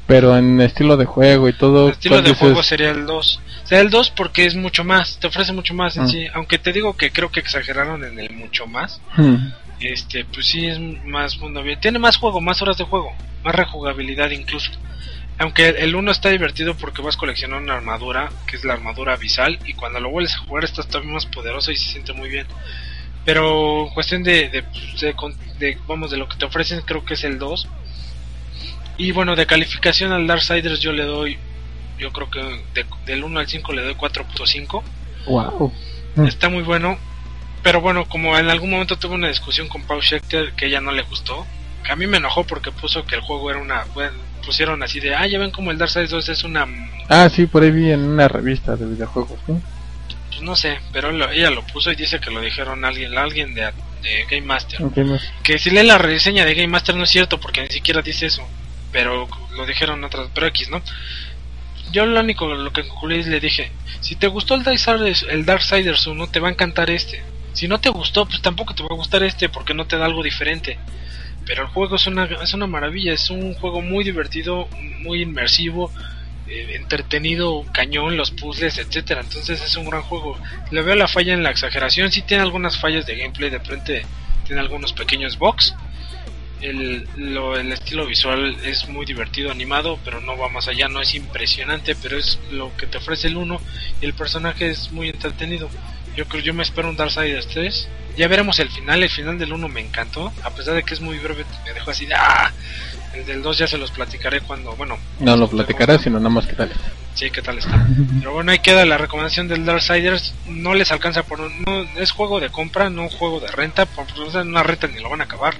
Pero 0.06 0.36
en 0.36 0.60
estilo 0.60 0.96
de 0.96 1.04
juego 1.04 1.48
y 1.48 1.52
todo. 1.52 1.86
El 1.88 1.92
estilo 1.92 2.14
¿cuál 2.14 2.24
de 2.24 2.30
dices? 2.30 2.40
juego 2.40 2.62
sería 2.62 2.90
el 2.90 3.06
2. 3.06 3.40
O 3.64 3.66
sea, 3.66 3.80
el 3.80 3.90
2 3.90 4.10
porque 4.10 4.46
es 4.46 4.54
mucho 4.54 4.84
más, 4.84 5.18
te 5.18 5.26
ofrece 5.26 5.52
mucho 5.52 5.74
más 5.74 5.96
en 5.96 6.04
Ah. 6.04 6.08
sí. 6.08 6.26
Aunque 6.32 6.58
te 6.58 6.72
digo 6.72 6.96
que 6.96 7.10
creo 7.10 7.30
que 7.32 7.40
exageraron 7.40 8.04
en 8.04 8.18
el 8.18 8.30
mucho 8.30 8.66
más. 8.66 9.00
Hmm. 9.16 9.48
Este, 9.80 10.24
pues 10.24 10.46
sí 10.46 10.66
es 10.66 10.78
más 11.04 11.36
mundo 11.38 11.60
abierto. 11.60 11.82
Tiene 11.82 11.98
más 11.98 12.16
juego, 12.16 12.40
más 12.40 12.62
horas 12.62 12.78
de 12.78 12.84
juego, 12.84 13.12
más 13.44 13.54
rejugabilidad 13.54 14.30
incluso. 14.30 14.70
Aunque 15.38 15.68
el 15.68 15.94
1 15.94 16.10
está 16.10 16.30
divertido 16.30 16.74
porque 16.76 17.02
vas 17.02 17.16
coleccionando 17.16 17.64
una 17.64 17.74
armadura, 17.74 18.30
que 18.46 18.56
es 18.56 18.64
la 18.64 18.72
armadura 18.72 19.12
abisal, 19.14 19.58
y 19.66 19.74
cuando 19.74 20.00
lo 20.00 20.08
vuelves 20.10 20.34
a 20.34 20.38
jugar 20.38 20.64
estás 20.64 20.88
todavía 20.88 21.12
más 21.12 21.26
poderoso 21.26 21.70
y 21.70 21.76
se 21.76 21.90
siente 21.92 22.12
muy 22.14 22.28
bien. 22.30 22.46
Pero 23.24 23.86
en 23.88 23.92
cuestión 23.94 24.22
de, 24.22 24.48
de, 24.48 24.62
de 25.00 25.14
de- 25.58 25.78
vamos, 25.86 26.10
de 26.10 26.16
lo 26.16 26.28
que 26.28 26.36
te 26.36 26.44
ofrecen, 26.46 26.80
creo 26.82 27.04
que 27.04 27.14
es 27.14 27.24
el 27.24 27.38
2. 27.38 27.68
Y 28.98 29.12
bueno, 29.12 29.36
de 29.36 29.46
calificación 29.46 30.12
al 30.12 30.26
Darksiders 30.26 30.80
yo 30.80 30.92
le 30.92 31.04
doy, 31.04 31.38
yo 31.98 32.12
creo 32.12 32.30
que 32.30 32.40
de- 32.72 32.86
del 33.04 33.24
1 33.24 33.40
al 33.40 33.46
5 33.48 33.72
le 33.74 33.82
doy 33.82 33.94
4.5. 33.94 34.82
Wow. 35.26 35.72
Mm. 36.14 36.26
Está 36.26 36.48
muy 36.48 36.62
bueno. 36.62 36.96
Pero 37.62 37.80
bueno, 37.80 38.08
como 38.08 38.38
en 38.38 38.48
algún 38.48 38.70
momento 38.70 38.96
tuve 38.96 39.16
una 39.16 39.28
discusión 39.28 39.68
con 39.68 39.82
Pau 39.82 40.00
Schechter 40.00 40.52
que 40.52 40.66
ella 40.66 40.80
no 40.80 40.92
le 40.92 41.02
gustó, 41.02 41.44
que 41.84 41.92
a 41.92 41.96
mí 41.96 42.06
me 42.06 42.18
enojó 42.18 42.44
porque 42.44 42.70
puso 42.70 43.04
que 43.04 43.16
el 43.16 43.20
juego 43.22 43.50
era 43.50 43.58
una 43.60 43.84
pusieron 44.46 44.82
así 44.82 45.00
de 45.00 45.14
ah 45.14 45.26
ya 45.26 45.38
ven 45.38 45.50
como 45.50 45.70
el 45.72 45.76
Darksiders 45.78 46.10
2 46.10 46.28
es 46.30 46.44
una 46.44 46.66
Ah, 47.08 47.28
sí, 47.28 47.46
por 47.46 47.62
ahí 47.62 47.70
vi 47.72 47.90
en 47.90 48.00
una 48.04 48.28
revista 48.28 48.76
de 48.76 48.86
videojuegos, 48.86 49.38
¿no? 49.48 49.60
pues 50.28 50.40
no 50.42 50.54
sé 50.56 50.78
pero 50.92 51.10
lo- 51.12 51.30
ella 51.30 51.50
lo 51.50 51.62
puso 51.66 51.90
y 51.92 51.96
dice 51.96 52.18
que 52.20 52.30
lo 52.30 52.40
dijeron 52.40 52.84
alguien 52.84 53.16
alguien 53.18 53.52
de, 53.54 53.62
de 54.02 54.24
Game 54.30 54.42
Master. 54.46 54.80
Que 55.42 55.58
si 55.58 55.70
lee 55.70 55.82
la 55.82 55.98
reseña 55.98 56.44
de 56.44 56.54
Game 56.54 56.68
Master 56.68 56.94
no 56.94 57.04
es 57.04 57.10
cierto 57.10 57.38
porque 57.40 57.62
ni 57.62 57.68
siquiera 57.68 58.00
dice 58.02 58.26
eso 58.26 58.46
pero 58.92 59.28
lo 59.56 59.66
dijeron 59.66 60.02
otras 60.04 60.28
pero 60.34 60.46
X 60.46 60.70
no 60.70 60.80
yo 61.92 62.04
lo 62.06 62.20
único 62.20 62.46
lo 62.54 62.72
que 62.72 62.86
concluí 62.88 63.18
es 63.20 63.26
le 63.26 63.40
dije 63.40 63.70
si 64.00 64.16
te 64.16 64.26
gustó 64.28 64.54
el 64.54 64.62
Darksiders 64.64 65.24
el 65.28 65.44
Darksiders 65.44 66.06
1 66.06 66.26
te 66.28 66.40
va 66.40 66.48
a 66.48 66.52
encantar 66.52 66.90
este. 66.90 67.22
Si 67.52 67.68
no 67.68 67.80
te 67.80 67.88
gustó 67.88 68.26
pues 68.26 68.42
tampoco 68.42 68.74
te 68.74 68.82
va 68.82 68.90
a 68.92 68.96
gustar 68.96 69.22
este 69.22 69.48
porque 69.48 69.72
no 69.74 69.86
te 69.86 69.96
da 69.96 70.04
algo 70.04 70.22
diferente 70.22 70.78
pero 71.46 71.62
el 71.62 71.68
juego 71.68 71.96
es 71.96 72.06
una 72.06 72.24
es 72.26 72.54
una 72.54 72.66
maravilla 72.66 73.12
es 73.12 73.30
un 73.30 73.54
juego 73.54 73.80
muy 73.82 74.04
divertido 74.04 74.68
muy 75.02 75.22
inmersivo 75.22 75.92
eh, 76.46 76.76
entretenido 76.76 77.64
cañón 77.72 78.16
los 78.16 78.30
puzzles 78.30 78.78
etcétera. 78.78 79.20
Entonces 79.22 79.60
es 79.62 79.76
un 79.76 79.86
gran 79.90 80.02
juego. 80.02 80.38
Le 80.70 80.82
veo 80.82 80.94
la 80.94 81.08
falla 81.08 81.34
en 81.34 81.42
la 81.42 81.50
exageración 81.50 82.12
sí 82.12 82.22
tiene 82.22 82.42
algunas 82.42 82.78
fallas 82.78 83.06
de 83.06 83.16
gameplay 83.16 83.50
de 83.50 83.60
frente 83.60 84.06
tiene 84.44 84.60
algunos 84.60 84.92
pequeños 84.92 85.38
bugs. 85.38 85.74
El, 86.60 87.06
lo- 87.16 87.58
el 87.58 87.70
estilo 87.72 88.06
visual 88.06 88.56
es 88.64 88.88
muy 88.88 89.04
divertido, 89.04 89.50
animado, 89.50 89.98
pero 90.04 90.20
no 90.22 90.38
va 90.38 90.48
más 90.48 90.68
allá, 90.68 90.88
no 90.88 91.02
es 91.02 91.14
impresionante, 91.14 91.94
pero 91.96 92.16
es 92.16 92.38
lo 92.50 92.74
que 92.76 92.86
te 92.86 92.96
ofrece 92.98 93.28
el 93.28 93.36
1 93.36 93.60
y 94.00 94.06
el 94.06 94.14
personaje 94.14 94.70
es 94.70 94.90
muy 94.90 95.10
entretenido. 95.10 95.68
Yo 96.16 96.24
creo 96.26 96.42
yo 96.42 96.54
me 96.54 96.62
espero 96.62 96.88
un 96.88 96.96
Darksiders 96.96 97.46
3. 97.48 97.88
Ya 98.16 98.28
veremos 98.28 98.58
el 98.60 98.70
final, 98.70 99.02
el 99.02 99.10
final 99.10 99.38
del 99.38 99.52
1 99.52 99.68
me 99.68 99.80
encantó, 99.82 100.32
a 100.42 100.50
pesar 100.50 100.74
de 100.74 100.82
que 100.82 100.94
es 100.94 101.00
muy 101.02 101.18
breve, 101.18 101.44
me 101.66 101.74
dejó 101.74 101.90
así 101.90 102.06
de 102.06 102.14
¡ah! 102.14 102.50
El 103.14 103.26
del 103.26 103.42
2 103.42 103.58
ya 103.58 103.66
se 103.66 103.76
los 103.78 103.90
platicaré 103.90 104.40
cuando, 104.40 104.74
bueno, 104.76 104.98
No 105.20 105.36
lo 105.36 105.48
platicarás, 105.48 106.02
sino 106.02 106.18
nada 106.18 106.30
más 106.30 106.46
que 106.46 106.54
tal. 106.54 106.70
Sí, 107.14 107.30
qué 107.30 107.40
tal 107.42 107.58
está. 107.58 107.86
Pero 108.18 108.32
bueno, 108.32 108.52
ahí 108.52 108.58
queda 108.58 108.84
la 108.86 108.98
recomendación 108.98 109.48
del 109.48 109.64
Darksiders. 109.66 110.34
No 110.48 110.74
les 110.74 110.90
alcanza 110.92 111.22
por 111.24 111.40
un- 111.40 111.62
no 111.62 111.82
es 112.00 112.10
juego 112.10 112.40
de 112.40 112.48
compra, 112.50 112.88
no 112.90 113.08
juego 113.08 113.40
de 113.40 113.48
renta. 113.48 113.84
Por 113.86 114.06
una 114.40 114.62
renta 114.62 114.86
ni 114.86 115.00
lo 115.00 115.10
van 115.10 115.20
a 115.20 115.24
acabar. 115.24 115.54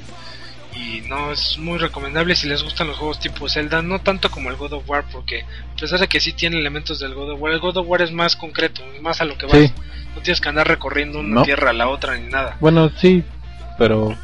Y 0.74 1.00
no 1.08 1.32
es 1.32 1.56
muy 1.58 1.78
recomendable 1.78 2.36
si 2.36 2.46
les 2.46 2.62
gustan 2.62 2.86
los 2.88 2.98
juegos 2.98 3.18
tipo 3.18 3.48
Zelda, 3.48 3.80
no 3.80 3.98
tanto 4.00 4.30
como 4.30 4.50
el 4.50 4.56
God 4.56 4.74
of 4.74 4.88
War, 4.88 5.04
porque 5.10 5.40
a 5.42 5.76
pesar 5.80 5.98
de 6.00 6.08
que 6.08 6.20
sí 6.20 6.34
tiene 6.34 6.58
elementos 6.58 6.98
del 6.98 7.14
God 7.14 7.32
of 7.32 7.40
War, 7.40 7.52
el 7.52 7.60
God 7.60 7.78
of 7.78 7.86
War 7.88 8.02
es 8.02 8.12
más 8.12 8.36
concreto, 8.36 8.82
más 9.00 9.22
a 9.22 9.24
lo 9.24 9.38
que 9.38 9.46
vas. 9.46 9.58
Sí. 9.58 9.72
No 10.16 10.22
tienes 10.22 10.40
que 10.40 10.48
andar 10.48 10.66
recorriendo 10.66 11.20
una 11.20 11.36
No. 11.36 11.42
tierra 11.44 11.70
a 11.70 11.74
la 11.74 11.88
otra 11.88 12.16
ni 12.16 12.28
nada. 12.28 12.56
Bueno, 12.58 12.90
sí, 12.98 13.22
pero 13.78 14.16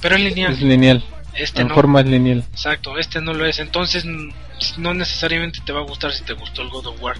Pero 0.00 0.16
es 0.16 0.22
lineal. 0.22 0.52
es 0.52 0.60
lineal. 0.62 1.04
Este 1.34 1.62
en 1.62 1.68
no. 1.68 1.74
forma 1.74 2.00
es 2.00 2.06
lineal. 2.06 2.44
Exacto, 2.52 2.98
este 2.98 3.20
no 3.20 3.34
lo 3.34 3.44
es. 3.46 3.58
Entonces, 3.58 4.04
no 4.78 4.94
necesariamente 4.94 5.60
te 5.64 5.72
va 5.72 5.80
a 5.80 5.84
gustar 5.84 6.12
si 6.12 6.24
te 6.24 6.32
gustó 6.32 6.62
el 6.62 6.70
God 6.70 6.86
of 6.88 7.02
War. 7.02 7.16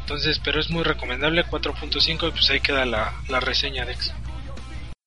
Entonces, 0.00 0.40
pero 0.42 0.60
es 0.60 0.70
muy 0.70 0.82
recomendable, 0.82 1.44
4.5 1.44 2.28
y 2.28 2.30
pues 2.32 2.50
ahí 2.50 2.60
queda 2.60 2.84
la, 2.84 3.12
la 3.28 3.38
reseña 3.40 3.84
Dex. 3.86 4.12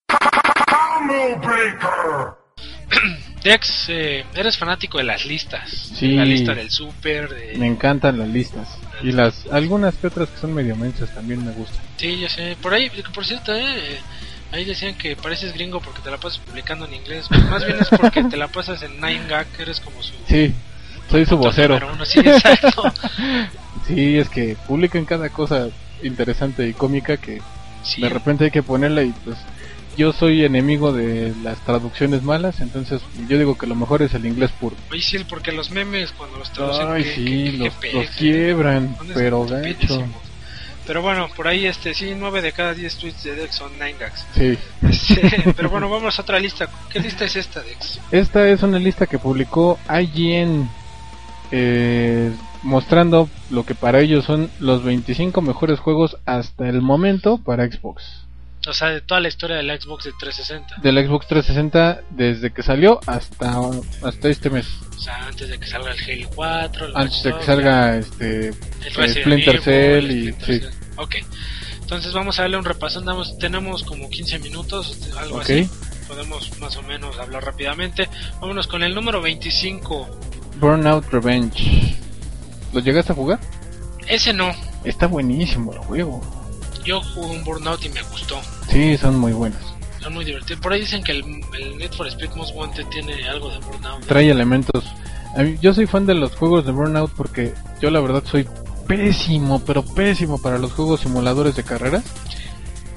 Dex, 3.43 3.85
eh, 3.89 4.23
eres 4.35 4.57
fanático 4.57 4.97
de 4.97 5.03
las 5.03 5.25
listas. 5.25 5.69
Sí. 5.69 6.13
La 6.13 6.23
lista 6.23 6.53
del 6.53 6.69
super, 6.69 7.29
de... 7.29 7.57
Me 7.57 7.67
encantan 7.67 8.17
las 8.19 8.29
listas. 8.29 8.77
Y 9.01 9.11
las 9.11 9.45
algunas 9.51 9.95
que 9.95 10.07
otras 10.07 10.29
que 10.29 10.37
son 10.37 10.53
medio 10.53 10.75
mensas 10.75 11.13
también 11.13 11.45
me 11.45 11.51
gustan. 11.51 11.81
Sí, 11.97 12.19
yo 12.19 12.29
sé. 12.29 12.55
Por 12.61 12.73
ahí, 12.73 12.89
por 13.13 13.25
cierto, 13.25 13.53
eh, 13.55 13.99
ahí 14.51 14.65
decían 14.65 14.95
que 14.95 15.15
pareces 15.15 15.53
gringo 15.53 15.81
porque 15.81 16.01
te 16.01 16.11
la 16.11 16.17
pasas 16.17 16.39
publicando 16.39 16.85
en 16.85 16.93
inglés. 16.93 17.25
Pues 17.27 17.43
más 17.49 17.65
bien 17.65 17.79
es 17.79 17.89
porque 17.89 18.23
te 18.23 18.37
la 18.37 18.47
pasas 18.47 18.81
en 18.83 18.99
9gag, 19.01 19.45
que 19.55 19.63
eres 19.63 19.79
como 19.79 20.01
su... 20.03 20.13
Sí, 20.27 20.53
soy 21.09 21.25
su 21.25 21.37
vocero. 21.37 21.79
uno. 21.93 22.05
Sí, 22.05 22.19
exacto. 22.19 22.83
Sí, 23.85 24.17
es 24.17 24.29
que 24.29 24.55
publican 24.65 25.03
cada 25.03 25.27
cosa 25.27 25.67
interesante 26.01 26.65
y 26.65 26.73
cómica 26.73 27.17
que 27.17 27.41
Sí, 27.83 28.01
de 28.01 28.09
repente 28.09 28.45
hay 28.45 28.51
que 28.51 28.63
ponerla 28.63 29.03
y 29.03 29.11
pues 29.25 29.37
yo 29.97 30.13
soy 30.13 30.43
enemigo 30.43 30.91
de 30.91 31.33
las 31.43 31.59
traducciones 31.59 32.23
malas, 32.23 32.59
entonces 32.61 33.01
yo 33.27 33.37
digo 33.37 33.57
que 33.57 33.67
lo 33.67 33.75
mejor 33.75 34.01
es 34.01 34.13
el 34.13 34.25
inglés 34.25 34.51
puro. 34.59 34.75
Oye, 34.91 35.01
sí, 35.01 35.19
porque 35.27 35.51
los 35.51 35.71
memes 35.71 36.11
cuando 36.11 36.37
los 36.37 36.51
traducen... 36.51 36.87
Ay, 36.89 37.03
sí, 37.03 37.51
los, 37.57 37.73
quiebran, 38.17 38.95
pero 39.13 39.45
gacho. 39.45 40.03
Pero 40.85 41.01
bueno, 41.01 41.29
por 41.35 41.47
ahí 41.47 41.65
este 41.65 41.93
sí, 41.93 42.13
9 42.15 42.41
de 42.41 42.51
cada 42.51 42.73
10 42.73 42.97
tweets 42.97 43.23
de 43.23 43.35
Dex 43.35 43.55
son 43.55 43.71
9 43.77 43.95
gags. 43.99 44.25
Sí. 44.35 44.57
Pero 45.55 45.69
bueno, 45.69 45.89
vamos 45.89 46.19
a 46.19 46.21
otra 46.21 46.39
lista. 46.39 46.67
¿Qué 46.89 46.99
lista 46.99 47.23
es 47.23 47.37
esta, 47.37 47.61
Dex? 47.61 47.99
Esta 48.11 48.49
es 48.49 48.63
una 48.63 48.79
lista 48.79 49.07
que 49.07 49.17
publicó 49.17 49.79
IGN 49.87 50.69
eh, 51.51 52.31
mostrando 52.63 53.29
lo 53.49 53.65
que 53.65 53.75
para 53.75 54.01
ellos 54.01 54.25
son 54.25 54.49
los 54.59 54.83
25 54.83 55.41
mejores 55.41 55.79
juegos 55.79 56.17
hasta 56.25 56.67
el 56.67 56.81
momento 56.81 57.37
para 57.37 57.65
Xbox. 57.65 58.22
O 58.65 58.73
sea, 58.73 58.89
de 58.89 59.01
toda 59.01 59.19
la 59.19 59.27
historia 59.27 59.57
del 59.57 59.69
Xbox 59.79 60.05
de 60.05 60.13
360. 60.19 60.81
Del 60.81 61.05
Xbox 61.05 61.27
360 61.27 62.01
desde 62.11 62.53
que 62.53 62.63
salió 62.63 62.99
hasta, 63.05 63.59
hasta 64.03 64.29
este 64.29 64.49
mes. 64.49 64.67
O 64.95 64.99
sea, 64.99 65.27
antes 65.27 65.49
de 65.49 65.59
que 65.59 65.67
salga 65.67 65.91
el 65.91 65.99
Halo 66.01 66.29
4, 66.35 66.85
el 66.87 66.95
Antes 66.95 67.23
de 67.23 67.33
que 67.37 67.43
salga 67.43 67.97
este 67.97 68.47
el 68.47 69.09
Splinter 69.09 69.61
Cell 69.61 70.05
el 70.05 70.11
y 70.11 70.31
Splinter 70.31 70.45
sí. 70.45 70.59
Cell. 70.59 70.83
Ok. 70.97 71.15
Entonces 71.81 72.13
vamos 72.13 72.39
a 72.39 72.43
darle 72.43 72.57
un 72.57 72.63
repaso. 72.63 72.99
Andamos, 72.99 73.37
tenemos 73.37 73.83
como 73.83 74.09
15 74.09 74.39
minutos, 74.39 75.11
algo 75.17 75.41
así. 75.41 75.69
Podemos 76.07 76.57
más 76.59 76.75
o 76.77 76.83
menos 76.83 77.19
hablar 77.19 77.43
rápidamente. 77.43 78.09
Vámonos 78.39 78.67
con 78.67 78.83
el 78.83 78.95
número 78.95 79.21
25. 79.21 80.19
Burnout 80.59 81.05
Revenge. 81.11 81.97
¿Lo 82.71 82.79
llegaste 82.79 83.11
a 83.11 83.15
jugar? 83.15 83.39
Ese 84.07 84.33
no. 84.33 84.51
Está 84.83 85.07
buenísimo 85.07 85.73
el 85.73 85.79
juego. 85.79 86.42
Yo 86.85 87.01
jugué 87.01 87.37
un 87.37 87.43
Burnout 87.43 87.83
y 87.85 87.89
me 87.89 88.01
gustó. 88.03 88.39
Sí, 88.69 88.97
son 88.97 89.17
muy 89.17 89.31
buenos. 89.33 89.59
Son 90.01 90.13
muy 90.13 90.25
divertidos. 90.25 90.61
Por 90.61 90.73
ahí 90.73 90.81
dicen 90.81 91.03
que 91.03 91.13
el, 91.13 91.23
el 91.59 91.77
Need 91.77 91.93
for 91.93 92.07
Speed 92.07 92.31
Most 92.35 92.53
Wanted 92.55 92.85
tiene 92.87 93.27
algo 93.27 93.49
de 93.49 93.59
Burnout. 93.59 94.05
Trae 94.05 94.29
elementos. 94.29 94.83
A 95.35 95.43
mí- 95.43 95.57
yo 95.61 95.73
soy 95.73 95.85
fan 95.87 96.05
de 96.05 96.13
los 96.13 96.35
juegos 96.35 96.65
de 96.65 96.71
Burnout 96.73 97.11
porque 97.15 97.53
yo 97.81 97.89
la 97.89 98.01
verdad 98.01 98.23
soy 98.25 98.47
pésimo, 98.87 99.59
pero 99.65 99.83
pésimo 99.83 100.41
para 100.41 100.57
los 100.57 100.73
juegos 100.73 100.99
simuladores 101.01 101.55
de 101.55 101.63
carreras. 101.63 102.03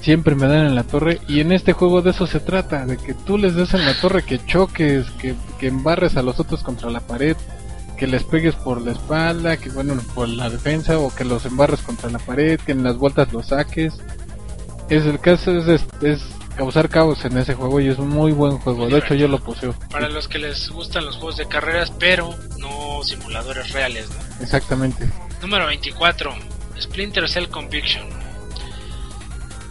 Siempre 0.00 0.34
me 0.36 0.46
dan 0.46 0.66
en 0.66 0.74
la 0.74 0.84
torre 0.84 1.20
y 1.28 1.40
en 1.40 1.50
este 1.52 1.72
juego 1.72 2.00
de 2.02 2.10
eso 2.10 2.26
se 2.28 2.38
trata, 2.38 2.86
de 2.86 2.96
que 2.96 3.12
tú 3.14 3.38
les 3.38 3.54
des 3.56 3.72
en 3.74 3.84
la 3.84 3.94
torre, 4.00 4.24
que 4.24 4.44
choques, 4.44 5.06
que, 5.12 5.34
que 5.58 5.66
embarres 5.68 6.16
a 6.16 6.22
los 6.22 6.38
otros 6.38 6.62
contra 6.62 6.90
la 6.90 7.00
pared, 7.00 7.36
que 7.96 8.06
les 8.06 8.22
pegues 8.24 8.54
por 8.54 8.80
la 8.80 8.92
espalda, 8.92 9.56
que 9.56 9.70
bueno, 9.70 9.94
por 10.14 10.28
la 10.28 10.50
defensa 10.50 10.98
o 10.98 11.14
que 11.14 11.24
los 11.24 11.44
embarres 11.46 11.80
contra 11.80 12.10
la 12.10 12.18
pared, 12.18 12.60
que 12.60 12.72
en 12.72 12.84
las 12.84 12.96
vueltas 12.96 13.32
los 13.32 13.48
saques. 13.48 13.94
Es 14.88 15.04
el 15.04 15.18
caso 15.18 15.50
es, 15.52 15.66
es, 15.66 15.84
es 16.02 16.22
causar 16.56 16.88
caos 16.88 17.24
en 17.24 17.36
ese 17.38 17.54
juego 17.54 17.80
y 17.80 17.88
es 17.88 17.98
un 17.98 18.08
muy 18.08 18.32
buen 18.32 18.58
juego. 18.58 18.84
Muy 18.84 18.92
De 18.92 18.98
hecho 18.98 19.14
yo 19.14 19.28
lo 19.28 19.38
poseo. 19.38 19.74
Para 19.90 20.08
los 20.08 20.28
que 20.28 20.38
les 20.38 20.70
gustan 20.70 21.04
los 21.04 21.16
juegos 21.16 21.36
de 21.36 21.46
carreras, 21.46 21.92
pero 21.98 22.34
no 22.58 23.02
simuladores 23.02 23.72
reales. 23.72 24.08
¿no? 24.10 24.42
Exactamente. 24.42 25.08
Número 25.42 25.66
24. 25.66 26.32
Splinter 26.80 27.28
Cell 27.28 27.48
Conviction. 27.48 28.04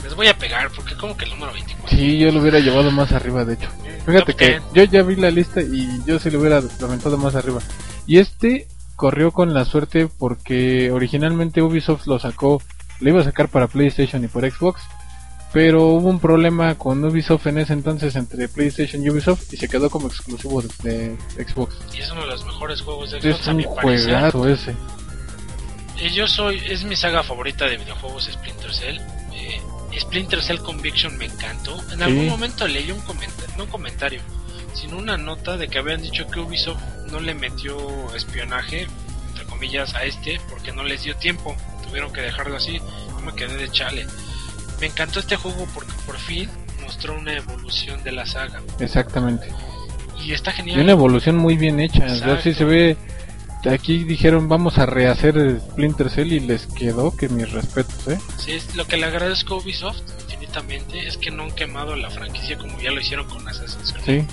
Les 0.04 0.14
voy 0.14 0.28
a 0.28 0.38
pegar 0.38 0.70
porque 0.76 0.96
como 0.96 1.18
que 1.18 1.26
el 1.26 1.32
número 1.32 1.52
24. 1.54 1.98
Sí, 1.98 2.20
yo 2.20 2.32
lo 2.32 2.42
hubiera 2.42 2.60
llevado 2.60 2.92
más 2.92 3.12
arriba, 3.12 3.44
de 3.44 3.56
hecho. 3.56 3.70
Fíjate 4.06 4.34
Top 4.34 4.36
que 4.36 4.62
yo 4.74 4.84
ya 4.84 5.02
vi 5.02 5.16
la 5.16 5.32
lista 5.32 5.62
y 5.62 5.88
yo 6.06 6.20
sí 6.20 6.30
lo 6.30 6.40
hubiera 6.40 6.58
aventado 6.58 7.18
más 7.18 7.34
arriba. 7.36 7.60
Y 8.08 8.20
este 8.20 8.68
corrió 8.96 9.32
con 9.32 9.54
la 9.54 9.66
suerte 9.66 10.08
porque 10.08 10.92
originalmente 10.92 11.62
Ubisoft 11.62 12.08
lo 12.08 12.20
sacó, 12.20 12.62
lo 13.00 13.10
iba 13.10 13.22
a 13.22 13.26
sacar 13.26 13.50
para 13.50 13.68
PlayStation 13.68 14.24
y 14.24 14.28
por 14.28 14.50
Xbox, 14.50 14.82
pero 15.52 15.88
hubo 15.88 16.10
un 16.10 16.20
problema 16.20 16.76
con 16.76 17.04
Ubisoft 17.04 17.48
en 17.48 17.60
ese 17.60 17.74
entonces 17.74 18.16
entre 18.16 18.48
PlayStation 18.48 19.04
y 19.04 19.10
Ubisoft 19.10 19.54
y 19.54 19.58
se 19.58 19.68
quedó 19.68 19.90
como 19.90 20.08
exclusivo 20.08 20.62
de, 20.84 21.18
de 21.36 21.48
Xbox. 21.48 21.76
Y 21.94 22.02
es 22.02 22.12
uno 22.12 22.22
de 22.22 22.28
los 22.28 22.46
mejores 22.46 22.82
juegos 22.82 23.12
de 23.12 23.18
Es 23.18 23.24
Xbox 23.24 23.48
a 23.48 23.52
un 23.54 23.64
juegazo 23.64 24.48
ese. 24.48 24.76
Y 26.02 26.10
yo 26.10 26.28
soy, 26.28 26.62
es 26.70 26.84
mi 26.84 26.96
saga 26.96 27.24
favorita 27.24 27.66
de 27.66 27.78
videojuegos 27.78 28.30
Splinter 28.32 28.74
Cell. 28.74 29.00
Eh, 29.34 29.62
Splinter 30.00 30.42
Cell 30.42 30.60
Conviction 30.60 31.18
me 31.18 31.26
encantó. 31.26 31.78
En 31.92 32.04
algún 32.04 32.28
momento 32.28 32.68
leí 32.68 32.92
un 32.92 33.00
comentario, 33.02 33.56
no 33.58 33.64
un 33.64 33.70
comentario, 33.70 34.22
sino 34.76 34.98
una 34.98 35.18
nota 35.18 35.58
de 35.58 35.68
que 35.68 35.80
habían 35.80 36.02
dicho 36.02 36.28
que 36.28 36.40
Ubisoft 36.40 36.82
no 37.12 37.20
le 37.20 37.34
metió 37.34 37.76
espionaje, 38.16 38.88
entre 39.30 39.46
comillas, 39.46 39.94
a 39.96 40.04
este 40.04 40.40
porque 40.50 40.72
no 40.72 40.84
les 40.84 41.04
dio 41.04 41.16
tiempo. 41.16 41.56
Tuvieron 41.88 42.12
que 42.12 42.22
dejarlo 42.22 42.58
así. 42.58 42.80
Yo 43.10 43.20
me 43.26 43.34
quedé 43.34 43.56
de 43.58 43.72
chale. 43.72 44.06
Me 44.80 44.88
encantó 44.88 45.20
este 45.20 45.36
juego 45.36 45.68
porque 45.74 45.94
por 46.06 46.18
fin 46.18 46.50
mostró 46.82 47.16
una 47.18 47.34
evolución 47.34 48.04
de 48.04 48.12
la 48.12 48.26
saga. 48.26 48.62
Exactamente. 48.80 49.48
Y 50.24 50.34
está 50.34 50.52
Y 50.52 50.56
genial. 50.56 50.80
una 50.82 50.92
evolución 50.92 51.38
muy 51.38 51.56
bien 51.58 51.80
hecha. 51.80 52.06
O 52.28 52.42
sí 52.42 52.54
se 52.54 52.64
ve. 52.64 52.98
Aquí 53.72 54.04
dijeron 54.04 54.48
vamos 54.48 54.78
a 54.78 54.86
rehacer 54.86 55.60
Splinter 55.60 56.12
Cell 56.12 56.32
y 56.32 56.40
les 56.40 56.68
quedó 56.68 57.16
que 57.18 57.30
mis 57.30 57.52
respetos, 57.52 58.08
¿eh? 58.08 58.20
Sí, 58.38 58.52
es 58.52 58.76
lo 58.76 58.86
que 58.86 58.96
le 58.98 59.08
agradezco 59.08 59.56
a 59.56 59.58
Ubisoft 59.58 59.98
infinitamente 60.24 61.08
es 61.08 61.18
que 61.18 61.32
no 61.32 61.44
han 61.44 61.52
quemado 61.52 61.96
la 61.96 62.12
franquicia 62.12 62.58
como 62.60 62.80
ya 62.80 62.92
lo 62.92 63.02
hicieron 63.02 63.28
con 63.28 63.48
Assassin's 63.48 63.92
Creed. 64.04 64.22
Sí. 64.22 64.28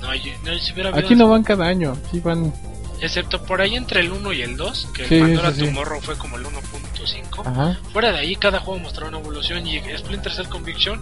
No, 0.00 0.14
yo- 0.14 0.32
no, 0.44 0.58
si 0.58 0.72
hubiera 0.72 0.90
habido- 0.90 1.04
Aquí 1.06 1.14
no 1.14 1.28
van 1.28 1.42
cada 1.42 1.66
año, 1.66 1.96
sí 2.10 2.20
van. 2.20 2.52
Excepto 3.00 3.42
por 3.44 3.60
ahí 3.62 3.76
entre 3.76 4.00
el 4.00 4.12
1 4.12 4.32
y 4.32 4.42
el 4.42 4.56
2, 4.56 4.88
que 4.94 5.06
Sí, 5.08 5.14
el 5.14 5.20
Pandora 5.22 5.52
sí, 5.52 5.60
sí. 5.60 5.66
Tomorrow 5.66 6.00
fue 6.02 6.16
como 6.18 6.36
el 6.36 6.44
1.5. 6.44 7.42
Ajá. 7.46 7.78
Fuera 7.92 8.12
de 8.12 8.18
ahí, 8.18 8.36
cada 8.36 8.60
juego 8.60 8.78
mostraba 8.80 9.08
una 9.08 9.18
evolución 9.18 9.66
y 9.66 9.80
Splinter 9.96 10.32
Cell 10.32 10.48
Conviction 10.48 11.00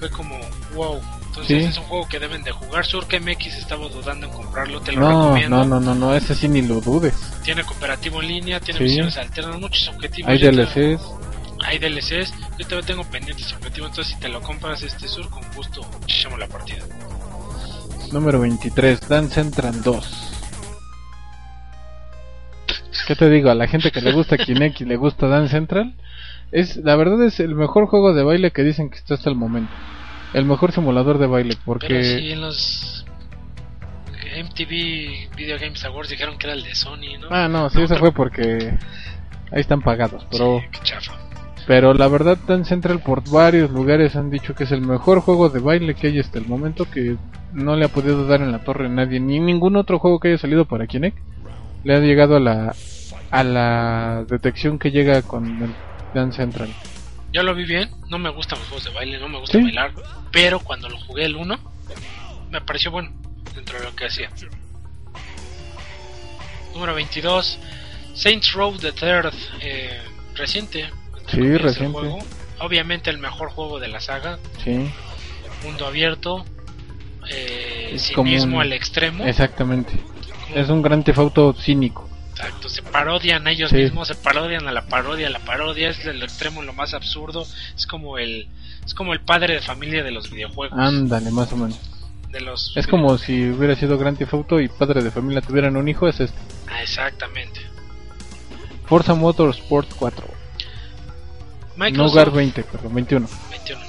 fue 0.00 0.10
como 0.10 0.38
wow. 0.74 1.00
Entonces 1.28 1.66
es 1.66 1.78
un 1.78 1.84
juego 1.84 2.08
que 2.08 2.18
deben 2.18 2.42
de 2.42 2.50
jugar. 2.50 2.84
Surk 2.84 3.12
MX 3.20 3.54
estaba 3.58 3.86
dudando 3.88 4.26
en 4.26 4.32
comprarlo, 4.32 4.80
te 4.80 4.90
lo 4.92 5.00
No, 5.00 5.22
recomiendo. 5.34 5.56
no, 5.58 5.64
no, 5.64 5.80
no, 5.80 5.94
no, 5.94 6.14
ese 6.14 6.34
sí 6.34 6.48
ni 6.48 6.62
lo 6.62 6.80
dudes. 6.80 7.14
Tiene 7.44 7.62
cooperativo 7.62 8.20
en 8.20 8.28
línea, 8.28 8.58
tiene 8.58 8.80
misiones 8.80 9.16
alternas, 9.16 9.60
muchos 9.60 9.86
objetivos. 9.88 10.30
Hay 10.32 10.38
DLCs. 10.38 11.00
Hay 11.64 11.78
DLCs. 11.78 12.32
Yo 12.58 12.66
todavía 12.66 12.86
tengo 12.86 13.04
pendientes 13.04 13.52
objetivos, 13.52 13.90
entonces 13.90 14.14
si 14.14 14.20
te 14.20 14.28
lo 14.28 14.40
compras 14.40 14.82
este 14.82 15.06
Sur, 15.06 15.28
con 15.30 15.42
gusto 15.54 15.80
echamos 16.08 16.38
la 16.40 16.48
partida. 16.48 16.84
Número 18.12 18.40
23, 18.40 19.08
Dance 19.08 19.34
Central 19.34 19.82
2. 19.82 20.34
¿Qué 23.06 23.14
te 23.16 23.30
digo? 23.30 23.50
A 23.50 23.54
la 23.54 23.66
gente 23.66 23.90
que 23.90 24.00
le 24.00 24.12
gusta 24.12 24.36
Kinect 24.36 24.80
y 24.80 24.84
le 24.84 24.96
gusta 24.96 25.28
Dance 25.28 25.52
Central, 25.52 25.94
es 26.52 26.76
la 26.76 26.96
verdad 26.96 27.22
es 27.24 27.40
el 27.40 27.54
mejor 27.54 27.86
juego 27.86 28.14
de 28.14 28.22
baile 28.22 28.50
que 28.50 28.62
dicen 28.62 28.90
que 28.90 28.98
está 28.98 29.14
hasta 29.14 29.30
el 29.30 29.36
momento. 29.36 29.72
El 30.34 30.44
mejor 30.44 30.72
simulador 30.72 31.18
de 31.18 31.26
baile, 31.26 31.56
porque 31.64 31.86
Pero 31.88 32.02
sí, 32.02 32.32
en 32.32 32.40
los 32.40 33.06
MTV 34.42 35.36
Video 35.36 35.58
Games 35.58 35.84
Awards 35.84 36.10
dijeron 36.10 36.38
que 36.38 36.46
era 36.46 36.54
el 36.54 36.64
de 36.64 36.74
Sony, 36.74 37.18
¿no? 37.20 37.28
Ah, 37.30 37.48
no, 37.48 37.70
sí, 37.70 37.78
No, 37.78 37.84
eso 37.84 37.96
fue 37.96 38.12
porque 38.12 38.76
ahí 39.50 39.60
están 39.60 39.80
pagados, 39.80 40.26
pero 40.30 40.60
Sí, 40.60 40.66
qué 40.72 40.80
chafa. 40.82 41.27
Pero 41.68 41.92
la 41.92 42.08
verdad 42.08 42.38
Dance 42.46 42.70
Central 42.70 43.00
por 43.00 43.22
varios 43.30 43.70
lugares 43.70 44.16
han 44.16 44.30
dicho 44.30 44.54
que 44.54 44.64
es 44.64 44.72
el 44.72 44.80
mejor 44.80 45.20
juego 45.20 45.50
de 45.50 45.60
baile 45.60 45.94
que 45.94 46.06
hay 46.06 46.18
hasta 46.18 46.38
el 46.38 46.46
momento 46.46 46.90
que 46.90 47.16
no 47.52 47.76
le 47.76 47.84
ha 47.84 47.88
podido 47.88 48.26
dar 48.26 48.40
en 48.40 48.50
la 48.52 48.64
torre 48.64 48.86
a 48.86 48.88
nadie 48.88 49.20
ni 49.20 49.38
ningún 49.38 49.76
otro 49.76 49.98
juego 49.98 50.18
que 50.18 50.28
haya 50.28 50.38
salido 50.38 50.64
para 50.64 50.86
Kinect 50.86 51.18
le 51.84 51.94
ha 51.94 52.00
llegado 52.00 52.36
a 52.36 52.40
la 52.40 52.74
a 53.30 53.44
la 53.44 54.24
detección 54.26 54.78
que 54.78 54.90
llega 54.90 55.20
con 55.20 55.44
el 55.62 55.74
Dance 56.14 56.38
Central. 56.38 56.70
Yo 57.30 57.42
lo 57.42 57.54
vi 57.54 57.66
bien, 57.66 57.90
no 58.08 58.18
me 58.18 58.30
gustan 58.30 58.58
los 58.58 58.68
juegos 58.68 58.84
de 58.84 58.90
baile, 58.94 59.20
no 59.20 59.28
me 59.28 59.38
gusta 59.38 59.58
Sí. 59.58 59.64
bailar, 59.64 59.92
pero 60.32 60.60
cuando 60.60 60.88
lo 60.88 60.98
jugué 61.00 61.26
el 61.26 61.36
1, 61.36 61.58
me 62.50 62.62
pareció 62.62 62.90
bueno 62.90 63.10
dentro 63.54 63.78
de 63.78 63.84
lo 63.84 63.94
que 63.94 64.06
hacía. 64.06 64.30
Número 66.72 66.94
22, 66.94 67.58
Saints 68.14 68.52
Row 68.54 68.74
the 68.78 68.92
Third, 68.92 69.34
eh, 69.60 70.00
reciente. 70.34 70.88
Sí, 71.30 71.56
reciente. 71.56 71.98
juego. 71.98 72.18
Obviamente 72.60 73.10
el 73.10 73.18
mejor 73.18 73.50
juego 73.50 73.78
de 73.78 73.88
la 73.88 74.00
saga, 74.00 74.38
Sí, 74.64 74.90
mundo 75.64 75.86
abierto, 75.86 76.44
eh, 77.30 77.90
Es 77.94 78.10
como 78.12 78.28
cinismo 78.30 78.56
un- 78.56 78.62
al 78.62 78.72
extremo. 78.72 79.24
exactamente. 79.24 79.92
como- 80.48 80.56
Es 80.56 80.68
un 80.70 80.82
gran 80.82 81.04
tefauto 81.04 81.52
cínico. 81.52 82.08
Exacto, 82.30 82.68
se 82.68 82.82
parodian 82.82 83.46
a 83.46 83.50
ellos 83.50 83.70
Sí. 83.70 83.76
mismos, 83.76 84.08
se 84.08 84.14
parodian 84.14 84.66
a 84.68 84.72
la 84.72 84.86
parodia, 84.86 85.28
la 85.28 85.40
parodia 85.40 85.90
es 85.90 86.04
el 86.06 86.22
extremo 86.22 86.62
lo 86.62 86.72
más 86.72 86.94
absurdo, 86.94 87.46
es 87.76 87.86
como 87.86 88.18
el 88.18 88.48
es 88.86 88.94
como 88.94 89.12
el 89.12 89.20
padre 89.20 89.54
de 89.54 89.60
familia 89.60 90.02
de 90.02 90.10
los 90.12 90.30
videojuegos, 90.30 90.78
Ándale, 90.78 91.30
más 91.30 91.52
o 91.52 91.56
menos. 91.56 91.78
de 92.30 92.40
los 92.40 92.72
Es 92.76 92.86
como 92.86 93.18
si 93.18 93.50
hubiera 93.50 93.74
sido 93.76 93.98
Grand 93.98 94.16
Theft 94.16 94.32
Auto 94.34 94.60
y 94.60 94.68
padre 94.68 95.02
de 95.02 95.10
familia 95.10 95.40
tuvieran 95.42 95.76
un 95.76 95.88
hijo, 95.88 96.08
es 96.08 96.20
este. 96.20 96.38
Ah, 96.70 96.82
exactamente. 96.82 97.60
Forza 98.86 99.14
Motorsport 99.14 99.92
4. 99.98 100.26
No 101.78 101.84
Microsoft 101.84 102.14
Gar 102.16 102.30
20, 102.32 102.62
perdón, 102.64 102.94
21. 102.94 103.28
21. 103.50 103.80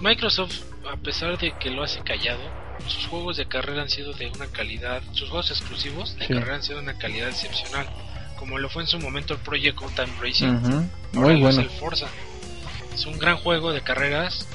Microsoft, 0.00 0.54
a 0.92 0.96
pesar 0.96 1.38
de 1.38 1.52
que 1.58 1.70
lo 1.70 1.82
hace 1.82 2.00
callado, 2.00 2.40
sus 2.86 3.06
juegos 3.06 3.36
de 3.36 3.46
carrera 3.46 3.82
han 3.82 3.90
sido 3.90 4.12
de 4.12 4.28
una 4.28 4.46
calidad, 4.46 5.02
sus 5.12 5.28
juegos 5.28 5.50
exclusivos 5.50 6.16
de 6.18 6.26
Sí. 6.26 6.34
carrera 6.34 6.56
han 6.56 6.62
sido 6.62 6.78
de 6.78 6.84
una 6.84 6.98
calidad 6.98 7.28
excepcional, 7.28 7.86
como 8.38 8.58
lo 8.58 8.68
fue 8.68 8.82
en 8.82 8.88
su 8.88 8.98
momento 8.98 9.34
el 9.34 9.40
Project 9.40 9.78
Time 9.94 10.12
Racing. 10.20 10.48
Ujú, 10.48 10.66
Ahora 11.16 11.28
Muy 11.32 11.40
bueno. 11.40 11.60
el 11.60 11.70
Forza. 11.70 12.06
Es 12.94 13.06
un 13.06 13.18
gran 13.18 13.36
juego 13.38 13.72
de 13.72 13.80
carreras. 13.80 14.46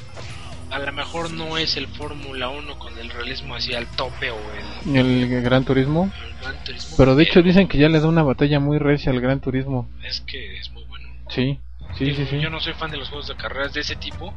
A 0.70 0.78
lo 0.78 0.90
mejor 0.92 1.30
no 1.30 1.58
es 1.58 1.76
el 1.76 1.86
Fórmula 1.86 2.48
1 2.48 2.78
con 2.78 2.96
el 2.98 3.10
realismo 3.10 3.54
hacia 3.54 3.78
el 3.78 3.86
tope 3.88 4.30
o 4.30 4.38
el, 4.86 4.96
El 4.96 5.42
Gran 5.42 5.64
Turismo. 5.64 6.10
el 6.24 6.34
Gran 6.40 6.64
Turismo. 6.64 6.94
Pero 6.96 7.14
de 7.14 7.24
hecho 7.24 7.42
dicen 7.42 7.68
que 7.68 7.76
ya 7.76 7.88
le 7.90 8.00
da 8.00 8.08
una 8.08 8.22
batalla 8.22 8.58
muy 8.58 8.78
recia 8.78 9.12
al 9.12 9.20
Gran 9.20 9.40
Turismo. 9.40 9.90
es 10.02 10.22
que 10.22 10.56
es 10.58 10.70
muy 10.70 10.82
bueno. 10.84 11.08
Sí, 11.28 11.58
sí, 11.96 12.04
Digo, 12.06 12.16
sí, 12.16 12.26
sí. 12.30 12.40
Yo 12.40 12.50
no 12.50 12.60
soy 12.60 12.72
fan 12.74 12.90
de 12.90 12.96
los 12.98 13.08
juegos 13.08 13.28
de 13.28 13.36
carreras 13.36 13.72
de 13.72 13.80
ese 13.80 13.96
tipo, 13.96 14.32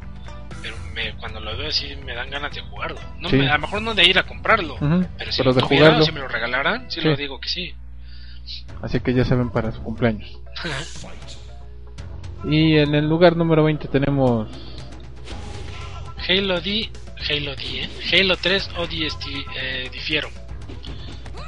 pero 0.62 0.76
me, 0.93 1.14
cuando 1.18 1.39
lo 1.39 1.56
veo 1.58 1.70
así 1.70 1.95
me 2.06 2.14
dan 2.14 2.30
ganas 2.30 2.53
de 2.53 2.62
jugarlo. 2.62 2.99
No 3.20 3.30
me- 3.30 3.49
a 3.49 3.53
lo 3.56 3.60
mejor 3.60 3.82
no 3.82 3.93
de 3.93 4.06
ir 4.06 4.18
a 4.20 4.24
comprarlo, 4.24 4.78
pero 5.18 5.32
si 5.32 5.38
Pero 5.38 5.49
lo 5.51 5.53
de 5.56 5.62
tuviera, 5.62 5.86
jugarlo. 5.86 6.06
si 6.06 6.12
me 6.12 6.20
lo 6.20 6.28
regalaran, 6.28 6.89
sí, 6.91 7.01
lo 7.01 7.16
digo 7.16 7.39
que 7.39 7.49
sí. 7.49 7.74
Así 8.82 8.99
que 8.99 9.14
ya 9.14 9.26
saben 9.26 9.49
para 9.49 9.72
su 9.72 9.82
cumpleaños. 9.82 10.39
Y 12.43 12.78
en 12.78 12.93
el 12.93 13.08
lugar 13.10 13.36
número 13.36 13.64
20 13.64 13.88
tenemos. 13.88 14.47
Halo 16.28 16.60
D, 16.62 16.89
Halo 17.30 17.56
D, 17.56 17.64
¿eh? 17.84 17.89
Halo 18.14 18.36
3 18.38 18.70
ODST, 18.78 19.26
eh, 19.60 19.89
difiero. 19.91 20.30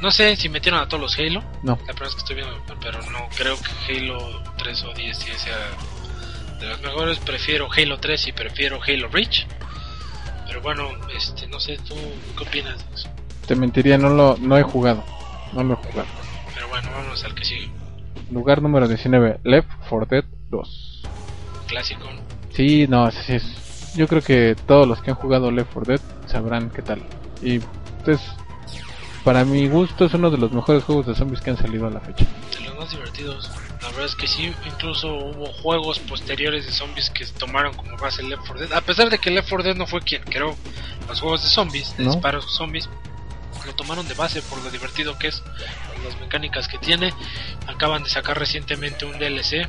No 0.02 0.12
sé 0.12 0.36
si 0.36 0.48
metieron 0.50 0.80
a 0.80 0.88
todos 0.88 1.02
los 1.02 1.18
Halo, 1.18 1.42
No, 1.64 1.72
la 1.72 1.78
primera 1.94 2.06
vez 2.06 2.14
que 2.14 2.20
estoy 2.20 2.36
viendo, 2.36 2.56
pero 2.82 3.02
no 3.12 3.28
creo 3.36 3.56
que 3.58 3.98
Halo 3.98 4.44
3 4.58 4.84
ODST 4.84 5.28
sea 5.38 5.58
de 6.60 6.68
los 6.68 6.82
mejores. 6.82 7.18
Prefiero 7.20 7.68
Halo 7.76 8.00
3 8.00 8.28
y 8.28 8.32
prefiero 8.32 8.80
Halo 8.86 9.08
Reach. 9.08 9.48
Pero 10.46 10.62
bueno, 10.62 10.88
este, 11.16 11.48
no 11.48 11.60
sé, 11.60 11.78
¿tú 11.88 11.96
qué 12.38 12.44
opinas 12.44 12.78
de 12.90 12.96
eso? 12.96 13.10
te 13.48 13.56
mentiría, 13.56 13.98
no 13.98 14.10
lo 14.10 14.36
no 14.42 14.58
he 14.58 14.64
jugado. 14.64 15.04
No 15.54 15.64
lo 15.64 15.74
he 15.74 15.78
jugado. 15.78 16.08
Pero 16.54 16.68
bueno, 16.68 16.90
vamos 16.92 17.24
al 17.24 17.34
que 17.34 17.46
sigue. 17.46 17.70
Lugar 18.30 18.62
número 18.62 18.88
19, 18.90 19.40
Left 19.46 19.70
4 19.90 20.06
Dead 20.10 20.26
2. 20.50 21.02
Clásico. 21.68 22.08
Sí, 22.54 22.88
no, 22.88 23.10
sí, 23.12 23.18
sí 23.26 23.34
es- 23.36 23.94
Yo 23.96 24.08
creo 24.08 24.22
que 24.22 24.56
todos 24.68 24.86
los 24.88 25.02
que 25.02 25.12
han 25.12 25.16
jugado 25.16 25.50
Left 25.50 25.72
4 25.74 25.94
Dead 25.98 26.02
sabrán 26.28 26.70
qué 26.70 26.82
tal. 26.82 27.02
Y 27.42 27.60
pues, 28.04 28.20
para 29.28 29.44
mi 29.44 29.68
gusto, 29.68 30.06
es 30.06 30.14
uno 30.14 30.32
de 30.32 30.38
los 30.38 30.54
mejores 30.54 30.86
juegos 30.86 31.06
de 31.06 31.14
zombies 31.14 31.42
que 31.42 31.50
han 31.50 31.58
salido 31.58 31.86
a 31.86 31.90
la 31.90 32.00
fecha. 32.00 32.26
De 32.58 32.64
los 32.64 32.78
más 32.78 32.90
divertidos. 32.90 33.52
La 33.82 33.90
verdad 33.90 34.06
es 34.06 34.16
que 34.16 34.26
sí, 34.26 34.54
incluso 34.66 35.14
hubo 35.16 35.48
juegos 35.48 36.00
posteriores 36.00 36.66
de 36.66 36.72
zombies 36.72 37.10
que 37.10 37.26
tomaron 37.26 37.76
como 37.76 37.98
base 37.98 38.24
Left 38.24 38.44
4 38.48 38.60
Dead. 38.60 38.72
A 38.78 38.80
pesar 38.80 39.10
de 39.10 39.18
que 39.18 39.30
Left 39.30 39.50
4 39.50 39.66
Dead 39.66 39.76
no 39.76 39.86
fue 39.86 40.00
quien 40.00 40.24
creó 40.24 40.56
los 41.10 41.20
juegos 41.20 41.44
de 41.44 41.50
zombies, 41.50 41.98
de 41.98 42.06
¿No? 42.06 42.12
disparos 42.12 42.46
zombies, 42.56 42.88
lo 43.66 43.76
tomaron 43.76 44.08
de 44.08 44.14
base 44.14 44.42
por 44.44 44.64
lo 44.64 44.72
divertido 44.72 45.20
que 45.20 45.28
es, 45.28 45.42
por 45.42 46.06
las 46.06 46.18
mecánicas 46.22 46.70
que 46.70 46.78
tiene. 46.78 47.14
Acaban 47.68 48.04
de 48.04 48.10
sacar 48.10 48.40
recientemente 48.40 49.04
un 49.04 49.20
DLC. 49.20 49.68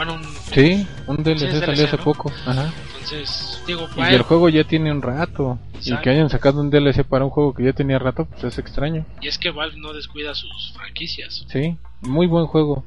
Bueno, 0.00 0.14
un, 0.14 0.24
Sí, 0.24 0.86
un 1.08 1.16
DLC 1.22 1.42
es 1.42 1.58
salió 1.58 1.74
DLC, 1.74 1.84
hace 1.88 1.96
¿no? 1.98 2.04
poco. 2.04 2.32
Ajá. 2.46 2.72
entonces, 2.94 3.62
digo, 3.66 3.86
Y 3.94 3.98
vaya, 4.00 4.16
el 4.16 4.22
juego 4.22 4.48
ya 4.48 4.64
tiene 4.64 4.90
un 4.90 5.02
rato. 5.02 5.58
Y 5.84 5.94
que 5.98 6.08
hayan 6.08 6.30
sacado 6.30 6.58
un 6.62 6.70
DLC 6.70 7.04
para 7.04 7.26
un 7.26 7.30
juego 7.30 7.52
que 7.52 7.64
ya 7.64 7.74
tenía 7.74 7.98
rato, 7.98 8.24
pues 8.24 8.44
es 8.44 8.58
extraño. 8.58 9.04
y 9.20 9.28
es 9.28 9.36
que 9.36 9.50
Valve 9.50 9.76
no 9.76 9.92
descuida 9.92 10.34
sus 10.34 10.72
franquicias. 10.72 11.44
Sí, 11.52 11.76
muy 12.00 12.26
buen 12.26 12.46
juego. 12.46 12.82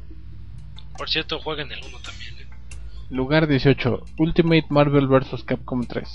Por 0.98 1.08
cierto, 1.08 1.40
jueguen 1.40 1.72
el 1.72 1.84
1 1.86 2.00
también. 2.00 2.34
¿eh? 2.34 2.48
Lugar 3.12 3.46
18, 3.46 4.06
Ultimate 4.18 4.66
Marvel 4.70 5.06
vs. 5.08 5.44
Capcom 5.44 5.86
3. 5.86 6.10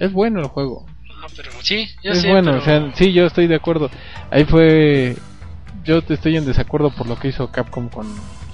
Es 0.00 0.12
bueno 0.12 0.40
el 0.40 0.46
juego. 0.48 0.84
No, 1.20 1.26
pero 1.36 1.52
sí, 1.62 1.86
ya 2.02 2.10
es 2.10 2.22
sé, 2.22 2.28
bueno, 2.28 2.50
pero- 2.50 2.62
o 2.62 2.64
sea, 2.64 2.92
sí, 2.96 3.12
yo 3.12 3.24
estoy 3.26 3.46
de 3.46 3.54
acuerdo. 3.54 3.88
Ahí 4.32 4.44
fue. 4.46 5.14
Yo 5.84 6.02
te 6.02 6.14
estoy 6.14 6.36
en 6.36 6.44
desacuerdo 6.44 6.90
por 6.90 7.06
lo 7.06 7.16
que 7.20 7.28
hizo 7.28 7.52
Capcom 7.52 7.88
con 7.88 8.06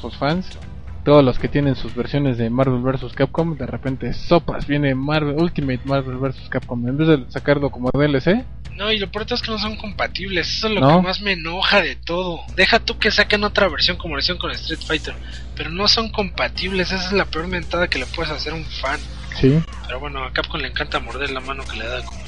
sus 0.03 0.15
fans. 0.19 0.59
Todos 1.05 1.25
los 1.25 1.39
que 1.39 1.49
tienen 1.49 1.77
sus 1.77 1.95
versiones 1.95 2.37
de 2.37 2.51
Marvel 2.51 2.81
vs. 2.83 3.15
Capcom, 3.15 3.57
de 3.57 3.67
repente 3.67 4.13
sopas, 4.13 4.67
viene 4.67 4.95
Marvel 4.95 5.37
Ultimate 5.37 5.81
Marvel 5.85 6.17
vs. 6.19 6.49
Capcom. 6.51 6.87
En 6.87 6.97
vez 6.99 7.09
de 7.09 7.25
sacarlo 7.31 7.71
como 7.71 7.91
DLC, 7.91 8.45
No, 8.77 8.93
y 8.93 8.99
lo 8.99 9.11
peor 9.11 9.27
es 9.31 9.41
que 9.41 9.51
no 9.51 9.59
son 9.59 9.77
compatibles. 9.77 10.49
Eso 10.59 10.69
es 10.69 10.75
lo 10.75 10.81
¿No? 10.81 10.97
que 10.97 11.03
más 11.03 11.21
me 11.23 11.33
enoja 11.33 11.81
de 11.81 11.97
todo. 11.97 12.41
Deja 12.55 12.79
tú 12.81 12.99
que 12.99 13.11
saquen 13.11 13.45
otra 13.45 13.69
versión 13.69 13.97
como 13.97 14.19
hicieron 14.19 14.39
con 14.41 14.51
Street 14.53 14.81
Fighter. 14.87 15.15
Pero 15.57 15.71
no 15.71 15.89
son 15.89 16.11
compatibles. 16.11 16.93
Esa 16.93 17.07
es 17.07 17.13
la 17.13 17.25
peor 17.25 17.47
mentada 17.49 17.89
que 17.89 17.99
le 17.99 18.07
puedes 18.07 18.31
hacer 18.33 18.53
a 18.53 18.57
un 18.57 18.65
fan. 18.65 19.01
sí. 19.41 19.59
Pero 19.87 20.01
bueno, 20.01 20.23
a 20.25 20.33
Capcom 20.33 20.61
le 20.61 20.69
encanta 20.69 21.01
morder 21.01 21.31
la 21.31 21.41
mano 21.41 21.65
que 21.65 21.77
le 21.79 21.87
da. 21.87 22.03
Como 22.05 22.21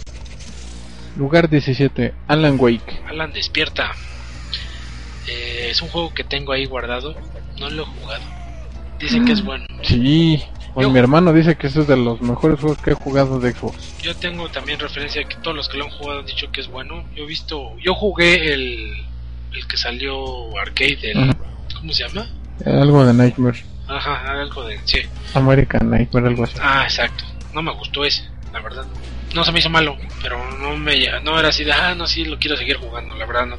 Lugar 1.16 1.49
17, 1.51 2.14
Alan 2.27 2.57
Wake. 2.59 3.03
Alan 3.07 3.33
despierta. 3.33 3.93
Eh, 5.29 5.68
es 5.70 5.81
un 5.83 5.89
juego 5.89 6.12
que 6.14 6.25
tengo 6.25 6.53
ahí 6.53 6.64
guardado. 6.64 7.14
No 7.61 7.68
lo 7.70 7.83
he 7.83 7.87
jugado. 7.87 8.23
Dicen 9.03 9.24
que 9.24 9.32
es 9.32 9.44
bueno. 9.44 9.66
Sí, 9.82 10.42
Yo- 10.76 10.90
mi 10.90 10.98
hermano 10.98 11.32
dice 11.32 11.57
que 11.57 11.66
este 11.66 11.80
es 11.80 11.86
de 11.88 11.96
los 11.96 12.20
mejores 12.22 12.59
juegos 12.61 12.78
que 12.78 12.92
he 12.92 12.94
jugado 12.94 13.40
de 13.40 13.53
Xbox. 13.53 13.98
Yo 14.00 14.14
tengo 14.16 14.48
también 14.48 14.78
referencia 14.78 15.20
de 15.20 15.28
que 15.28 15.36
todos 15.36 15.57
los 15.57 15.68
que 15.68 15.76
lo 15.76 15.84
han 15.84 15.90
jugado 15.90 16.20
han 16.20 16.26
dicho 16.26 16.50
que 16.50 16.61
es 16.61 16.68
bueno. 16.68 17.05
Yo 17.14 17.24
he 17.24 17.26
visto. 17.26 17.76
Yo 17.78 17.94
jugué 17.94 18.55
el. 18.55 19.05
El 19.53 19.66
que 19.66 19.76
salió 19.76 20.57
arcade. 20.59 20.98
El. 21.11 21.34
¿Cómo 21.76 21.92
se 21.92 22.07
llama? 22.09 22.26
Algo 22.64 23.05
de 23.05 23.12
Nightmare, 23.12 23.64
Ajá, 23.88 24.40
algo 24.40 24.64
de. 24.64 24.78
Sí. 24.84 25.00
American 25.34 25.90
Nightmare, 25.90 26.28
algo 26.28 26.44
así. 26.44 26.55
Ah, 26.61 26.84
exacto. 26.84 27.24
No 27.53 27.61
me 27.61 27.72
gustó 27.74 28.05
ese, 28.05 28.24
la 28.53 28.61
verdad. 28.61 28.86
no 29.34 29.44
se 29.44 29.53
me 29.53 29.59
hizo 29.59 29.68
malo, 29.68 29.96
pero 30.22 30.38
no 30.59 30.76
me 30.76 30.94
no 31.22 31.38
era 31.38 31.48
así 31.48 31.64
de, 31.64 31.72
ah, 31.72 31.94
no, 31.94 32.07
sí, 32.07 32.24
lo 32.24 32.38
quiero 32.38 32.57
seguir 32.57 32.76
jugando, 32.76 33.14
la 33.16 33.26
verdad 33.26 33.46
no. 33.46 33.57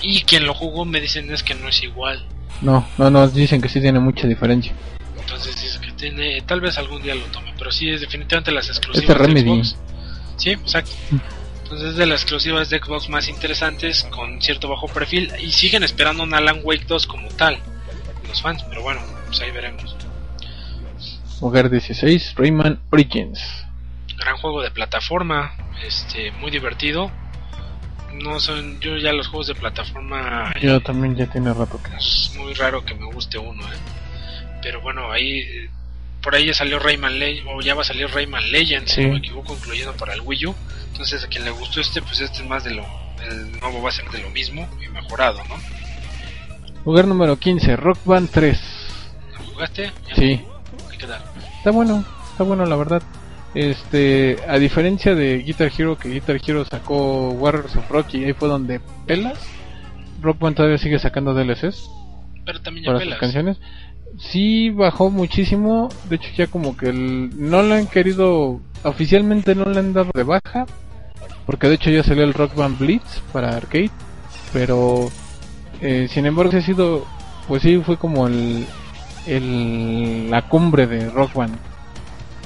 Y 0.00 0.22
quien 0.22 0.46
lo 0.46 0.54
jugó 0.54 0.84
me 0.84 1.00
dicen 1.00 1.32
es 1.32 1.42
que 1.42 1.54
no 1.54 1.68
es 1.68 1.82
igual. 1.82 2.24
No, 2.60 2.86
no, 2.98 3.10
no, 3.10 3.28
dicen 3.28 3.60
que 3.60 3.68
sí 3.68 3.80
tiene 3.80 4.00
mucha 4.00 4.26
diferencia. 4.26 4.72
Entonces 5.18 5.60
dice 5.60 5.80
que 5.80 5.92
tiene, 5.92 6.40
tal 6.42 6.60
vez 6.60 6.78
algún 6.78 7.02
día 7.02 7.14
lo 7.14 7.24
tome, 7.26 7.54
pero 7.58 7.70
sí 7.70 7.90
es 7.90 8.00
definitivamente 8.00 8.50
las 8.50 8.68
Este 8.68 8.78
exclusivas 8.78 9.18
de 9.18 9.26
Remedy. 9.26 9.62
Xbox. 9.62 9.76
Sí, 10.36 10.50
exacto. 10.50 10.92
Entonces 11.62 11.90
es 11.90 11.96
de 11.96 12.06
las 12.06 12.22
exclusivas 12.22 12.70
de 12.70 12.78
Xbox 12.78 13.08
más 13.08 13.28
interesantes 13.28 14.04
con 14.04 14.40
cierto 14.40 14.68
bajo 14.68 14.88
perfil 14.88 15.32
y 15.40 15.52
siguen 15.52 15.82
esperando 15.82 16.22
un 16.22 16.34
Alan 16.34 16.60
Wake 16.64 16.86
2 16.86 17.06
como 17.06 17.28
tal 17.28 17.58
los 18.28 18.42
fans, 18.42 18.62
pero 18.68 18.82
bueno, 18.82 19.00
pues 19.26 19.40
ahí 19.40 19.50
veremos. 19.50 19.96
Hogar 21.40 21.70
16, 21.70 22.34
Rayman 22.36 22.80
Origins. 22.90 23.40
Gran 24.18 24.36
juego 24.36 24.62
de 24.62 24.70
plataforma, 24.70 25.52
este 25.84 26.30
muy 26.32 26.50
divertido. 26.50 27.10
No 28.14 28.40
son 28.40 28.80
yo 28.80 28.96
ya 28.96 29.12
los 29.12 29.28
juegos 29.28 29.46
de 29.48 29.54
plataforma 29.54 30.52
Yo 30.60 30.80
también 30.80 31.14
ya 31.16 31.26
tiene 31.26 31.52
rato 31.54 31.80
que. 31.82 31.94
es 31.96 32.32
muy 32.36 32.52
raro 32.54 32.84
que 32.84 32.94
me 32.94 33.06
guste 33.06 33.38
uno, 33.38 33.62
¿eh? 33.64 33.76
Pero 34.62 34.80
bueno, 34.80 35.10
ahí 35.12 35.38
eh, 35.40 35.70
por 36.22 36.34
ahí 36.34 36.46
ya 36.46 36.54
salió 36.54 36.78
Rayman 36.78 37.18
Legends 37.18 37.50
o 37.54 37.60
ya 37.60 37.74
va 37.74 37.82
a 37.82 37.84
salir 37.84 38.08
Rayman 38.10 38.50
Legends, 38.50 38.90
Sí. 38.90 39.02
si 39.02 39.06
no 39.06 39.12
me 39.12 39.18
equivoco, 39.18 39.54
incluyendo 39.54 39.92
para 39.96 40.14
el 40.14 40.20
Wii 40.22 40.46
U. 40.46 40.54
Entonces 40.92 41.22
a 41.22 41.28
quien 41.28 41.44
le 41.44 41.50
gustó 41.50 41.80
este, 41.80 42.02
pues 42.02 42.20
este 42.20 42.42
es 42.42 42.48
más 42.48 42.64
de 42.64 42.72
lo 42.74 42.84
el 43.30 43.52
nuevo 43.60 43.82
va 43.82 43.88
a 43.88 43.92
ser 43.92 44.08
de 44.10 44.18
lo 44.20 44.30
mismo 44.30 44.68
y 44.84 44.88
mejorado, 44.88 45.42
¿no? 45.48 45.56
Lugar 46.84 47.06
número 47.06 47.36
15, 47.38 47.76
Rock 47.76 47.98
Band 48.04 48.30
3. 48.30 48.60
¿Lo 49.38 49.44
jugaste? 49.52 49.92
Ya. 50.08 50.14
Sí, 50.16 50.40
¿Qué 50.98 51.06
tal? 51.06 51.22
está 51.58 51.70
bueno, 51.70 52.04
está 52.32 52.44
bueno 52.44 52.64
la 52.64 52.76
verdad. 52.76 53.02
Este, 53.54 54.36
a 54.46 54.58
diferencia 54.58 55.14
de 55.14 55.38
Guitar 55.38 55.70
Hero, 55.76 55.96
que 55.98 56.10
Guitar 56.10 56.38
Hero 56.46 56.64
sacó 56.64 57.30
Warriors 57.30 57.74
of 57.76 57.90
Rock 57.90 58.14
y 58.14 58.24
ahí 58.24 58.32
fue 58.34 58.48
donde 58.48 58.80
pelas, 59.06 59.38
Rock 60.20 60.38
Band 60.38 60.56
todavía 60.56 60.78
sigue 60.78 60.98
sacando 60.98 61.32
DLCs 61.34 61.88
Pero 62.44 62.60
también 62.60 62.84
ya 62.84 62.88
para 62.92 62.98
sus 62.98 63.04
pelas. 63.06 63.20
canciones. 63.20 63.56
Sí 64.18 64.70
bajó 64.70 65.10
muchísimo, 65.10 65.88
de 66.08 66.16
hecho 66.16 66.28
ya 66.36 66.46
como 66.46 66.76
que 66.76 66.88
el- 66.90 67.30
no 67.50 67.62
le 67.62 67.74
han 67.76 67.86
querido, 67.86 68.60
oficialmente 68.84 69.54
no 69.54 69.64
le 69.66 69.78
han 69.80 69.92
dado 69.92 70.10
de 70.14 70.22
baja, 70.24 70.66
porque 71.46 71.68
de 71.68 71.74
hecho 71.74 71.90
ya 71.90 72.02
salió 72.02 72.24
el 72.24 72.34
Rock 72.34 72.54
Band 72.54 72.78
Blitz 72.78 73.20
para 73.32 73.56
arcade, 73.56 73.90
pero 74.52 75.10
eh, 75.80 76.06
sin 76.10 76.26
embargo 76.26 76.50
sí 76.52 76.58
ha 76.58 76.62
sido, 76.62 77.06
pues 77.46 77.62
sí 77.62 77.78
fue 77.84 77.96
como 77.96 78.26
el, 78.26 78.66
el 79.26 80.30
la 80.30 80.42
cumbre 80.48 80.86
de 80.86 81.08
Rock 81.10 81.34
Band. 81.34 81.56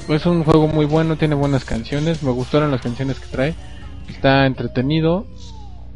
Es 0.08 0.26
un 0.26 0.44
juego 0.44 0.68
muy 0.68 0.84
bueno, 0.84 1.16
tiene 1.16 1.34
buenas 1.34 1.64
canciones, 1.64 2.22
me 2.22 2.30
gustaron 2.32 2.70
las 2.70 2.80
canciones 2.82 3.18
que 3.20 3.26
trae, 3.28 3.54
está 4.08 4.46
entretenido, 4.46 5.26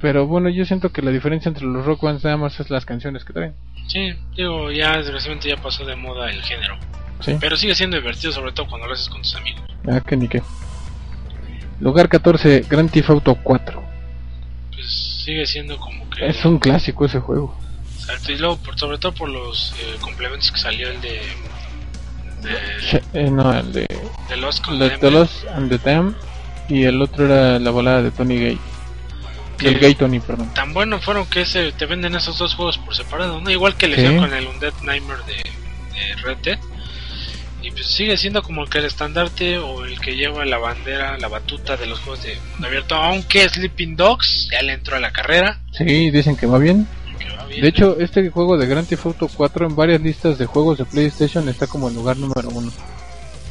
pero 0.00 0.26
bueno 0.26 0.48
yo 0.48 0.64
siento 0.64 0.90
que 0.92 1.02
la 1.02 1.10
diferencia 1.10 1.48
entre 1.48 1.64
los 1.66 1.84
Rock 1.84 2.02
Bands 2.02 2.24
nada 2.24 2.36
más 2.36 2.58
es 2.60 2.70
las 2.70 2.84
canciones 2.86 3.24
que 3.24 3.32
traen. 3.32 3.54
Sí, 3.88 4.12
digo, 4.36 4.70
ya 4.70 4.96
desgraciadamente 4.96 5.48
ya 5.48 5.56
pasó 5.56 5.84
de 5.84 5.96
moda 5.96 6.30
el 6.30 6.40
género. 6.42 6.76
Sí. 7.20 7.36
Pero 7.40 7.56
sigue 7.56 7.74
siendo 7.74 7.96
divertido, 7.96 8.32
sobre 8.32 8.52
todo 8.52 8.66
cuando 8.68 8.86
lo 8.86 8.94
haces 8.94 9.08
con 9.08 9.22
tus 9.22 9.34
amigos. 9.36 9.62
Ah, 9.88 10.00
que 10.00 10.16
ni 10.16 10.28
qué. 10.28 10.42
Lugar 11.80 12.08
14, 12.08 12.64
Grand 12.68 12.90
Theft 12.90 13.10
Auto 13.10 13.34
4. 13.42 13.82
Pues 14.72 15.22
sigue 15.24 15.46
siendo 15.46 15.78
como 15.78 16.08
que. 16.10 16.26
Es 16.26 16.44
un 16.44 16.58
clásico 16.58 17.04
ese 17.06 17.20
juego. 17.20 17.56
Exacto, 18.00 18.32
y 18.32 18.38
luego, 18.38 18.56
por- 18.58 18.78
sobre 18.78 18.98
todo 18.98 19.12
por 19.12 19.28
los 19.28 19.74
eh, 19.80 19.96
complementos 20.00 20.50
que 20.52 20.58
salió 20.58 20.88
el 20.90 21.00
de. 21.00 21.20
De, 22.42 23.02
eh, 23.14 23.30
no, 23.30 23.52
el 23.58 23.72
de 23.72 23.86
de 24.28 24.36
Lost 24.36 24.64
The, 24.66 24.90
The 24.98 25.10
Lost 25.10 25.44
and 25.54 25.68
the 25.70 25.78
Dam. 25.78 26.14
Y 26.68 26.82
el 26.84 27.00
otro 27.00 27.26
era 27.26 27.58
la 27.58 27.70
volada 27.70 28.02
de 28.02 28.10
Tony 28.10 28.38
Gay. 28.38 28.58
Que- 29.58 29.70
Del 29.70 29.78
Gay 29.78 29.94
Tony, 29.94 30.20
perdón. 30.20 30.52
Tan 30.54 30.72
bueno 30.74 31.00
fueron 31.00 31.26
que 31.26 31.46
se, 31.46 31.72
te 31.72 31.86
venden 31.86 32.14
esos 32.14 32.36
dos 32.38 32.54
juegos 32.54 32.76
por 32.78 32.94
separado, 32.94 33.40
¿no? 33.40 33.50
Igual 33.50 33.76
que 33.76 33.86
le 33.88 33.94
hicieron 33.94 34.18
con 34.18 34.34
el 34.34 34.46
Undead 34.46 34.74
Nightmare 34.82 35.22
de, 35.26 35.34
de 35.36 36.14
Red 36.22 36.38
Dead. 36.42 36.58
Y 37.62 37.70
pues 37.70 37.86
sigue 37.86 38.16
siendo 38.16 38.42
como 38.42 38.66
que 38.66 38.78
el 38.78 38.84
estandarte 38.84 39.58
o 39.58 39.84
el 39.84 39.98
que 40.00 40.14
lleva 40.16 40.44
la 40.44 40.58
bandera, 40.58 41.16
la 41.18 41.28
batuta 41.28 41.76
de 41.76 41.86
los 41.86 41.98
juegos 42.00 42.22
de 42.22 42.36
mundo 42.52 42.66
abierto. 42.68 42.94
Aunque 42.96 43.48
Sleeping 43.48 43.96
Dogs 43.96 44.48
ya 44.52 44.62
le 44.62 44.74
entró 44.74 44.96
a 44.96 45.00
la 45.00 45.12
carrera. 45.12 45.58
Sí, 45.72 46.10
dicen 46.10 46.36
que 46.36 46.46
va 46.46 46.58
bien. 46.58 46.86
De 47.48 47.68
hecho, 47.68 47.96
este 47.98 48.28
juego 48.30 48.56
de 48.56 48.66
Grand 48.66 48.86
Theft 48.86 49.06
Auto 49.06 49.28
4 49.34 49.66
en 49.66 49.76
varias 49.76 50.00
listas 50.00 50.38
de 50.38 50.46
juegos 50.46 50.78
de 50.78 50.84
PlayStation 50.84 51.48
está 51.48 51.66
como 51.66 51.88
el 51.88 51.94
lugar 51.94 52.16
número 52.16 52.48
uno. 52.50 52.72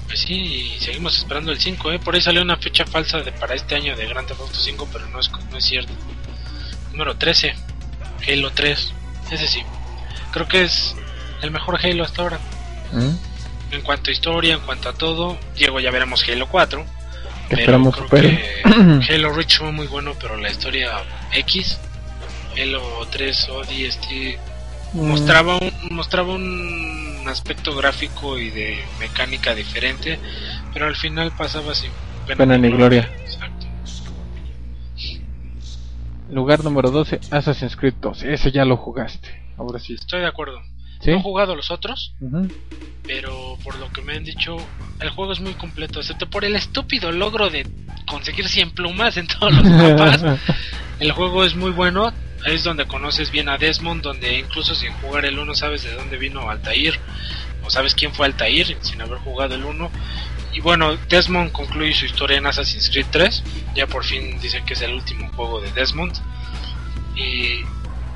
Pues 0.07 0.19
sí, 0.19 0.33
y 0.33 0.79
seguimos 0.79 1.17
esperando 1.17 1.51
el 1.51 1.59
5, 1.59 1.91
¿eh? 1.91 1.99
Por 1.99 2.15
ahí 2.15 2.21
salió 2.21 2.41
una 2.41 2.57
fecha 2.57 2.85
falsa 2.85 3.19
de 3.19 3.31
para 3.31 3.55
este 3.55 3.75
año 3.75 3.95
de 3.95 4.05
Grand 4.05 4.27
Theft 4.27 4.41
Auto 4.41 4.55
5, 4.55 4.87
pero 4.91 5.07
no 5.09 5.19
es, 5.19 5.31
no 5.51 5.57
es 5.57 5.65
cierto. 5.65 5.91
Número 6.91 7.15
13, 7.17 7.55
Halo 8.27 8.51
3. 8.51 8.93
Ese 9.31 9.47
sí. 9.47 9.61
Creo 10.31 10.47
que 10.47 10.63
es 10.63 10.95
el 11.41 11.51
mejor 11.51 11.79
Halo 11.83 12.03
hasta 12.03 12.21
ahora. 12.21 12.39
¿Mm? 12.91 13.75
En 13.75 13.81
cuanto 13.81 14.09
a 14.09 14.13
historia, 14.13 14.53
en 14.53 14.61
cuanto 14.61 14.89
a 14.89 14.93
todo, 14.93 15.37
Diego 15.55 15.79
ya 15.79 15.91
veremos 15.91 16.23
Halo 16.27 16.47
4. 16.47 16.85
Que 17.49 17.49
pero 17.49 17.61
esperamos 17.61 17.95
creo 17.95 18.09
que 18.09 18.61
Halo 19.09 19.33
Reach 19.33 19.57
fue 19.57 19.71
muy 19.71 19.87
bueno, 19.87 20.13
pero 20.19 20.37
la 20.37 20.49
historia 20.49 20.91
X, 21.33 21.79
Halo 22.58 22.82
3 23.12 23.49
ODST, 23.49 24.38
Mm, 24.95 25.10
mostraba 25.10 25.58
un, 25.58 25.72
mostraba 25.91 26.34
un 26.34 27.24
aspecto 27.28 27.76
gráfico 27.76 28.39
y 28.39 28.49
de 28.49 28.78
mecánica 28.99 29.53
diferente, 29.53 30.20
pero 30.74 30.86
al 30.86 30.95
final 30.95 31.32
pasaba 31.38 31.76
sin 31.76 31.91
Pena 32.26 32.58
ni 32.58 32.70
gloria. 32.70 33.10
Exacto. 33.24 33.68
Lugar 36.32 36.64
número 36.64 36.89
12, 36.89 37.20
Assassin's 37.30 37.76
Creed 37.76 37.95
2. 38.01 38.24
Ese 38.24 38.51
ya 38.51 38.66
lo 38.66 38.78
jugaste. 38.78 39.30
Ahora 39.58 39.80
sí. 39.80 39.93
Estoy 39.93 40.22
de 40.22 40.28
acuerdo. 40.28 40.60
¿Sí? 41.01 41.12
No 41.12 41.18
he 41.18 41.22
jugado 41.22 41.56
los 41.56 41.70
otros, 41.70 42.16
pero 43.03 43.58
por 43.64 43.78
lo 43.78 43.91
que 43.91 44.01
me 44.01 44.14
han 44.14 44.24
dicho, 44.24 44.56
el 45.01 45.10
juego 45.10 45.34
es 45.34 45.39
muy 45.39 45.53
completo, 45.53 45.99
excepto 45.99 46.28
por 46.28 46.45
el 46.45 46.56
estúpido 46.56 47.12
logro 47.12 47.49
de 47.49 47.68
conseguir 48.08 48.47
100 48.47 48.72
plumas 48.72 49.18
en 49.18 49.28
todos 49.28 49.53
los 49.53 49.66
mapas. 49.66 50.24
El 50.99 51.12
juego 51.12 51.43
es 51.43 51.56
muy 51.56 51.72
bueno, 51.72 52.12
es 52.45 52.63
donde 52.63 52.85
conoces 52.85 53.31
bien 53.31 53.49
a 53.49 53.57
Desmond, 53.57 54.03
donde 54.03 54.39
incluso 54.39 54.75
sin 54.75 54.93
jugar 54.93 55.25
el 55.25 55.39
1 55.39 55.55
sabes 55.55 55.83
de 55.83 55.93
dónde 55.93 56.17
vino 56.17 56.49
Altair, 56.49 56.99
o 57.63 57.69
sabes 57.69 57.95
quién 57.95 58.13
fue 58.13 58.27
Altair 58.27 58.77
sin 58.81 59.01
haber 59.01 59.17
jugado 59.19 59.55
el 59.55 59.65
1. 59.65 59.91
Y 60.53 60.61
bueno, 60.61 60.95
Desmond 61.09 61.51
concluye 61.51 61.93
su 61.93 62.05
historia 62.05 62.37
en 62.37 62.45
Assassin's 62.45 62.89
Creed 62.89 63.07
3, 63.11 63.43
ya 63.75 63.87
por 63.87 64.05
fin 64.05 64.39
dicen 64.39 64.63
que 64.65 64.73
es 64.73 64.81
el 64.81 64.93
último 64.93 65.29
juego 65.33 65.59
de 65.59 65.71
Desmond. 65.71 66.13
Y 67.15 67.61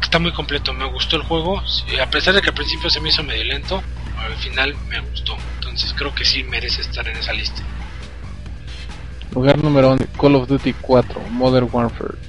está 0.02 0.20
muy 0.20 0.32
completo, 0.32 0.74
me 0.74 0.86
gustó 0.86 1.16
el 1.16 1.24
juego, 1.24 1.62
a 2.02 2.10
pesar 2.10 2.34
de 2.36 2.42
que 2.42 2.50
al 2.50 2.56
principio 2.56 2.90
se 2.90 3.02
me 3.02 3.10
hizo 3.10 3.24
medio 3.24 3.44
lento, 3.44 3.84
al 4.18 4.36
final 4.38 4.76
me 4.88 5.00
gustó. 5.02 5.36
Entonces 5.56 5.94
creo 5.98 6.14
que 6.14 6.24
sí 6.24 6.44
merece 6.44 6.82
estar 6.82 7.08
en 7.08 7.18
esa 7.18 7.34
lista. 7.34 7.64
Lugar 9.34 9.58
número 9.64 9.90
11, 9.92 10.08
Call 10.20 10.36
of 10.36 10.48
Duty 10.48 10.74
4, 10.82 11.22
Modern 11.30 11.68
Warfare. 11.72 12.29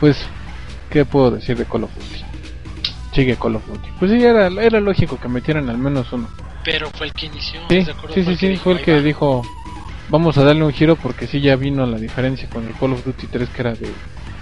Pues, 0.00 0.16
¿qué 0.90 1.04
puedo 1.04 1.30
decir 1.32 1.56
de 1.56 1.64
Call 1.66 1.84
of 1.84 1.94
Duty? 1.94 2.24
Sigue 3.14 3.36
Call 3.36 3.56
of 3.56 3.66
Duty. 3.66 3.88
Pues 3.98 4.10
sí, 4.10 4.22
era, 4.24 4.46
era 4.46 4.80
lógico 4.80 5.18
que 5.20 5.28
metieran 5.28 5.68
al 5.68 5.78
menos 5.78 6.12
uno. 6.12 6.28
Pero 6.64 6.90
fue 6.90 7.06
el 7.08 7.12
que 7.12 7.26
inició, 7.26 7.60
Sí, 7.68 7.84
sí, 8.14 8.24
sí, 8.24 8.36
sí, 8.36 8.56
fue 8.56 8.72
el 8.72 8.78
"Ahí 8.78 8.84
que 8.84 8.94
va". 8.94 9.00
dijo, 9.00 9.42
vamos 10.08 10.36
a 10.38 10.44
darle 10.44 10.64
un 10.64 10.72
giro 10.72 10.96
porque 10.96 11.26
sí 11.26 11.40
ya 11.40 11.56
vino 11.56 11.86
la 11.86 11.98
diferencia 11.98 12.48
con 12.50 12.66
el 12.66 12.74
Call 12.74 12.92
of 12.92 13.04
Duty 13.04 13.26
3 13.28 13.48
que 13.48 13.60
era 13.62 13.72
de 13.74 13.90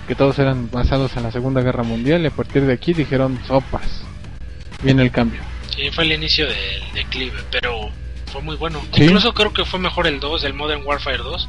que 0.06 0.14
todos 0.14 0.38
eran 0.38 0.70
basados 0.70 1.14
en 1.16 1.22
la 1.22 1.30
Segunda 1.30 1.61
Guerra 1.61 1.82
Mundial 1.82 2.22
y 2.22 2.26
a 2.26 2.30
partir 2.30 2.62
de 2.64 2.72
aquí 2.72 2.92
dijeron 2.94 3.38
sopas. 3.46 4.02
Viene 4.82 5.02
el 5.02 5.11
cambio. 5.11 5.40
Sí, 5.74 5.90
fue 5.92 6.04
el 6.04 6.12
inicio 6.12 6.46
del 6.46 6.56
declive, 6.94 7.36
pero 7.50 7.90
fue 8.32 8.40
muy 8.42 8.56
bueno. 8.56 8.80
Sí. 8.94 9.04
Incluso 9.04 9.34
creo 9.34 9.52
que 9.52 9.64
fue 9.64 9.78
mejor 9.78 10.06
el 10.06 10.18
2, 10.18 10.44
el 10.44 10.54
Modern 10.54 10.82
Warfare 10.84 11.18
2. 11.18 11.48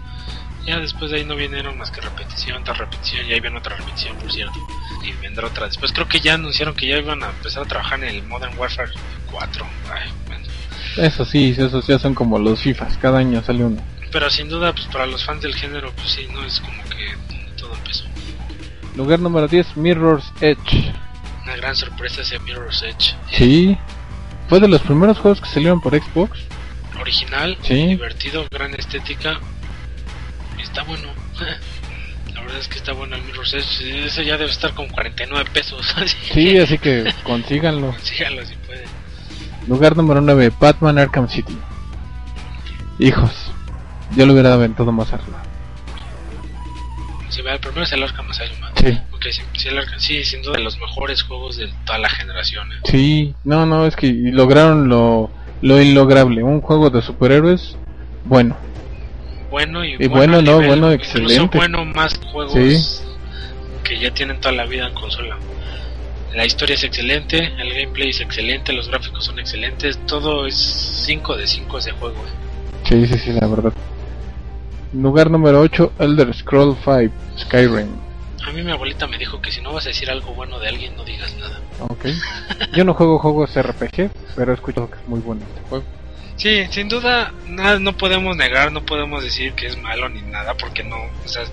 Ya 0.66 0.78
después 0.80 1.10
de 1.12 1.18
ahí 1.18 1.26
no 1.26 1.36
vinieron 1.36 1.78
más 1.78 1.90
que 1.90 2.02
repetición 2.02 2.64
tras 2.64 2.78
repetición, 2.78 3.26
y 3.28 3.34
ahí 3.34 3.40
viene 3.40 3.58
otra 3.58 3.76
repetición, 3.76 4.16
por 4.18 4.32
cierto. 4.32 4.60
Y 5.04 5.12
vendrá 5.22 5.48
otra 5.48 5.66
después. 5.68 5.92
Creo 5.94 6.08
que 6.08 6.20
ya 6.20 6.36
anunciaron 6.36 6.76
que 6.76 6.88
ya 6.88 6.98
iban 6.98 7.24
a 7.24 7.30
empezar 7.30 7.64
a 7.64 7.66
trabajar 7.66 8.04
en 8.04 8.10
el 8.16 8.24
Modern 8.24 8.58
Warfare 8.58 8.92
4. 9.32 9.66
Ay, 9.92 10.12
bueno. 10.28 10.46
Eso 10.98 11.26
sí, 11.26 11.56
esos 11.58 11.88
ya 11.88 11.98
son 11.98 12.14
como 12.14 12.38
los 12.38 12.62
FIFAs, 12.62 12.98
cada 12.98 13.20
año 13.20 13.42
sale 13.44 13.64
uno. 13.64 13.82
Pero 14.12 14.30
sin 14.30 14.50
duda, 14.50 14.74
pues 14.74 14.88
para 14.88 15.06
los 15.06 15.24
fans 15.24 15.42
del 15.42 15.56
género, 15.56 15.92
pues 15.96 16.10
sí, 16.10 16.28
no 16.32 16.44
es 16.44 16.60
como 16.60 16.84
que 16.90 17.16
todo 17.58 17.74
empezó. 17.76 18.06
Lugar 18.96 19.20
número 19.20 19.48
10, 19.48 19.78
Mirror's 19.78 20.32
Edge. 20.42 20.92
Una 21.44 21.56
gran 21.56 21.76
sorpresa 21.76 22.22
ese 22.22 22.38
Mirror's 22.40 22.82
Edge. 22.84 23.16
Sí, 23.32 23.78
fue 24.50 24.60
de 24.60 24.68
los 24.68 24.82
primeros 24.82 25.18
juegos 25.20 25.40
que 25.42 25.48
salieron 25.48 25.80
por 25.80 25.96
Xbox. 25.96 26.40
Original, 27.00 27.58
Sí. 27.62 27.86
divertido, 27.88 28.46
gran 28.52 28.74
estética. 28.74 29.40
Está 30.62 30.84
bueno. 30.84 31.08
La 32.34 32.42
verdad 32.42 32.60
es 32.60 32.68
que 32.68 32.78
está 32.78 32.94
bueno 32.94 33.16
el 33.16 33.24
Mirror's 33.24 33.54
Edge. 33.54 34.06
Ese 34.06 34.24
ya 34.26 34.38
debe 34.38 34.50
estar 34.52 34.74
con 34.74 34.88
49 34.88 35.50
pesos. 35.54 35.94
así 35.98 36.16
Sí, 36.34 36.58
así 36.58 36.78
que 36.78 37.12
consíganlo. 37.24 37.94
Síganlo 38.02 38.46
si 38.46 38.56
pueden. 38.56 38.86
Lugar 39.68 39.96
número 39.98 40.22
9, 40.22 40.52
Batman 40.60 40.98
Arkham 41.00 41.28
City. 41.28 41.58
Hijos, 42.98 43.52
yo 44.16 44.26
lo 44.26 44.34
hubiera 44.34 44.54
aventado 44.54 44.92
más 44.92 45.12
arriba. 45.14 45.44
Sí, 47.30 47.42
el 47.46 47.60
primero 47.60 47.84
es 47.84 47.92
el 47.94 48.04
Arkham 48.04 48.30
Asylum. 48.32 48.58
Sí. 48.76 49.00
Ok, 49.14 49.26
sí, 49.32 49.42
sí, 49.56 49.68
el 49.68 49.78
Arkham- 49.78 50.00
sí, 50.00 50.24
duda 50.42 50.58
de 50.58 50.64
los 50.64 50.78
mejores 50.78 51.22
juegos 51.24 51.58
de 51.58 51.72
toda 51.86 52.00
la 52.00 52.10
generación. 52.10 52.72
¿eh? 52.72 52.76
Sí, 52.86 53.36
no, 53.44 53.66
no, 53.66 53.86
es 53.86 53.96
que 53.96 54.12
lograron 54.12 54.90
lo, 54.90 55.30
lo 55.62 55.82
inlograble. 55.82 56.42
Un 56.44 56.62
juego 56.62 56.90
de 56.90 57.02
superhéroes 57.02 57.78
bueno. 58.26 58.58
Bueno 59.50 59.84
y, 59.84 59.96
Y 60.00 60.08
bueno, 60.08 60.38
a 60.38 60.42
no, 60.42 60.60
nivel- 60.60 60.68
bueno, 60.68 60.92
excelente. 60.92 61.58
bueno 61.58 61.86
más 61.86 62.20
juegos 62.32 62.54
Sí. 62.54 63.02
que 63.84 64.00
ya 64.00 64.12
tienen 64.14 64.40
toda 64.40 64.54
la 64.54 64.66
vida 64.66 64.88
en 64.88 64.94
consola. 64.94 65.38
La 66.36 66.46
historia 66.46 66.76
es 66.76 66.84
excelente, 66.84 67.38
el 67.58 67.70
gameplay 67.74 68.10
es 68.10 68.22
excelente, 68.22 68.72
los 68.74 68.88
gráficos 68.88 69.26
son 69.26 69.40
excelentes, 69.40 69.98
todo 70.06 70.46
es 70.46 70.56
5 70.56 71.36
de 71.36 71.48
5 71.48 71.80
ese 71.80 71.92
juego. 71.94 72.18
¿eh? 72.18 72.30
Sí, 72.88 73.08
sí, 73.08 73.18
sí, 73.18 73.32
la 73.34 73.48
verdad. 73.48 73.74
Lugar 74.94 75.30
número 75.32 75.60
8, 75.62 75.94
Elder 76.00 76.34
Scroll 76.36 76.76
5, 76.84 77.14
Skyrim. 77.40 77.88
A 78.48 78.52
mí 78.52 78.62
mi 78.64 78.72
abuelita 78.72 79.06
me 79.08 79.18
dijo 79.18 79.42
que 79.42 79.52
si 79.52 79.62
no 79.62 79.74
vas 79.74 79.86
a 79.86 79.90
decir 79.90 80.10
algo 80.10 80.34
bueno 80.34 80.60
de 80.60 80.68
alguien 80.70 80.96
no 80.96 81.04
digas 81.04 81.36
nada. 81.40 81.60
Ok. 81.80 82.06
Yo 82.74 82.84
no 82.84 82.94
juego 82.94 83.20
juegos 83.20 83.56
RPG, 83.56 84.10
pero 84.36 84.52
he 84.52 84.56
escuchado 84.56 84.90
que 84.90 84.98
es 84.98 85.08
muy 85.08 85.20
bueno 85.20 85.42
este 85.48 85.68
juego. 85.70 85.86
Sí, 86.40 86.66
sin 86.72 86.88
duda, 86.88 87.34
nada, 87.48 87.80
no 87.80 87.98
podemos 87.98 88.38
negar, 88.38 88.72
no 88.72 88.86
podemos 88.86 89.22
decir 89.22 89.52
que 89.54 89.68
es 89.68 89.78
malo 89.78 90.08
ni 90.08 90.22
nada, 90.22 90.54
porque 90.54 90.86
no, 90.86 90.96
o 90.96 91.28
sea, 91.28 91.44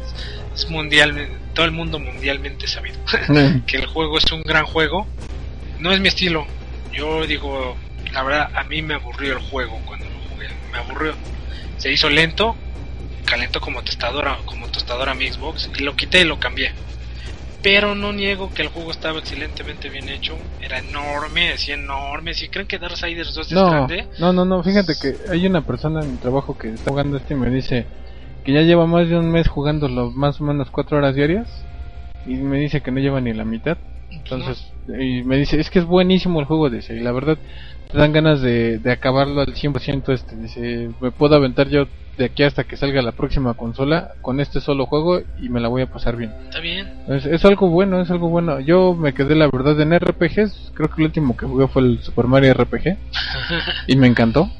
es 0.54 0.70
mundial, 0.70 1.28
todo 1.54 1.66
el 1.66 1.72
mundo 1.72 1.98
mundialmente 1.98 2.68
sabido 2.68 2.96
que 3.66 3.78
el 3.78 3.86
juego 3.86 4.16
es 4.16 4.30
un 4.30 4.42
gran 4.42 4.64
juego. 4.64 5.08
No 5.80 5.92
es 5.92 5.98
mi 5.98 6.06
estilo. 6.06 6.46
Yo 6.92 7.26
digo, 7.26 7.76
la 8.12 8.22
verdad, 8.22 8.50
a 8.54 8.62
mí 8.62 8.80
me 8.80 8.94
aburrió 8.94 9.32
el 9.32 9.40
juego 9.40 9.80
cuando 9.84 10.06
lo 10.06 10.30
jugué. 10.30 10.48
Me 10.70 10.78
aburrió. 10.78 11.14
Se 11.78 11.90
hizo 11.92 12.08
lento, 12.08 12.54
calentó 13.24 13.60
como 13.60 13.82
tostadora, 13.82 14.38
como 14.44 14.68
tostadora 14.68 15.14
mi 15.14 15.28
Xbox, 15.28 15.68
y 15.76 15.82
lo 15.82 15.96
quité 15.96 16.20
y 16.20 16.24
lo 16.24 16.38
cambié. 16.38 16.72
Pero 17.62 17.94
no 17.94 18.12
niego 18.12 18.52
que 18.54 18.62
el 18.62 18.68
juego 18.68 18.90
estaba 18.90 19.18
excelentemente 19.18 19.88
bien 19.88 20.08
hecho. 20.08 20.36
Era 20.60 20.78
enorme, 20.78 21.50
decía 21.50 21.74
enorme. 21.74 22.34
Si 22.34 22.48
creen 22.48 22.66
que 22.66 22.78
Darksiders 22.78 23.34
2 23.34 23.46
es 23.46 23.52
No, 23.52 23.70
grande, 23.70 24.06
no, 24.18 24.32
no, 24.32 24.44
no, 24.44 24.62
fíjate 24.62 24.94
que 25.00 25.16
hay 25.30 25.46
una 25.46 25.62
persona 25.62 26.02
en 26.02 26.12
mi 26.12 26.18
trabajo 26.18 26.56
que 26.56 26.68
está 26.68 26.90
jugando 26.90 27.16
este 27.16 27.34
y 27.34 27.36
me 27.36 27.50
dice 27.50 27.86
que 28.44 28.52
ya 28.52 28.62
lleva 28.62 28.86
más 28.86 29.08
de 29.08 29.16
un 29.16 29.30
mes 29.30 29.48
jugándolo 29.48 30.10
más 30.12 30.40
o 30.40 30.44
menos 30.44 30.70
cuatro 30.70 30.98
horas 30.98 31.14
diarias 31.16 31.48
y 32.26 32.34
me 32.34 32.60
dice 32.60 32.80
que 32.80 32.90
no 32.90 33.00
lleva 33.00 33.20
ni 33.20 33.32
la 33.32 33.44
mitad. 33.44 33.78
Entonces, 34.10 34.72
y 34.88 35.22
me 35.24 35.36
dice, 35.36 35.58
es 35.58 35.70
que 35.70 35.80
es 35.80 35.84
buenísimo 35.84 36.38
el 36.40 36.46
juego, 36.46 36.70
dice, 36.70 36.94
y 36.94 37.00
la 37.00 37.12
verdad 37.12 37.38
te 37.90 37.98
dan 37.98 38.12
ganas 38.12 38.40
de, 38.40 38.78
de 38.78 38.92
acabarlo 38.92 39.40
al 39.40 39.54
100% 39.54 40.12
este, 40.12 40.36
dice, 40.36 40.90
me 41.00 41.10
puedo 41.10 41.34
aventar 41.34 41.68
yo 41.68 41.86
de 42.16 42.24
aquí 42.26 42.42
hasta 42.42 42.64
que 42.64 42.76
salga 42.76 43.02
la 43.02 43.12
próxima 43.12 43.54
consola 43.54 44.12
con 44.22 44.40
este 44.40 44.60
solo 44.60 44.86
juego 44.86 45.20
y 45.40 45.48
me 45.48 45.60
la 45.60 45.68
voy 45.68 45.82
a 45.82 45.86
pasar 45.86 46.16
bien. 46.16 46.32
está 46.44 46.60
bien. 46.60 46.90
Es, 47.08 47.26
es 47.26 47.44
algo 47.44 47.68
bueno, 47.68 48.00
es 48.00 48.10
algo 48.10 48.28
bueno. 48.28 48.60
Yo 48.60 48.94
me 48.94 49.12
quedé 49.12 49.34
la 49.34 49.48
verdad 49.48 49.80
en 49.80 49.98
RPGs, 49.98 50.72
creo 50.74 50.88
que 50.88 51.02
el 51.02 51.06
último 51.06 51.36
que 51.36 51.46
jugué 51.46 51.68
fue 51.68 51.82
el 51.82 52.02
Super 52.02 52.26
Mario 52.26 52.54
RPG 52.54 52.96
y 53.86 53.96
me 53.96 54.06
encantó, 54.06 54.50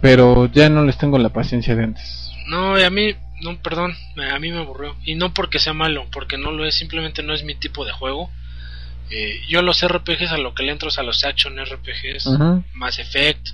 pero 0.00 0.46
ya 0.46 0.68
no 0.68 0.84
les 0.84 0.96
tengo 0.96 1.18
la 1.18 1.28
paciencia 1.28 1.74
de 1.74 1.84
antes. 1.84 2.30
No, 2.48 2.78
y 2.78 2.82
a 2.82 2.90
mí, 2.90 3.14
no, 3.42 3.56
perdón, 3.58 3.94
a 4.32 4.38
mí 4.38 4.50
me 4.50 4.58
aburrió. 4.58 4.96
Y 5.04 5.16
no 5.16 5.34
porque 5.34 5.58
sea 5.58 5.72
malo, 5.74 6.06
porque 6.12 6.38
no 6.38 6.50
lo 6.52 6.64
es, 6.64 6.76
simplemente 6.76 7.22
no 7.22 7.34
es 7.34 7.44
mi 7.44 7.54
tipo 7.54 7.84
de 7.84 7.92
juego. 7.92 8.30
Eh, 9.10 9.40
yo 9.48 9.62
los 9.62 9.86
RPGs 9.86 10.32
a 10.32 10.38
lo 10.38 10.54
que 10.54 10.64
le 10.64 10.72
entro 10.72 10.88
es 10.88 10.98
a 10.98 11.02
los 11.02 11.24
action 11.24 11.58
RPGs, 11.58 12.26
Ujú. 12.26 12.64
Mass 12.74 12.98
Effect, 12.98 13.48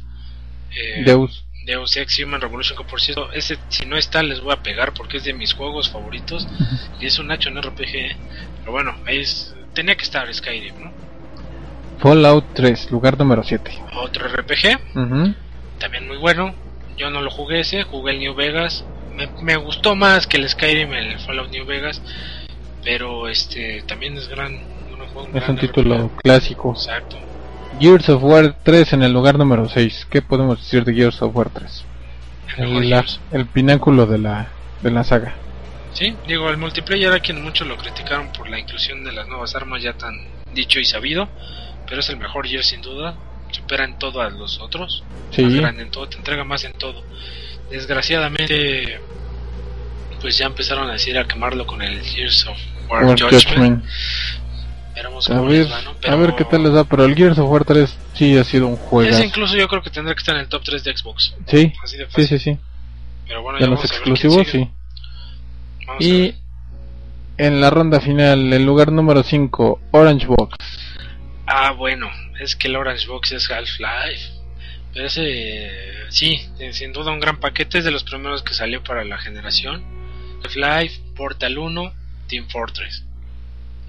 eh, 0.74 1.03
Deus. 1.05 1.45
Deus 1.64 1.96
Ex 1.96 2.18
Human 2.18 2.40
Revolution, 2.40 2.76
que 2.76 2.84
por 2.84 3.00
cierto, 3.00 3.30
ese 3.32 3.58
si 3.68 3.86
no 3.86 3.96
está 3.96 4.22
les 4.22 4.40
voy 4.40 4.52
a 4.52 4.62
pegar 4.62 4.92
porque 4.94 5.18
es 5.18 5.24
de 5.24 5.32
mis 5.32 5.52
juegos 5.54 5.88
favoritos 5.90 6.46
y 7.00 7.06
es 7.06 7.18
un 7.18 7.30
action 7.30 7.60
RPG. 7.60 8.16
Pero 8.60 8.72
bueno, 8.72 8.94
ahí 9.06 9.18
es, 9.20 9.54
tenía 9.74 9.96
que 9.96 10.02
estar 10.04 10.32
Skyrim, 10.32 10.74
¿no? 10.82 10.92
Fallout 11.98 12.44
3, 12.54 12.90
lugar 12.90 13.16
número 13.18 13.42
7. 13.44 13.70
Otro 13.94 14.26
RPG, 14.28 14.94
también 15.78 16.06
muy 16.08 16.16
bueno. 16.18 16.54
Yo 16.96 17.10
no 17.10 17.22
lo 17.22 17.30
jugué 17.30 17.60
ese, 17.60 17.82
jugué 17.84 18.12
el 18.12 18.18
New 18.18 18.34
Vegas. 18.34 18.84
Me, 19.14 19.28
me 19.42 19.56
gustó 19.56 19.94
más 19.94 20.26
que 20.26 20.36
el 20.38 20.48
Skyrim, 20.48 20.92
el 20.94 21.18
Fallout 21.20 21.50
New 21.50 21.64
Vegas. 21.64 22.02
Pero 22.84 23.28
este 23.28 23.82
también 23.82 24.16
es 24.16 24.28
gran. 24.28 24.52
un 24.54 25.06
juego- 25.08 25.28
Es 25.28 25.34
gran 25.34 25.50
un 25.52 25.58
título 25.58 25.94
RPG. 26.08 26.16
clásico. 26.22 26.72
Exacto. 26.72 27.16
Gears 27.82 28.08
of 28.08 28.22
War 28.22 28.54
3 28.62 28.92
en 28.92 29.02
el 29.02 29.12
lugar 29.12 29.36
número 29.38 29.68
6. 29.68 30.06
¿Qué 30.08 30.22
podemos 30.22 30.58
decir 30.60 30.84
de 30.84 30.94
Gears 30.94 31.20
of 31.20 31.34
War 31.36 31.50
3? 31.50 31.84
El 32.58 32.88
la- 32.90 33.04
pináculo 33.52 34.06
de 34.06 34.18
la, 34.18 34.48
de 34.82 34.90
la 34.90 35.04
saga. 35.04 35.34
Sí, 35.92 36.14
digo, 36.28 36.48
el 36.48 36.56
multiplayer 36.58 37.12
a 37.12 37.20
quien 37.20 37.42
muchos 37.42 37.66
lo 37.66 37.76
criticaron 37.76 38.30
por 38.32 38.48
la 38.48 38.58
inclusión 38.58 39.02
de 39.04 39.12
las 39.12 39.26
nuevas 39.28 39.54
armas 39.56 39.82
ya 39.82 39.92
tan 39.94 40.14
dicho 40.54 40.78
y 40.80 40.84
sabido. 40.84 41.28
Pero 41.88 42.00
es 42.00 42.08
el 42.08 42.16
mejor 42.18 42.46
Gears 42.46 42.68
sin 42.68 42.80
duda. 42.82 43.16
Supera 43.50 43.84
en 43.84 43.98
todo 43.98 44.22
a 44.22 44.30
los 44.30 44.60
otros. 44.60 45.02
Sí. 45.30 45.42
Más 45.42 45.54
grande 45.54 45.82
en 45.82 45.90
todo, 45.90 46.08
te 46.08 46.16
entrega 46.16 46.44
más 46.44 46.64
en 46.64 46.72
todo. 46.74 47.02
Desgraciadamente, 47.70 49.00
pues 50.20 50.38
ya 50.38 50.46
empezaron 50.46 50.88
a 50.88 50.92
decir 50.92 51.18
a 51.18 51.26
quemarlo 51.26 51.66
con 51.66 51.82
el 51.82 52.00
Gears 52.02 52.46
of 52.46 52.56
War, 52.88 53.04
War 53.04 53.18
Judgment. 53.20 53.44
Judgment. 53.44 53.84
Veremos 54.95 55.28
A 55.30 55.36
cómo 55.36 55.49
ver, 55.49 55.61
les 55.61 55.72
va, 55.72 55.80
¿no? 55.82 55.95
a 56.12 56.16
ver 56.16 56.34
qué 56.34 56.45
tal 56.45 56.62
les 56.64 56.72
da, 56.72 56.84
pero 56.84 57.05
el 57.05 57.14
Gears 57.14 57.38
of 57.38 57.49
War 57.51 57.64
3 57.64 57.99
sí 58.14 58.36
ha 58.36 58.45
sido 58.45 58.66
un 58.66 58.76
juego. 58.76 59.11
Ese 59.11 59.24
incluso 59.24 59.57
yo 59.57 59.66
creo 59.68 59.82
que 59.82 59.90
tendrá 59.90 60.14
que 60.14 60.18
estar 60.18 60.34
en 60.34 60.43
el 60.43 60.49
top 60.49 60.62
3 60.64 60.84
de 60.84 60.97
Xbox. 60.97 61.34
Sí, 61.47 61.72
Así 61.82 61.97
de 61.97 62.05
sí, 62.07 62.11
fácil. 62.11 62.26
sí, 62.28 62.38
sí. 62.38 62.59
Pero 63.26 63.43
bueno, 63.43 63.59
De 63.59 63.64
ya 63.64 63.70
los 63.70 63.84
exclusivos, 63.84 64.47
sí. 64.49 64.68
Vamos 65.86 66.05
Y 66.05 66.34
en 67.38 67.61
la 67.61 67.70
ronda 67.70 68.01
final, 68.01 68.53
el 68.53 68.64
lugar 68.64 68.93
número 68.93 69.22
5, 69.22 69.80
Orange 69.93 70.26
Box. 70.26 70.57
Ah, 71.47 71.72
bueno, 71.72 72.11
es 72.40 72.55
que 72.57 72.68
el 72.68 72.76
Orange 72.76 73.07
Box 73.07 73.32
es 73.32 73.51
Half-Life. 73.51 74.30
Pero 74.93 75.07
ese, 75.07 75.70
sí, 76.11 76.38
eh, 76.59 76.72
sin 76.74 76.93
duda 76.93 77.11
un 77.12 77.20
gran 77.20 77.40
paquete, 77.40 77.78
es 77.78 77.84
de 77.84 77.90
los 77.90 78.05
primeros 78.05 78.43
que 78.43 78.53
salió 78.53 78.82
para 78.84 79.05
la 79.05 79.16
generación. 79.18 79.82
Half-Life, 80.45 81.01
Portal 81.16 81.57
1, 81.57 81.93
Team 82.28 82.47
Fortress. 82.51 83.05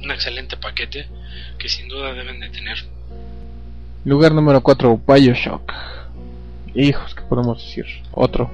Un 0.04 0.12
excelente 0.12 0.58
paquete 0.58 1.08
que 1.58 1.70
sin 1.70 1.88
duda 1.88 2.14
deben 2.14 2.40
de 2.40 2.50
tener. 2.50 2.78
Lugar 4.06 4.34
número 4.34 4.62
4, 4.62 5.02
Bioshock. 5.08 5.72
Hijos, 6.76 7.16
¿qué 7.16 7.22
podemos 7.24 7.58
decir? 7.64 7.86
Otro. 8.12 8.52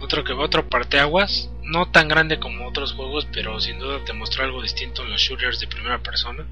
Otro 0.00 0.22
que 0.24 0.32
otro 0.32 0.68
parteaguas, 0.68 1.50
no 1.64 1.86
tan 1.90 2.06
grande 2.08 2.38
como 2.38 2.66
otros 2.68 2.92
juegos, 2.92 3.26
pero 3.32 3.60
sin 3.60 3.78
duda 3.78 3.98
te 4.04 4.12
mostró 4.12 4.44
algo 4.44 4.62
distinto 4.62 5.02
en 5.02 5.10
los 5.10 5.20
shooters 5.20 5.58
de 5.60 5.66
primera 5.66 5.98
persona. 5.98 6.44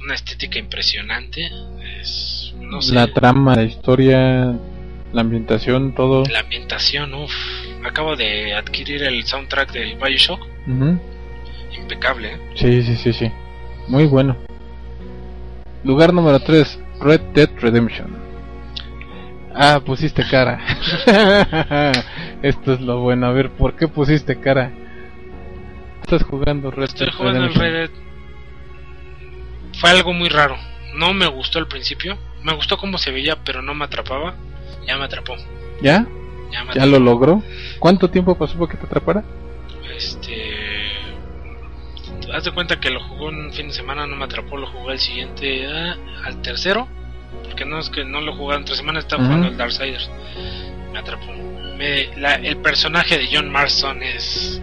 Una 0.00 0.14
estética 0.14 0.58
impresionante, 0.58 1.50
es 2.00 2.54
no 2.60 2.80
sé, 2.82 2.94
La 2.94 3.12
trama, 3.12 3.56
la 3.56 3.64
historia, 3.64 4.54
la 5.12 5.20
ambientación, 5.20 5.94
todo. 5.94 6.24
la 6.26 6.40
ambientación, 6.40 7.14
uff. 7.14 7.34
Acabo 7.84 8.14
de 8.16 8.54
adquirir 8.54 9.02
el 9.02 9.24
soundtrack 9.26 9.72
de 9.72 9.94
Bioshock, 9.96 10.40
Ujú. 10.68 11.00
Impecable. 11.80 12.34
¿eh? 12.34 12.40
Sí, 12.54 12.82
sí, 12.82 12.96
sí, 12.96 13.12
sí. 13.12 13.32
Muy 13.88 14.06
bueno. 14.06 14.36
Lugar 15.84 16.12
número 16.12 16.38
3, 16.40 16.78
Red 17.00 17.20
Dead 17.34 17.50
Redemption. 17.58 18.16
Ah, 19.54 19.80
pusiste 19.84 20.22
cara. 20.30 20.60
Esto 22.42 22.74
es 22.74 22.80
lo 22.80 23.00
bueno. 23.00 23.26
A 23.26 23.32
ver, 23.32 23.50
¿por 23.50 23.74
qué 23.76 23.88
pusiste 23.88 24.38
cara? 24.38 24.70
Estás 26.02 26.22
jugando 26.24 26.70
Red 26.70 26.84
Estoy 26.84 27.06
Dead 27.06 27.16
jugando 27.16 27.38
Redemption. 27.40 27.64
Red 27.64 27.72
Dead. 27.72 27.90
Fue 29.80 29.90
algo 29.90 30.12
muy 30.12 30.28
raro. 30.28 30.56
No 30.94 31.12
me 31.14 31.26
gustó 31.26 31.58
al 31.58 31.66
principio. 31.68 32.16
Me 32.42 32.54
gustó 32.54 32.76
cómo 32.76 32.98
se 32.98 33.10
veía, 33.10 33.36
pero 33.44 33.60
no 33.62 33.74
me 33.74 33.84
atrapaba. 33.84 34.34
Ya 34.86 34.96
me 34.96 35.04
atrapó. 35.04 35.34
¿Ya? 35.82 36.06
Ya 36.52 36.64
me 36.64 36.74
¿Ya 36.74 36.82
atrapó. 36.82 36.86
lo 36.86 36.98
logró? 36.98 37.42
¿Cuánto 37.78 38.08
tiempo 38.10 38.36
pasó 38.36 38.58
para 38.58 38.70
que 38.70 38.76
te 38.78 38.86
atrapara? 38.86 39.24
Este. 39.96 40.69
Haz 42.32 42.44
de 42.44 42.52
cuenta 42.52 42.78
que 42.80 42.90
lo 42.90 43.00
jugó 43.02 43.26
un 43.26 43.52
fin 43.52 43.68
de 43.68 43.74
semana, 43.74 44.06
no 44.06 44.16
me 44.16 44.24
atrapó, 44.24 44.56
lo 44.56 44.66
jugué 44.66 44.92
al 44.92 44.98
siguiente, 45.00 45.66
ah, 45.66 45.96
al 46.24 46.40
tercero. 46.42 46.88
Porque 47.44 47.64
no 47.64 47.78
es 47.78 47.90
que 47.90 48.04
no 48.04 48.20
lo 48.20 48.34
jugué 48.36 48.56
entre 48.56 48.74
semana, 48.74 48.98
estaba 48.98 49.24
jugando 49.24 49.48
el 49.48 49.56
Darksiders. 49.56 50.10
Me 50.92 50.98
atrapó. 50.98 51.26
Me- 51.76 52.08
la- 52.16 52.34
el 52.34 52.56
personaje 52.58 53.18
de 53.18 53.28
John 53.32 53.50
Marston 53.50 54.02
es. 54.02 54.60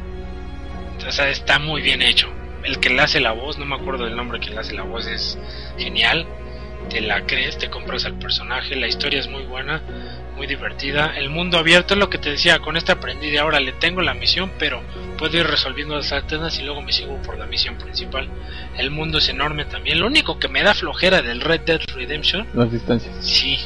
O 1.07 1.11
sea, 1.11 1.29
está 1.29 1.59
muy 1.59 1.81
bien 1.81 2.01
hecho. 2.01 2.29
El 2.63 2.79
que 2.79 2.89
le 2.89 3.01
hace 3.01 3.19
la 3.21 3.31
voz, 3.31 3.57
no 3.57 3.65
me 3.65 3.75
acuerdo 3.75 4.05
del 4.05 4.15
nombre 4.15 4.39
que 4.39 4.49
le 4.49 4.59
hace 4.59 4.73
la 4.73 4.83
voz, 4.83 5.07
es 5.07 5.37
genial. 5.77 6.25
Te 6.89 7.01
la 7.01 7.25
crees, 7.25 7.57
te 7.57 7.69
compras 7.69 8.05
al 8.05 8.13
personaje, 8.19 8.75
la 8.75 8.87
historia 8.87 9.19
es 9.19 9.27
muy 9.29 9.43
buena, 9.43 9.81
muy 10.37 10.47
divertida. 10.47 11.17
El 11.17 11.29
mundo 11.29 11.57
abierto 11.57 11.95
es 11.95 11.99
lo 11.99 12.09
que 12.09 12.19
te 12.19 12.29
decía, 12.29 12.59
con 12.59 12.77
este 12.77 12.93
aprendí 12.93 13.29
de 13.29 13.39
ahora 13.39 13.59
le 13.59 13.73
tengo 13.73 14.01
la 14.01 14.13
misión, 14.13 14.51
pero 14.57 14.81
puedo 15.17 15.35
ir 15.37 15.47
resolviendo 15.47 15.95
las 15.95 16.13
alternas 16.13 16.57
y 16.59 16.63
luego 16.63 16.81
me 16.81 16.93
sigo 16.93 17.17
por 17.23 17.37
la 17.37 17.47
misión 17.47 17.75
principal. 17.77 18.29
El 18.77 18.91
mundo 18.91 19.17
es 19.17 19.27
enorme 19.27 19.65
también. 19.65 19.99
Lo 19.99 20.05
único 20.07 20.39
que 20.39 20.47
me 20.47 20.63
da 20.63 20.73
flojera 20.73 21.21
del 21.21 21.41
Red 21.41 21.61
Dead 21.61 21.81
Redemption, 21.95 22.47
Las 22.53 22.71
distancias. 22.71 23.13
sí, 23.19 23.57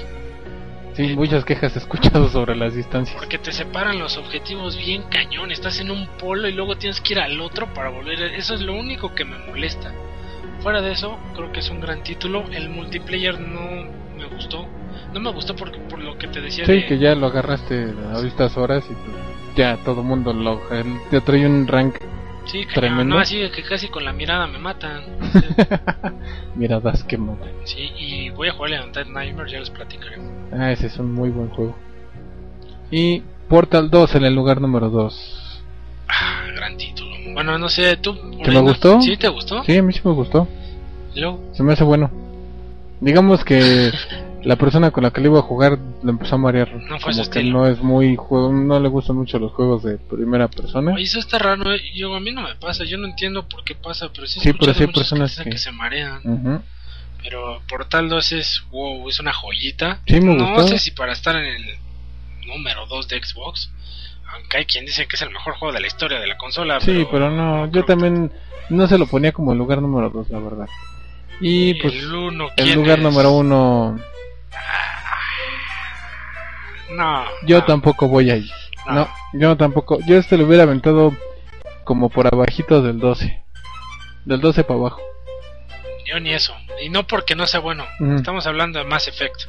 Sí, 0.94 1.16
muchas 1.16 1.46
quejas 1.46 1.74
he 1.76 1.80
escuchado 1.80 2.28
sobre 2.28 2.54
las 2.54 2.76
distancias. 2.76 3.16
Porque 3.18 3.38
te 3.38 3.54
separan 3.54 3.98
los 3.98 4.18
objetivos 4.18 4.78
bien 4.78 5.04
cañón. 5.04 5.50
Estás 5.50 5.80
en 5.80 5.90
un 5.90 6.06
polo 6.18 6.50
y 6.50 6.52
luego 6.52 6.76
tienes 6.78 7.00
que 7.00 7.14
ir 7.14 7.20
al 7.20 7.40
otro 7.40 7.74
para 7.74 7.90
volver. 7.90 8.22
Eso 8.36 8.56
es 8.56 8.62
lo 8.62 8.74
único 8.74 9.16
que 9.16 9.24
me 9.24 9.38
molesta. 9.38 9.94
Fuera 10.60 10.82
de 10.82 10.92
eso, 10.92 11.18
creo 11.34 11.50
que 11.54 11.62
es 11.62 11.70
un 11.70 11.80
gran 11.80 12.04
título. 12.04 12.44
El 12.52 12.70
multiplayer 12.70 13.40
no 13.40 13.90
me 14.18 14.26
gustó. 14.26 14.68
No 15.14 15.20
me 15.20 15.32
gustó 15.32 15.56
porque 15.56 15.78
por 15.80 16.00
lo 16.00 16.18
que 16.18 16.28
te 16.28 16.40
decía 16.42 16.66
Sí, 16.66 16.72
de- 16.74 16.86
que 16.86 16.98
ya 16.98 17.16
lo 17.16 17.28
agarraste 17.28 17.94
a 18.14 18.20
estas 18.20 18.58
horas 18.58 18.84
y 18.90 18.94
pues 18.94 19.16
ya 19.56 19.78
todo 19.84 20.04
mundo 20.04 20.32
lo 20.34 20.62
ya 21.12 21.20
trae 21.22 21.46
un 21.46 21.68
rank 21.68 21.96
Sí, 22.46 22.60
cañón, 22.66 22.74
tremendo. 22.74 23.16
no, 23.16 23.20
así 23.22 23.40
que 23.54 23.62
casi 23.64 23.88
con 23.90 24.04
la 24.04 24.14
mirada 24.14 24.48
me 24.48 24.58
matan. 24.58 25.02
miradas 26.56 27.04
que 27.04 27.18
matan. 27.18 27.50
sí, 27.66 27.92
y 27.98 28.30
voy 28.32 28.48
a 28.50 28.54
jugar 28.54 28.74
a 28.76 28.84
Undead 28.86 29.06
Nightmare, 29.08 29.52
ya 29.52 29.60
les 29.60 29.70
platicaré. 29.70 30.18
Ah, 30.52 30.72
ese 30.72 30.88
es 30.88 30.98
un 30.98 31.14
muy 31.14 31.30
buen 31.30 31.50
juego. 31.50 31.76
Y 32.90 33.22
Portal 33.48 33.90
2 33.90 34.16
en 34.16 34.26
el 34.26 34.34
lugar 34.34 34.60
número 34.60 34.90
2. 34.90 35.64
Ah, 36.08 36.44
gran 36.56 36.76
título. 36.78 37.12
Bueno, 37.34 37.58
no 37.58 37.70
sé, 37.70 37.96
¿tú? 37.98 38.16
¿Te 38.44 38.52
me 38.52 38.60
gustó? 38.60 39.00
¿Sí 39.02 39.16
te 39.18 39.28
gustó? 39.30 39.64
Sí, 39.64 39.78
a 39.78 39.84
mí 39.84 39.94
sí 39.94 40.02
me 40.04 40.12
gustó. 40.14 40.48
Se 41.54 41.64
me 41.64 41.74
hace 41.74 41.84
bueno. 41.84 42.10
Digamos 43.02 43.44
que 43.46 43.92
la 44.44 44.56
persona 44.56 44.92
con 44.92 45.04
la 45.04 45.12
que 45.12 45.22
le 45.22 45.28
iba 45.28 45.40
a 45.40 45.44
jugar 45.44 45.78
lo 46.04 46.10
empezó 46.10 46.36
a 46.36 46.38
marear. 46.40 46.74
No 46.74 47.00
fue 47.00 47.12
Como 47.12 47.24
su 47.24 47.30
que 47.30 47.44
no 47.44 47.68
es 47.68 47.82
muy 47.82 48.16
juego, 48.16 48.52
no 48.52 48.80
le 48.80 48.90
gustan 48.90 49.16
mucho 49.18 49.38
los 49.40 49.52
juegos 49.52 49.84
de 49.84 49.98
primera 49.98 50.48
persona. 50.48 50.94
Oye, 50.94 51.04
eso 51.04 51.20
está 51.20 51.38
raro, 51.40 51.74
eh. 51.74 51.82
yo 51.94 52.14
a 52.16 52.20
mí 52.20 52.32
no 52.32 52.42
me 52.42 52.56
pasa, 52.56 52.84
yo 52.84 52.98
no 52.98 53.08
entiendo 53.08 53.48
por 53.48 53.64
qué 53.64 53.76
pasa, 53.76 54.10
pero 54.14 54.26
sí, 54.28 54.40
Sí, 54.40 54.54
pero 54.54 54.74
sí 54.74 54.84
hay 54.84 54.92
personas 54.92 55.38
que- 55.38 55.50
que 55.52 55.58
se 55.58 55.72
marean. 55.72 56.22
Ujú. 56.24 56.62
Pero 57.24 57.62
Portal 57.70 58.10
2 58.10 58.32
es, 58.32 58.64
wow, 58.72 59.08
es 59.08 59.20
una 59.20 59.32
joyita. 59.34 60.00
Sí, 60.08 60.20
me 60.22 60.34
no 60.36 60.56
gustó. 60.56 60.70
sé 60.70 60.80
si 60.80 60.92
para 60.92 61.14
estar 61.14 61.36
en 61.36 61.46
el 61.46 61.66
número 62.48 62.88
2 62.88 63.08
de 63.08 63.24
Xbox, 63.24 63.72
aunque 64.34 64.58
hay 64.58 64.66
quien 64.66 64.86
dice 64.86 65.06
que 65.08 65.18
es 65.18 65.22
el 65.22 65.30
mejor 65.30 65.54
juego 65.56 65.72
de 65.74 65.82
la 65.82 65.88
historia 65.88 66.20
de 66.20 66.26
la 66.28 66.38
consola. 66.38 66.80
Sí, 66.80 67.06
pero 67.12 67.30
no, 67.30 67.70
yo 67.72 67.86
también 67.86 68.32
no 68.72 68.88
se 68.88 68.98
lo 68.98 69.06
ponía 69.06 69.32
como 69.34 69.52
el 69.52 69.60
lugar 69.60 69.82
número 69.84 70.10
2, 70.10 70.30
la 70.32 70.40
verdad. 70.40 70.66
Y 71.40 71.76
pues 71.76 71.94
el, 71.94 72.12
uno, 72.14 72.48
el 72.56 72.64
¿quién 72.66 72.76
lugar 72.80 72.98
es? 73.00 73.04
número 73.04 73.32
1 73.34 74.00
No. 76.92 77.26
yo 77.46 77.60
no, 77.60 77.66
tampoco 77.66 78.08
voy 78.08 78.30
ahí. 78.32 78.50
no. 78.88 78.94
No, 78.96 79.10
yo 79.34 79.58
tampoco. 79.58 80.00
Yo 80.06 80.18
este 80.18 80.38
lo 80.38 80.46
hubiera 80.46 80.64
aventado 80.64 81.16
como 81.84 82.10
por 82.10 82.28
abajito 82.28 82.82
del 82.82 83.00
12. 83.00 83.44
Del 84.26 84.42
12 84.42 84.64
para 84.64 84.80
abajo. 84.80 85.02
Yo 86.06 86.20
ni 86.20 86.34
eso. 86.34 86.54
Y 86.82 86.90
no 86.90 87.08
porque 87.08 87.36
no 87.36 87.48
sea 87.48 87.60
bueno. 87.62 87.86
Ujú. 88.00 88.16
Estamos 88.16 88.46
hablando 88.46 88.80
de 88.80 88.86
Mass 88.86 89.08
Effect. 89.08 89.42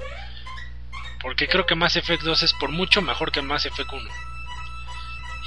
Porque 1.21 1.49
creo 1.49 1.67
que 1.67 1.75
Mass 1.75 1.97
Effect 1.97 2.23
2 2.23 2.43
es 2.43 2.53
por 2.55 2.71
mucho 2.71 3.03
mejor 3.03 3.33
que 3.33 3.43
Mass 3.43 3.67
Effect 3.67 3.93
1. 3.93 4.03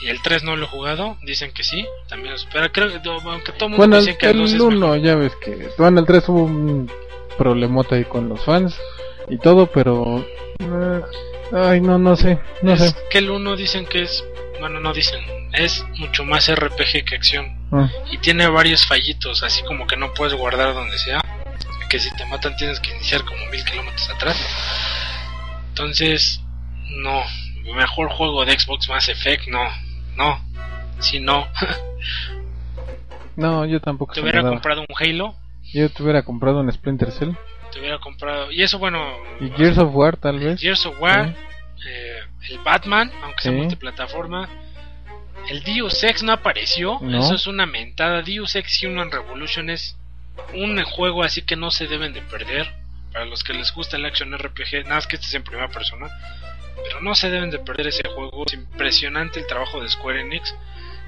Y 0.03 0.09
el 0.09 0.21
3 0.21 0.43
no 0.43 0.55
lo 0.57 0.65
he 0.65 0.69
jugado. 0.69 1.17
Dicen 1.21 1.51
que 1.53 1.63
sí. 1.63 1.87
También 2.09 2.33
lo 2.33 2.37
supera. 2.37 2.69
Creo 2.69 2.89
que, 2.89 3.09
aunque 3.09 3.51
todo 3.53 3.65
el 3.65 3.69
mundo 3.71 3.77
Bueno, 3.77 3.97
dice 3.99 4.11
el, 4.11 4.17
que 4.17 4.29
el 4.31 4.37
2 4.37 4.51
es 4.53 4.59
1 4.59 4.79
mejor. 4.79 4.99
ya 5.01 5.15
ves 5.15 5.35
que... 5.37 5.69
Bueno, 5.77 6.01
el 6.01 6.05
3 6.05 6.29
hubo 6.29 6.43
un 6.43 6.91
problemota 7.37 7.95
ahí 7.95 8.05
con 8.05 8.27
los 8.29 8.43
fans 8.45 8.77
y 9.29 9.37
todo, 9.37 9.67
pero... 9.67 10.25
eh, 10.59 11.01
ay, 11.53 11.81
no, 11.81 11.97
no 11.97 12.15
sé, 12.15 12.39
no 12.61 12.73
es 12.73 12.79
sé. 12.81 12.95
que 13.09 13.17
el 13.19 13.29
1 13.29 13.55
dicen 13.55 13.85
que 13.85 14.03
es. 14.03 14.23
Bueno, 14.59 14.79
no 14.79 14.93
dicen. 14.93 15.19
Es 15.53 15.85
mucho 15.99 16.25
más 16.25 16.53
RPG 16.53 17.05
que 17.05 17.15
acción. 17.15 17.57
Ah, 17.71 17.89
Y 18.11 18.17
tiene 18.17 18.47
varios 18.47 18.85
fallitos. 18.85 19.43
Así 19.43 19.63
como 19.63 19.85
que 19.87 19.95
no 19.97 20.13
puedes 20.13 20.33
guardar 20.33 20.73
donde 20.73 20.97
sea. 20.97 21.21
Que 21.89 21.99
si 21.99 22.13
te 22.15 22.25
matan 22.25 22.55
tienes 22.57 22.79
que 22.79 22.91
iniciar 22.91 23.23
como 23.23 23.45
mil 23.51 23.63
kilómetros 23.63 24.09
atrás. 24.09 24.37
Entonces, 25.69 26.41
no. 26.97 27.21
Mejor 27.75 28.09
juego 28.11 28.45
de 28.45 28.57
Xbox 28.57 28.87
Mass 28.89 29.09
Effect, 29.09 29.47
no. 29.47 29.63
No. 30.15 30.39
Si 30.99 31.19
no. 31.19 31.47
no, 33.35 33.65
yo 33.65 33.79
tampoco 33.81 34.13
te 34.13 34.21
hubiera 34.21 34.41
comprado 34.41 34.81
un 34.81 34.87
Halo. 34.97 35.35
Yo 35.73 35.89
te 35.89 36.03
hubiera 36.03 36.23
comprado 36.23 36.59
un 36.61 36.71
Splinter 36.71 37.11
Cell. 37.11 37.31
Te 37.75 37.81
hubiera 37.81 37.99
comprado. 37.99 38.53
Y 38.53 38.63
eso, 38.63 38.79
bueno. 38.79 39.17
Y 39.41 39.49
Gears 39.49 39.77
of 39.79 39.93
War, 39.93 40.15
tal 40.15 40.39
vez. 40.39 40.61
Gears 40.61 40.85
of 40.85 40.95
War. 40.97 41.35
eh, 41.85 42.19
el 42.49 42.59
Batman, 42.59 43.11
aunque 43.21 43.41
sea 43.41 43.51
multiplataforma. 43.51 44.47
El 45.49 45.61
Deus 45.61 46.01
Ex 46.05 46.23
no 46.23 46.31
apareció. 46.31 46.99
No. 47.01 47.19
Eso 47.19 47.35
es 47.35 47.47
una 47.47 47.65
mentada. 47.65 48.21
Deus 48.21 48.55
Ex 48.55 48.81
Human 48.81 49.11
Revolution 49.11 49.69
es 49.69 49.97
un 50.53 50.81
juego 50.85 51.21
así 51.25 51.41
que 51.41 51.57
no 51.57 51.69
se 51.69 51.87
deben 51.87 52.13
de 52.13 52.21
perder. 52.21 52.71
Para 53.11 53.25
los 53.25 53.43
que 53.43 53.53
les 53.53 53.73
gusta 53.73 53.97
el 53.97 54.05
action 54.05 54.31
RPG, 54.37 54.83
nada 54.83 54.95
más 54.95 55.07
que 55.07 55.17
este 55.17 55.27
es 55.27 55.33
en 55.33 55.43
primera 55.43 55.67
persona. 55.67 56.07
Pero 56.81 57.01
no 57.01 57.13
se 57.13 57.29
deben 57.29 57.51
de 57.51 57.59
perder 57.59 57.87
ese 57.87 58.07
juego. 58.07 58.45
Es 58.47 58.53
impresionante 58.53 59.41
el 59.41 59.47
trabajo 59.47 59.81
de 59.83 59.89
Square 59.89 60.21
Enix. 60.21 60.55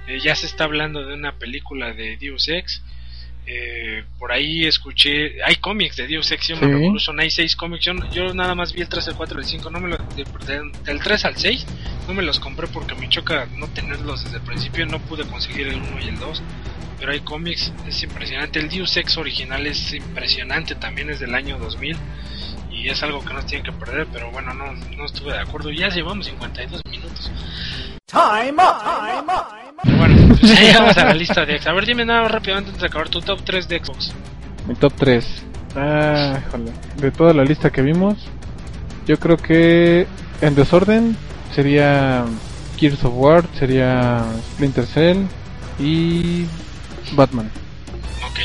Eh, 0.07 0.19
ya 0.19 0.35
se 0.35 0.47
está 0.47 0.65
hablando 0.65 1.05
de 1.05 1.13
una 1.13 1.31
película 1.39 1.93
de 1.93 2.17
Deus 2.17 2.49
Ex. 2.49 2.83
Eh, 3.49 4.03
por 4.19 4.31
ahí 4.33 4.65
escuché. 4.65 5.41
Hay 5.43 5.55
cómics 5.55 5.95
de 5.95 6.05
Deus 6.07 6.29
Ex 6.31 6.49
Human 6.49 6.59
Sí. 6.65 6.71
Revolution. 6.71 7.19
Hay 7.21 7.29
seis 7.31 7.55
cómics. 7.55 7.85
Yo, 7.85 7.93
yo 8.11 8.33
nada 8.33 8.53
más 8.55 8.73
vi 8.73 8.81
el 8.81 8.89
3, 8.89 9.07
el 9.07 9.15
4, 9.15 9.39
el 9.39 9.45
5. 9.45 9.69
No 9.69 9.79
me 9.79 9.87
lo, 9.89 9.97
de- 9.97 10.25
de- 10.45 10.71
del 10.83 10.99
3 10.99 11.23
al 11.25 11.37
6 11.37 11.65
no 12.07 12.13
me 12.13 12.23
los 12.23 12.39
compré 12.41 12.67
porque 12.67 12.93
me 12.95 13.07
choca 13.07 13.47
no 13.55 13.67
tenerlos 13.67 14.23
desde 14.25 14.37
el 14.37 14.43
principio. 14.43 14.85
No 14.85 14.99
pude 14.99 15.25
conseguir 15.25 15.67
el 15.69 15.75
1 15.81 15.99
y 16.01 16.07
el 16.09 16.19
2. 16.19 16.41
Pero 16.99 17.11
hay 17.13 17.21
cómics. 17.21 17.71
Es 17.87 18.03
impresionante. 18.03 18.59
El 18.59 18.67
Deus 18.69 18.97
Ex 18.97 19.15
original 19.17 19.65
es 19.65 19.93
impresionante. 19.93 20.75
También 20.75 21.09
es 21.09 21.19
del 21.21 21.33
año 21.33 21.57
2000. 21.57 21.95
Y 22.69 22.89
es 22.89 23.01
algo 23.01 23.23
que 23.23 23.33
no 23.33 23.41
se 23.41 23.47
tienen 23.47 23.65
que 23.65 23.71
perder. 23.71 24.07
Pero 24.11 24.29
bueno, 24.31 24.53
no, 24.53 24.73
no 24.73 25.05
estuve 25.05 25.31
de 25.33 25.39
acuerdo. 25.39 25.71
Ya 25.71 25.87
llevamos 25.87 26.25
52 26.25 26.81
minutos. 26.89 27.31
Pero 29.25 29.66
bueno, 29.83 30.35
pues 30.39 30.41
ya 30.55 30.61
llegamos 30.61 30.97
a 30.97 31.05
la 31.05 31.13
lista 31.13 31.45
de 31.45 31.53
Xbox. 31.53 31.67
A 31.67 31.73
ver, 31.73 31.85
dime 31.85 32.05
nada 32.05 32.23
más 32.23 32.31
rápidamente 32.31 32.69
antes 32.69 32.81
de 32.81 32.87
acabar 32.87 33.09
tu 33.09 33.21
top 33.21 33.41
3 33.43 33.67
de 33.67 33.79
Xbox. 33.83 34.13
Mi 34.67 34.75
top 34.75 34.93
3. 34.97 35.43
Ah, 35.75 36.39
híjole. 36.47 36.71
De 36.97 37.11
toda 37.11 37.33
la 37.33 37.43
lista 37.43 37.69
que 37.69 37.81
vimos, 37.81 38.17
yo 39.05 39.19
creo 39.19 39.37
que 39.37 40.07
en 40.41 40.55
desorden 40.55 41.15
sería 41.53 42.25
Gears 42.77 43.03
of 43.03 43.13
War, 43.15 43.45
sería 43.57 44.25
Splinter 44.53 44.85
Cell 44.85 45.25
y 45.79 46.45
Batman. 47.13 47.49
Ok. 48.29 48.39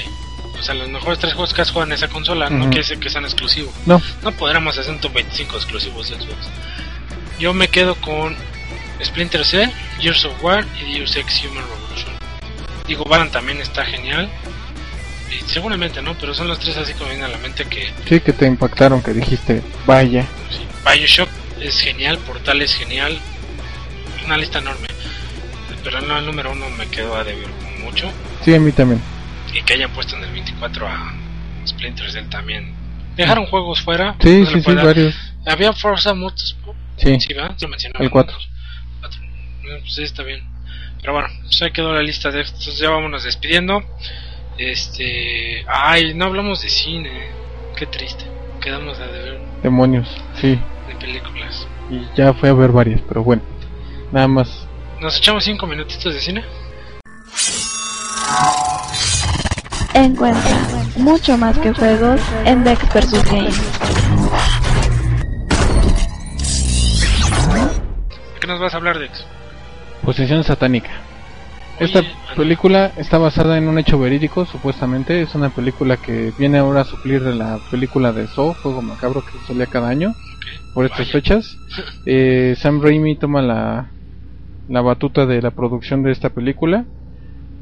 O 0.58 0.62
sea, 0.62 0.74
los 0.74 0.88
mejores 0.90 1.18
tres 1.18 1.32
juegos 1.32 1.52
que 1.54 1.62
has 1.62 1.70
jugado 1.70 1.90
en 1.90 1.94
esa 1.94 2.08
consola 2.08 2.48
no 2.48 2.66
quiere 2.66 2.78
decir 2.78 2.98
que 2.98 3.10
sean 3.10 3.24
exclusivos. 3.24 3.74
No, 3.86 4.00
No 4.22 4.32
podremos 4.32 4.78
hacer 4.78 4.92
un 4.92 5.00
top 5.00 5.14
25 5.14 5.56
exclusivos 5.56 6.10
de 6.10 6.16
Xbox. 6.16 6.48
Yo 7.40 7.52
me 7.52 7.66
quedo 7.68 7.96
con 7.96 8.36
Splinter 9.04 9.44
Cell, 9.44 9.70
Gears 10.00 10.24
of 10.24 10.42
War 10.42 10.64
y 10.80 10.98
Deus 10.98 11.16
Ex 11.16 11.44
Human 11.44 11.64
Revolution. 11.64 12.14
Digo, 12.86 13.04
Baran 13.04 13.30
también 13.30 13.60
está 13.60 13.84
genial. 13.84 14.28
Y 15.30 15.48
seguramente 15.48 16.02
no, 16.02 16.14
pero 16.14 16.34
son 16.34 16.48
los 16.48 16.58
tres 16.58 16.76
así 16.76 16.92
que 16.92 17.04
me 17.04 17.10
vienen 17.10 17.24
a 17.24 17.28
la 17.28 17.38
mente 17.38 17.64
que... 17.64 17.90
Sí, 18.06 18.20
que 18.20 18.32
te 18.32 18.46
impactaron, 18.46 19.02
que 19.02 19.12
dijiste, 19.12 19.62
vaya. 19.86 20.26
Sí, 20.50 20.66
Bioshock 20.84 21.28
es 21.60 21.78
genial, 21.78 22.18
Portal 22.18 22.60
es 22.60 22.74
genial. 22.74 23.18
Una 24.26 24.36
lista 24.36 24.58
enorme. 24.58 24.88
Pero 25.82 26.00
no, 26.02 26.18
el 26.18 26.26
número 26.26 26.52
uno 26.52 26.68
me 26.70 26.86
quedó 26.88 27.16
a 27.16 27.24
deber 27.24 27.48
mucho. 27.80 28.10
Sí, 28.44 28.54
a 28.54 28.60
mí 28.60 28.72
también. 28.72 29.00
Y 29.52 29.62
que 29.62 29.74
hayan 29.74 29.90
puesto 29.92 30.16
en 30.16 30.24
el 30.24 30.32
24 30.32 30.86
a 30.86 31.14
Splinter 31.66 32.10
Cell 32.10 32.28
también. 32.28 32.74
Dejaron 33.16 33.46
juegos 33.46 33.80
fuera. 33.80 34.16
Sí, 34.20 34.46
sí, 34.46 34.62
sí, 34.62 34.74
varios. 34.74 35.14
Había 35.46 35.72
Forza 35.72 36.14
Motorsport. 36.14 36.78
Sí, 36.96 37.18
sí 37.20 37.34
¿verdad? 37.34 37.56
Se 37.56 37.66
el 37.98 38.10
4. 38.10 38.36
Pues 39.80 39.94
sí, 39.94 40.02
está 40.02 40.22
bien. 40.22 40.42
Pero 41.00 41.14
bueno, 41.14 41.28
pues 41.42 41.60
ahí 41.62 41.72
quedó 41.72 41.92
la 41.92 42.02
lista 42.02 42.30
de 42.30 42.42
estos. 42.42 42.78
Ya 42.78 42.90
vámonos 42.90 43.24
despidiendo. 43.24 43.82
Este. 44.58 45.64
Ay, 45.68 46.14
no 46.14 46.26
hablamos 46.26 46.62
de 46.62 46.68
cine. 46.68 47.30
Qué 47.76 47.86
triste. 47.86 48.24
Quedamos 48.60 48.98
a 49.00 49.06
deber 49.06 49.52
demonios, 49.62 50.08
sí. 50.40 50.58
de 50.88 50.94
películas. 50.96 51.66
Y 51.90 52.04
ya 52.16 52.32
fui 52.32 52.48
a 52.48 52.52
ver 52.52 52.70
varias, 52.70 53.00
pero 53.08 53.22
bueno. 53.22 53.42
Nada 54.10 54.28
más. 54.28 54.66
¿Nos 55.00 55.16
echamos 55.16 55.44
cinco 55.44 55.66
minutitos 55.66 56.12
de 56.12 56.20
cine? 56.20 56.44
Encuentra 59.94 60.58
mucho 60.96 61.36
más 61.36 61.58
que 61.58 61.72
juegos 61.72 62.20
en 62.44 62.64
Dex 62.64 62.80
vs 62.94 63.24
Games. 63.24 63.60
¿De 68.34 68.40
qué 68.40 68.46
nos 68.46 68.60
vas 68.60 68.74
a 68.74 68.76
hablar, 68.76 68.98
Dex? 68.98 69.26
Posesión 70.04 70.44
satánica. 70.44 70.90
Esta 71.78 72.02
película 72.36 72.92
está 72.96 73.18
basada 73.18 73.56
en 73.58 73.66
un 73.66 73.78
hecho 73.78 73.98
verídico, 73.98 74.44
supuestamente. 74.46 75.22
Es 75.22 75.34
una 75.34 75.50
película 75.50 75.96
que 75.96 76.32
viene 76.38 76.58
ahora 76.58 76.82
a 76.82 76.84
suplir 76.84 77.22
de 77.22 77.34
la 77.34 77.58
película 77.70 78.12
de 78.12 78.26
Saw, 78.28 78.54
Juego 78.62 78.82
Macabro, 78.82 79.22
que 79.24 79.38
salía 79.46 79.66
cada 79.66 79.88
año, 79.88 80.14
por 80.74 80.84
estas 80.84 81.00
Vaya. 81.00 81.12
fechas. 81.12 81.56
Eh, 82.06 82.54
Sam 82.58 82.82
Raimi 82.82 83.16
toma 83.16 83.42
la, 83.42 83.90
la 84.68 84.80
batuta 84.80 85.24
de 85.26 85.40
la 85.40 85.50
producción 85.52 86.02
de 86.02 86.12
esta 86.12 86.30
película. 86.30 86.84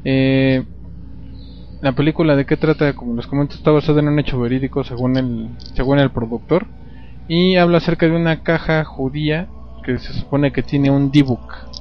Eh, 0.05 0.64
la 1.82 1.93
película 1.93 2.36
de 2.36 2.47
qué 2.47 2.57
trata, 2.57 2.95
como 2.95 3.14
les 3.16 3.26
comento, 3.26 3.55
está 3.55 3.70
basada 3.70 4.01
en 4.01 4.09
un 4.09 4.18
hecho 4.18 4.38
verídico 4.38 4.84
según 4.84 5.16
el, 5.16 5.49
según 5.74 5.99
el 5.99 6.11
productor. 6.11 6.66
y 7.28 7.57
habla 7.57 7.78
acerca 7.78 8.07
de 8.07 8.12
una 8.16 8.43
caja 8.43 8.84
judía 8.84 9.47
que 9.84 9.99
se 9.99 10.12
supone 10.12 10.53
que 10.53 10.62
tiene 10.62 10.91
un 10.91 11.11
dibuk, 11.11 11.41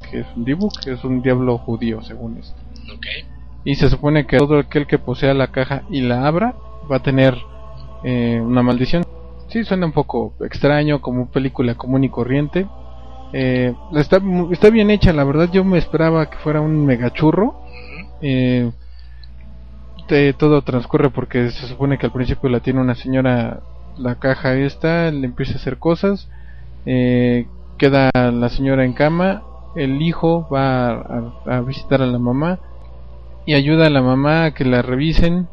que 0.09 0.21
es 0.21 0.27
un 0.35 0.45
dibuk, 0.45 0.71
que 0.83 0.93
es 0.93 1.03
un 1.03 1.21
diablo 1.21 1.57
judío 1.57 2.01
según 2.01 2.37
esto. 2.37 2.59
Ok. 2.93 3.05
Y 3.65 3.75
se 3.75 3.89
supone 3.89 4.25
que 4.25 4.37
todo 4.37 4.59
aquel 4.59 4.87
que 4.87 4.97
posea 4.97 5.33
la 5.33 5.47
caja 5.47 5.83
y 5.89 6.01
la 6.01 6.25
abra 6.25 6.55
va 6.89 6.97
a 6.97 7.03
tener 7.03 7.35
eh, 8.03 8.39
una 8.41 8.63
maldición. 8.63 9.03
Sí, 9.49 9.63
suena 9.63 9.85
un 9.85 9.91
poco 9.91 10.33
extraño, 10.41 11.01
como 11.01 11.27
película 11.27 11.75
común 11.75 12.03
y 12.03 12.09
corriente. 12.09 12.67
Eh, 13.33 13.73
está, 13.95 14.21
está 14.51 14.69
bien 14.69 14.89
hecha, 14.89 15.13
la 15.13 15.23
verdad 15.23 15.49
yo 15.51 15.63
me 15.63 15.77
esperaba 15.77 16.25
que 16.29 16.37
fuera 16.37 16.61
un 16.61 16.85
megachurro. 16.85 17.53
Eh, 18.21 18.71
te- 20.07 20.33
todo 20.33 20.61
transcurre 20.61 21.09
porque 21.09 21.51
se 21.51 21.67
supone 21.67 21.97
que 21.97 22.05
al 22.05 22.11
principio 22.11 22.49
la 22.49 22.59
tiene 22.59 22.81
una 22.81 22.95
señora 22.95 23.59
la 23.97 24.15
caja 24.15 24.55
esta, 24.55 25.11
le 25.11 25.25
empieza 25.25 25.53
a 25.53 25.55
hacer 25.57 25.77
cosas, 25.77 26.29
eh, 26.85 27.45
queda 27.77 28.09
la 28.13 28.49
señora 28.49 28.85
en 28.85 28.93
cama, 28.93 29.43
el 29.75 30.01
hijo 30.01 30.47
va 30.51 30.89
a, 30.91 31.33
a- 31.45 31.57
a 31.57 31.61
visitar 31.61 32.01
a 32.01 32.07
la 32.07 32.19
mamá 32.19 32.59
y 33.45 33.53
ayuda 33.55 33.87
a 33.87 33.89
la 33.89 34.01
mamá 34.01 34.45
a 34.45 34.51
que 34.53 34.65
la 34.65 34.81
revisen 34.81 35.47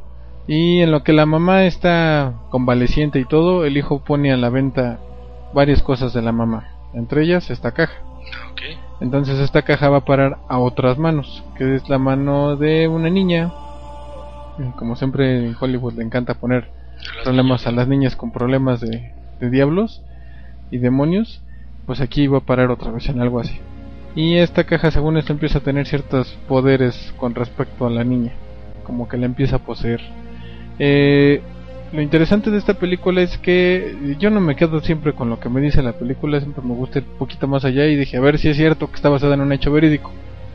y 0.47 0.81
en 0.81 0.93
lo 0.93 1.03
que 1.03 1.13
la 1.13 1.27
mamá 1.27 1.65
está 1.65 2.35
convaleciente 2.51 3.19
y 3.19 3.25
todo, 3.25 3.65
el 3.65 3.77
hijo 3.77 4.01
pone 4.01 4.33
a 4.33 4.37
la 4.37 4.49
venta 4.51 5.01
varias 5.55 5.83
cosas 5.83 6.13
de 6.13 6.23
la 6.23 6.33
mamá, 6.33 6.69
entre 6.95 7.23
ellas 7.23 7.51
esta 7.51 7.73
caja. 7.73 7.95
Entonces 9.01 9.39
esta 9.41 9.63
caja 9.63 9.89
va 9.91 9.99
a 9.99 10.05
parar 10.05 10.39
a 10.49 10.59
otras 10.59 10.99
manos, 10.99 11.45
que 11.57 11.77
es 11.77 11.89
la 11.89 11.99
mano 11.99 12.57
de 12.57 12.89
una 12.89 13.11
niña. 13.11 13.53
Y 14.59 14.71
Como 14.79 14.97
siempre 14.97 15.47
en 15.47 15.57
Hollywood 15.59 15.95
le 15.95 16.05
encanta 16.05 16.35
poner 16.35 16.71
problemas 17.25 17.67
a 17.67 17.73
las 17.73 17.89
niñas 17.89 18.17
con 18.17 18.33
problemas 18.33 18.81
de, 18.81 19.13
de 19.41 19.51
diablos 19.51 20.03
y 20.71 20.79
demonios, 20.79 21.43
pues 21.87 22.01
aquí 22.01 22.27
va 22.27 22.39
a 22.39 22.47
parar 22.47 22.71
otra 22.71 22.91
vez 22.91 23.09
en 23.09 23.21
algo 23.21 23.39
así. 23.41 23.61
Y 24.17 24.37
esta 24.39 24.65
caja 24.65 24.91
según 24.91 25.19
esto 25.19 25.33
empieza 25.33 25.59
a 25.59 25.63
tener 25.63 25.87
ciertos 25.87 26.37
poderes 26.49 27.15
con 27.19 27.35
respecto 27.35 27.87
a 27.87 27.91
la 27.91 28.03
niña, 28.03 28.33
como 28.83 29.09
que 29.09 29.19
la 29.19 29.27
empieza 29.27 29.57
a 29.57 29.59
poseer. 29.61 30.01
Eh, 30.79 31.43
lo 31.93 32.01
interesante 32.01 32.51
de 32.51 32.59
esta 32.59 32.75
película 32.75 33.21
es 33.21 33.37
que 33.39 34.17
yo 34.19 34.31
no 34.31 34.41
me 34.41 34.57
quedo 34.57 34.81
siempre 34.81 35.13
con 35.13 35.29
lo 35.29 35.39
que 35.39 35.51
me 35.51 35.61
dice 35.61 35.83
la 35.83 35.93
película, 35.93 36.41
siempre 36.41 36.65
me 36.65 36.75
gusta 36.75 36.99
ir 36.99 37.05
un 37.13 37.19
poquito 37.19 37.47
más 37.47 37.65
allá 37.67 37.87
y 37.87 37.95
dije 37.95 38.17
a 38.17 38.21
ver 38.21 38.39
si 38.39 38.49
es 38.49 38.57
cierto 38.57 38.89
que 38.89 38.97
está 38.97 39.11
basada 39.11 39.35
en 39.35 39.43
un 39.43 39.53
hecho 39.53 39.71
verídico. 39.71 40.11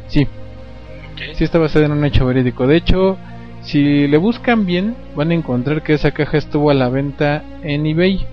Sí, 0.07 0.27
sí 1.33 1.43
está 1.43 1.59
basada 1.59 1.85
en 1.85 1.91
un 1.91 2.03
hecho 2.03 2.25
verídico. 2.25 2.65
De 2.65 2.77
hecho, 2.77 3.17
si 3.61 4.07
le 4.07 4.17
buscan 4.17 4.65
bien, 4.65 4.95
van 5.15 5.29
a 5.29 5.35
encontrar 5.35 5.83
que 5.83 5.93
esa 5.93 6.11
caja 6.11 6.37
estuvo 6.37 6.71
a 6.71 6.73
la 6.73 6.89
venta 6.89 7.43
en 7.61 7.85
eBay. 7.85 8.25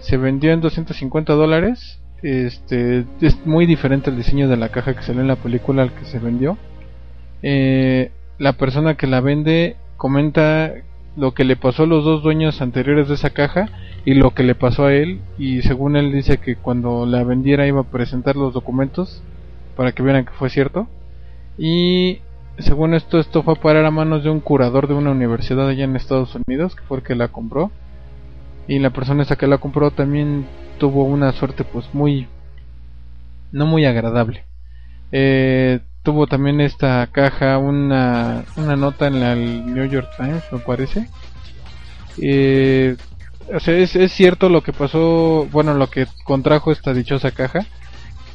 Se 0.00 0.18
vendió 0.18 0.52
en 0.52 0.60
250 0.60 1.32
dólares. 1.32 2.01
Este 2.22 3.04
es 3.20 3.44
muy 3.46 3.66
diferente 3.66 4.10
el 4.10 4.16
diseño 4.16 4.48
de 4.48 4.56
la 4.56 4.68
caja 4.68 4.94
que 4.94 5.02
salió 5.02 5.22
en 5.22 5.28
la 5.28 5.36
película 5.36 5.82
al 5.82 5.92
que 5.92 6.04
se 6.04 6.20
vendió. 6.20 6.56
Eh, 7.42 8.12
la 8.38 8.52
persona 8.52 8.96
que 8.96 9.08
la 9.08 9.20
vende 9.20 9.76
comenta 9.96 10.72
lo 11.16 11.34
que 11.34 11.44
le 11.44 11.56
pasó 11.56 11.82
a 11.82 11.86
los 11.86 12.04
dos 12.04 12.22
dueños 12.22 12.62
anteriores 12.62 13.08
de 13.08 13.14
esa 13.14 13.30
caja 13.30 13.68
y 14.04 14.14
lo 14.14 14.30
que 14.30 14.44
le 14.44 14.54
pasó 14.54 14.86
a 14.86 14.94
él. 14.94 15.20
Y 15.36 15.62
según 15.62 15.96
él 15.96 16.12
dice 16.12 16.38
que 16.38 16.54
cuando 16.54 17.06
la 17.06 17.24
vendiera 17.24 17.66
iba 17.66 17.80
a 17.80 17.90
presentar 17.90 18.36
los 18.36 18.54
documentos 18.54 19.22
para 19.76 19.92
que 19.92 20.02
vieran 20.02 20.24
que 20.24 20.32
fue 20.32 20.48
cierto. 20.48 20.86
Y 21.58 22.20
según 22.58 22.94
esto 22.94 23.18
esto 23.18 23.42
fue 23.42 23.54
a 23.54 23.60
parar 23.60 23.84
a 23.84 23.90
manos 23.90 24.22
de 24.22 24.30
un 24.30 24.40
curador 24.40 24.86
de 24.86 24.94
una 24.94 25.10
universidad 25.10 25.68
allá 25.68 25.84
en 25.84 25.96
Estados 25.96 26.36
Unidos 26.46 26.76
que 26.76 26.84
fue 26.84 26.98
el 26.98 27.04
que 27.04 27.16
la 27.16 27.28
compró 27.28 27.72
y 28.68 28.78
la 28.78 28.90
persona 28.90 29.22
esa 29.22 29.36
que 29.36 29.46
la 29.46 29.58
compró 29.58 29.90
también 29.90 30.46
tuvo 30.78 31.04
una 31.04 31.32
suerte 31.32 31.64
pues 31.64 31.86
muy 31.92 32.28
no 33.50 33.66
muy 33.66 33.84
agradable 33.84 34.44
eh, 35.10 35.80
tuvo 36.02 36.26
también 36.26 36.60
esta 36.60 37.06
caja 37.12 37.58
una, 37.58 38.44
una 38.56 38.76
nota 38.76 39.06
en 39.06 39.20
la 39.20 39.32
el 39.32 39.66
New 39.66 39.86
York 39.86 40.08
Times 40.16 40.42
me 40.50 40.58
parece 40.58 41.08
eh, 42.20 42.96
o 43.54 43.60
sea, 43.60 43.76
es, 43.76 43.96
es 43.96 44.12
cierto 44.12 44.48
lo 44.48 44.62
que 44.62 44.72
pasó 44.72 45.46
bueno 45.50 45.74
lo 45.74 45.88
que 45.88 46.06
contrajo 46.24 46.72
esta 46.72 46.94
dichosa 46.94 47.30
caja 47.30 47.66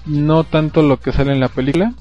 no 0.06 0.44
tanto 0.44 0.82
lo 0.82 1.00
que 1.00 1.12
sale 1.12 1.32
en 1.34 1.40
la 1.40 1.50
película 1.50 1.94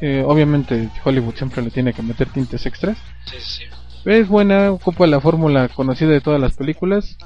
eh, 0.00 0.24
obviamente 0.26 0.88
Hollywood 1.04 1.34
siempre 1.34 1.62
le 1.62 1.70
tiene 1.70 1.92
que 1.92 2.02
meter 2.02 2.28
tintes 2.28 2.64
extras 2.66 2.96
Sí, 3.26 3.36
sí. 3.40 3.64
es 4.06 4.28
buena, 4.28 4.70
ocupa 4.72 5.06
la 5.06 5.20
fórmula 5.20 5.68
conocida 5.68 6.10
de 6.10 6.20
todas 6.20 6.40
las 6.40 6.56
películas. 6.56 7.16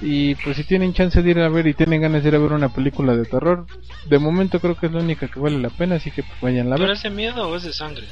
Y 0.00 0.34
pues 0.36 0.56
si 0.56 0.64
tienen 0.64 0.92
chance 0.92 1.22
de 1.22 1.30
ir 1.30 1.38
a 1.38 1.48
ver 1.48 1.66
y 1.66 1.74
tienen 1.74 2.02
ganas 2.02 2.22
de 2.22 2.28
ir 2.28 2.34
a 2.34 2.38
ver 2.38 2.52
una 2.52 2.68
película 2.68 3.14
de 3.16 3.24
terror, 3.24 3.66
de 4.08 4.18
momento 4.18 4.60
creo 4.60 4.76
que 4.76 4.86
es 4.86 4.92
la 4.92 5.00
única 5.00 5.28
que 5.28 5.40
vale 5.40 5.58
la 5.58 5.70
pena, 5.70 5.96
así 5.96 6.10
que 6.10 6.22
pues 6.22 6.40
vayan 6.40 6.66
a 6.72 6.76
¿Pero 6.76 6.88
ver. 6.88 6.96
es 6.96 7.02
de 7.02 7.10
miedo 7.10 7.48
o 7.48 7.56
es 7.56 7.62
de 7.62 7.72
sangre? 7.72 8.06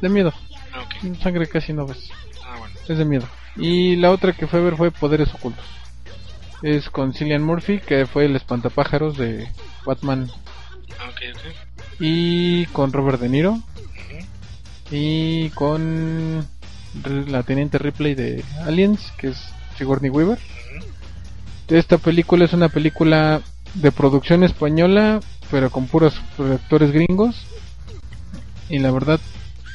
De 0.00 0.08
miedo, 0.08 0.32
Ah, 0.72 0.84
sangre 1.22 1.46
casi 1.48 1.72
no 1.72 1.86
ves, 1.86 2.10
Ah, 2.46 2.56
bueno. 2.58 2.74
es 2.88 2.96
de 2.96 3.04
miedo. 3.04 3.28
Y 3.56 3.96
la 3.96 4.10
otra 4.12 4.32
que 4.32 4.46
fue 4.46 4.60
a 4.60 4.62
ver 4.62 4.76
fue 4.76 4.90
Poderes 4.92 5.34
Ocultos. 5.34 5.64
Es 6.62 6.88
con 6.90 7.12
Cillian 7.12 7.42
Murphy, 7.42 7.80
que 7.80 8.06
fue 8.06 8.26
el 8.26 8.36
espantapájaros 8.36 9.18
de 9.18 9.48
Batman, 9.84 10.30
Ah, 11.00 11.08
ok, 11.10 11.20
ok. 11.34 11.96
y 11.98 12.66
con 12.66 12.92
Robert 12.92 13.20
De 13.20 13.28
Niro, 13.28 13.58
y 14.90 15.50
con 15.50 16.46
la 17.28 17.42
teniente 17.42 17.78
Ripley 17.78 18.14
de 18.14 18.44
Aliens, 18.64 19.12
que 19.18 19.28
es 19.28 19.38
Sigourney 19.76 20.10
Weaver. 20.10 20.38
Esta 21.70 21.98
película 21.98 22.44
es 22.44 22.52
una 22.52 22.68
película 22.68 23.42
de 23.74 23.92
producción 23.92 24.42
española, 24.42 25.20
pero 25.52 25.70
con 25.70 25.86
puros 25.86 26.20
actores 26.36 26.90
gringos. 26.90 27.46
Y 28.68 28.80
la 28.80 28.90
verdad, 28.90 29.20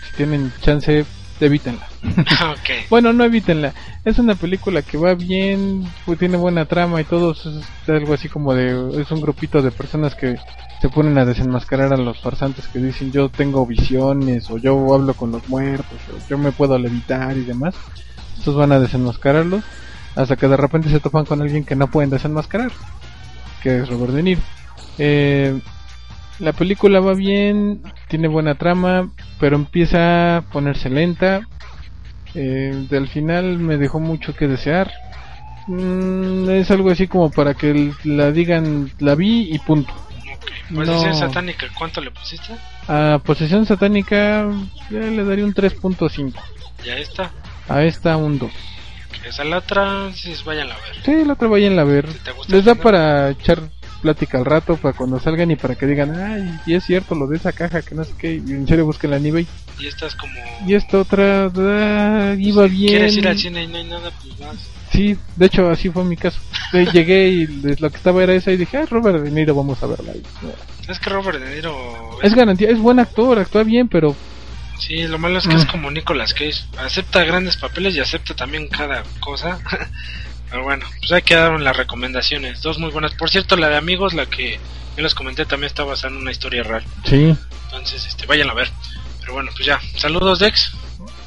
si 0.04 0.18
tienen 0.18 0.52
chance, 0.60 1.06
evítenla. 1.40 1.88
Ah, 2.28 2.52
ok. 2.60 2.90
Bueno, 2.90 3.14
no 3.14 3.24
evítenla. 3.24 3.74
Es 4.04 4.20
una 4.20 4.36
película 4.36 4.82
que 4.82 4.98
va 4.98 5.14
bien, 5.14 5.90
pues, 6.06 6.20
tiene 6.20 6.36
buena 6.36 6.66
trama 6.66 7.00
y 7.00 7.06
todo. 7.06 7.32
Es 7.32 7.48
algo 7.88 8.14
así 8.14 8.28
como 8.28 8.54
de. 8.54 9.02
Es 9.02 9.10
un 9.12 9.22
grupito 9.22 9.62
de 9.62 9.72
personas 9.72 10.16
que 10.16 10.36
se 10.82 10.90
ponen 10.90 11.18
a 11.18 11.24
desenmascarar 11.24 11.94
a 11.94 11.98
los 11.98 12.20
farsantes 12.20 12.68
que 12.68 12.80
dicen 12.80 13.14
yo 13.14 13.30
tengo 13.30 13.66
visiones 13.66 14.52
o 14.52 14.58
yo 14.58 14.94
hablo 14.94 15.14
con 15.14 15.32
los 15.32 15.48
muertos 15.48 15.98
o 16.14 16.28
yo 16.30 16.38
me 16.38 16.52
puedo 16.52 16.78
levitar 16.78 17.38
y 17.38 17.46
demás. 17.46 17.74
Estos 18.38 18.56
van 18.56 18.74
a 18.74 18.80
desenmascararlos 18.80 19.64
hasta 20.16 20.36
que 20.36 20.48
de 20.48 20.58
repente 20.58 20.90
se 20.90 21.00
topan 21.00 21.26
con 21.26 21.42
alguien 21.42 21.66
que 21.66 21.76
no 21.76 21.88
pueden 21.88 22.10
desenmascarar, 22.10 22.72
que 23.62 23.80
es 23.80 23.90
Robert 23.90 24.14
De 24.14 24.24
Niro. 24.24 24.42
Eh, 24.98 25.60
la 26.40 26.54
película 26.54 27.00
va 27.00 27.14
bien, 27.14 27.82
tiene 28.08 28.28
buena 28.28 28.56
trama, 28.56 29.10
pero 29.40 29.56
empieza 29.56 30.38
a 30.38 30.42
ponerse 30.42 30.90
lenta. 30.90 31.42
Eh, 32.34 32.86
del 32.90 33.08
final 33.08 33.58
me 33.58 33.78
dejó 33.78 34.00
mucho 34.00 34.34
que 34.36 34.48
desear. 34.48 34.92
Mm, 35.68 36.50
es 36.50 36.70
algo 36.72 36.92
así 36.92 37.08
como 37.08 37.32
para 37.32 37.54
que 37.54 37.92
la 38.04 38.32
digan, 38.32 38.92
la 39.00 39.16
vi 39.16 39.54
y 39.54 39.60
punto. 39.60 39.92
Ok. 39.94 40.76
Posición 40.76 41.10
No. 41.12 41.16
satánica, 41.18 41.68
¿cuánto 41.78 42.02
le 42.02 42.12
pusiste? 42.12 42.54
A 42.88 43.20
Posesión 43.24 43.66
Satánica 43.66 44.48
ya 44.92 45.00
le 45.00 45.24
daría 45.24 45.46
un 45.46 45.54
3.5. 45.54 46.34
Ya 46.84 46.98
está. 46.98 47.32
A 47.68 47.84
esta 47.84 48.16
un 48.18 48.38
2. 48.38 48.52
Esa 49.24 49.44
la 49.44 49.58
otra, 49.60 50.12
si 50.14 50.34
vayan 50.44 50.72
a 50.72 50.76
ver. 50.76 51.04
Sí, 51.04 51.26
la 51.26 51.34
otra 51.34 51.48
vayan 51.48 51.80
a 51.80 51.84
ver. 51.84 52.12
Si 52.12 52.20
te 52.20 52.32
gusta 52.32 52.56
Les 52.56 52.66
da 52.66 52.76
para 52.76 53.30
echar 53.30 53.62
plática 54.02 54.38
al 54.38 54.46
rato, 54.46 54.78
para 54.78 54.96
cuando 54.96 55.20
salgan 55.20 55.50
y 55.52 55.56
para 55.56 55.76
que 55.76 55.88
digan, 55.88 56.16
ay, 56.16 56.60
y 56.66 56.76
es 56.76 56.84
cierto 56.84 57.16
lo 57.16 57.26
de 57.28 57.38
esa 57.38 57.52
caja, 57.52 57.82
que 57.82 57.96
no 57.96 58.04
sé 58.04 58.14
qué, 58.18 58.36
y 58.36 58.52
en 58.52 58.68
serio 58.68 58.86
busquen 58.86 59.12
la 59.12 59.18
eBay. 59.18 59.48
Y 59.80 59.88
esta 59.88 60.06
es 60.06 60.16
como... 60.16 60.34
Y 60.66 60.76
esta 60.76 61.00
otra, 61.00 61.52
ah, 61.56 62.36
iba 62.38 62.68
bien. 62.68 62.90
¿Quieres 62.90 63.18
ir 63.18 63.28
al 63.28 63.38
cine 63.38 63.64
y 63.64 63.68
no 63.68 63.78
hay 63.78 63.84
nada? 63.86 64.12
Pues 64.22 64.38
vas. 64.38 64.58
Sí, 64.92 65.18
de 65.36 65.46
hecho 65.48 65.70
así 65.70 65.90
fue 65.90 66.04
mi 66.06 66.16
caso. 66.16 66.40
Llegué 66.94 67.30
y 67.30 67.48
lo 67.48 67.90
que 67.90 67.98
estaba 67.98 68.24
era 68.24 68.34
esa 68.34 68.52
y 68.52 68.58
dije, 68.58 68.78
ay, 68.78 68.86
Robert 68.86 69.24
De 69.24 69.32
Niro, 69.32 69.56
vamos 69.56 69.82
a 69.82 69.88
verla. 69.88 70.14
Es 70.88 71.00
que 71.00 71.10
Robert 71.10 71.40
De 71.40 71.56
Niro... 71.56 71.76
Es 72.22 72.36
garantía, 72.36 72.70
es 72.70 72.80
buen 72.80 73.00
actor, 73.00 73.40
actúa 73.40 73.64
bien, 73.64 73.88
pero 73.88 74.16
Sí, 74.78 75.08
lo 75.08 75.18
malo 75.18 75.40
es 75.40 75.48
que 75.48 75.56
es 75.56 75.66
Mm. 75.66 75.70
como 75.72 75.92
Nicolas 75.92 76.34
Cage. 76.34 76.64
Acepta 76.78 77.24
grandes 77.24 77.58
papeles 77.58 77.96
y 77.96 78.00
acepta 78.00 78.36
también 78.36 78.68
cada 78.68 79.04
cosa. 79.20 79.60
Pero 80.50 80.64
bueno, 80.64 80.86
pues 81.00 81.12
ahí 81.12 81.22
quedaron 81.22 81.64
las 81.64 81.76
recomendaciones. 81.76 82.62
Dos 82.62 82.78
muy 82.80 82.92
buenas. 82.92 83.14
Por 83.16 83.30
cierto, 83.30 83.56
la 83.58 83.70
de 83.70 83.78
Amigos, 83.78 84.14
la 84.14 84.26
que 84.28 84.60
yo 84.96 85.04
les 85.04 85.16
comenté, 85.16 85.46
también 85.46 85.68
está 85.68 85.84
basada 85.84 86.14
en 86.14 86.22
una 86.22 86.32
historia 86.32 86.64
real. 86.64 86.84
sí, 87.06 87.36
Entonces, 87.66 88.06
este, 88.06 88.26
vayan 88.26 88.50
a 88.50 88.54
ver. 88.54 88.70
Pero 89.22 89.34
bueno, 89.34 89.52
pues 89.56 89.66
ya. 89.66 89.80
Saludos, 89.98 90.40
Dex. 90.40 90.72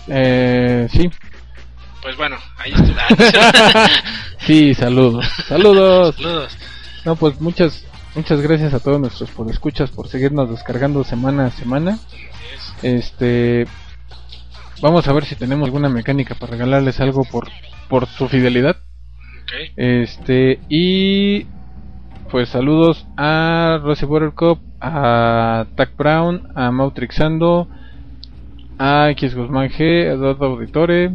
eh, 0.09 0.87
sí. 0.93 1.11
Pues 2.01 2.17
bueno, 2.17 2.39
ahí 2.59 2.73
está. 2.73 3.91
sí, 4.47 4.73
saludos. 4.75 5.27
Saludos. 5.49 6.15
Saludos. 6.17 6.57
No, 7.05 7.17
pues 7.17 7.41
muchas 7.41 7.85
muchas 8.19 8.43
gracias 8.43 8.75
a 8.75 8.81
todos 8.81 9.01
nuestros 9.01 9.31
por 9.31 9.49
escuchas 9.49 9.91
por 9.93 10.09
seguirnos 10.09 10.51
descargando 10.51 11.05
semana 11.05 11.47
a 11.47 11.51
semana. 11.53 12.01
Este 12.83 13.64
vamos 14.83 15.07
a 15.07 15.12
ver 15.12 15.25
si 15.25 15.37
tenemos 15.37 15.66
alguna 15.66 15.89
mecánica 15.89 16.35
para 16.35 16.51
regalarles 16.51 16.99
algo 16.99 17.23
por 17.23 17.49
por 17.89 18.07
su 18.07 18.29
fidelidad. 18.29 18.77
Este 19.77 20.59
y 20.69 21.47
pues 22.29 22.49
saludos 22.49 23.07
a 23.16 23.79
Rosy 23.85 24.05
Buttercup, 24.05 24.59
a 24.81 25.66
Tac 25.77 25.97
Brown, 25.97 26.49
a 26.57 26.73
Mautrixando, 26.73 27.69
a 28.81 29.11
X 29.11 29.37
Guzmán 29.37 29.69
G, 29.69 30.09
a 30.09 30.14
Eduardo 30.14 30.47
Auditore 30.47 31.12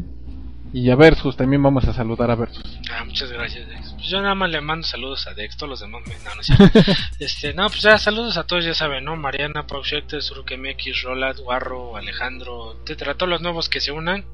y 0.71 0.89
a 0.89 0.95
Versus. 0.95 1.35
También 1.35 1.61
vamos 1.61 1.85
a 1.85 1.93
saludar 1.93 2.31
a 2.31 2.35
Versus. 2.35 2.79
Ah, 2.89 3.03
muchas 3.03 3.29
gracias, 3.29 3.67
Dex. 3.67 3.82
Pues 4.03 4.11
yo 4.11 4.21
nada 4.21 4.35
más 4.35 4.49
le 4.51 4.59
mando 4.59 4.85
saludos 4.85 5.27
a 5.27 5.33
Dex, 5.33 5.55
todos 5.55 5.69
los 5.69 5.79
demás 5.79 6.01
me... 6.05 6.15
No, 6.25 6.35
no 6.35 6.41
es 6.41 6.47
cierto. 6.47 6.79
este, 7.19 7.53
no, 7.53 7.69
pues 7.69 7.83
ya 7.83 7.97
saludos 7.97 8.35
a 8.35 8.43
todos, 8.43 8.65
ya 8.65 8.73
saben, 8.73 9.05
¿no? 9.05 9.15
Mariana, 9.15 9.65
Pau 9.65 9.81
Schecter, 9.81 10.19
MX, 10.19 11.03
Roland, 11.03 11.39
Guarro, 11.39 11.95
Alejandro, 11.95 12.75
etcétera, 12.83 13.13
todos 13.13 13.29
los 13.29 13.41
nuevos 13.41 13.69
que 13.69 13.79
se 13.79 13.93
unan. 13.93 14.25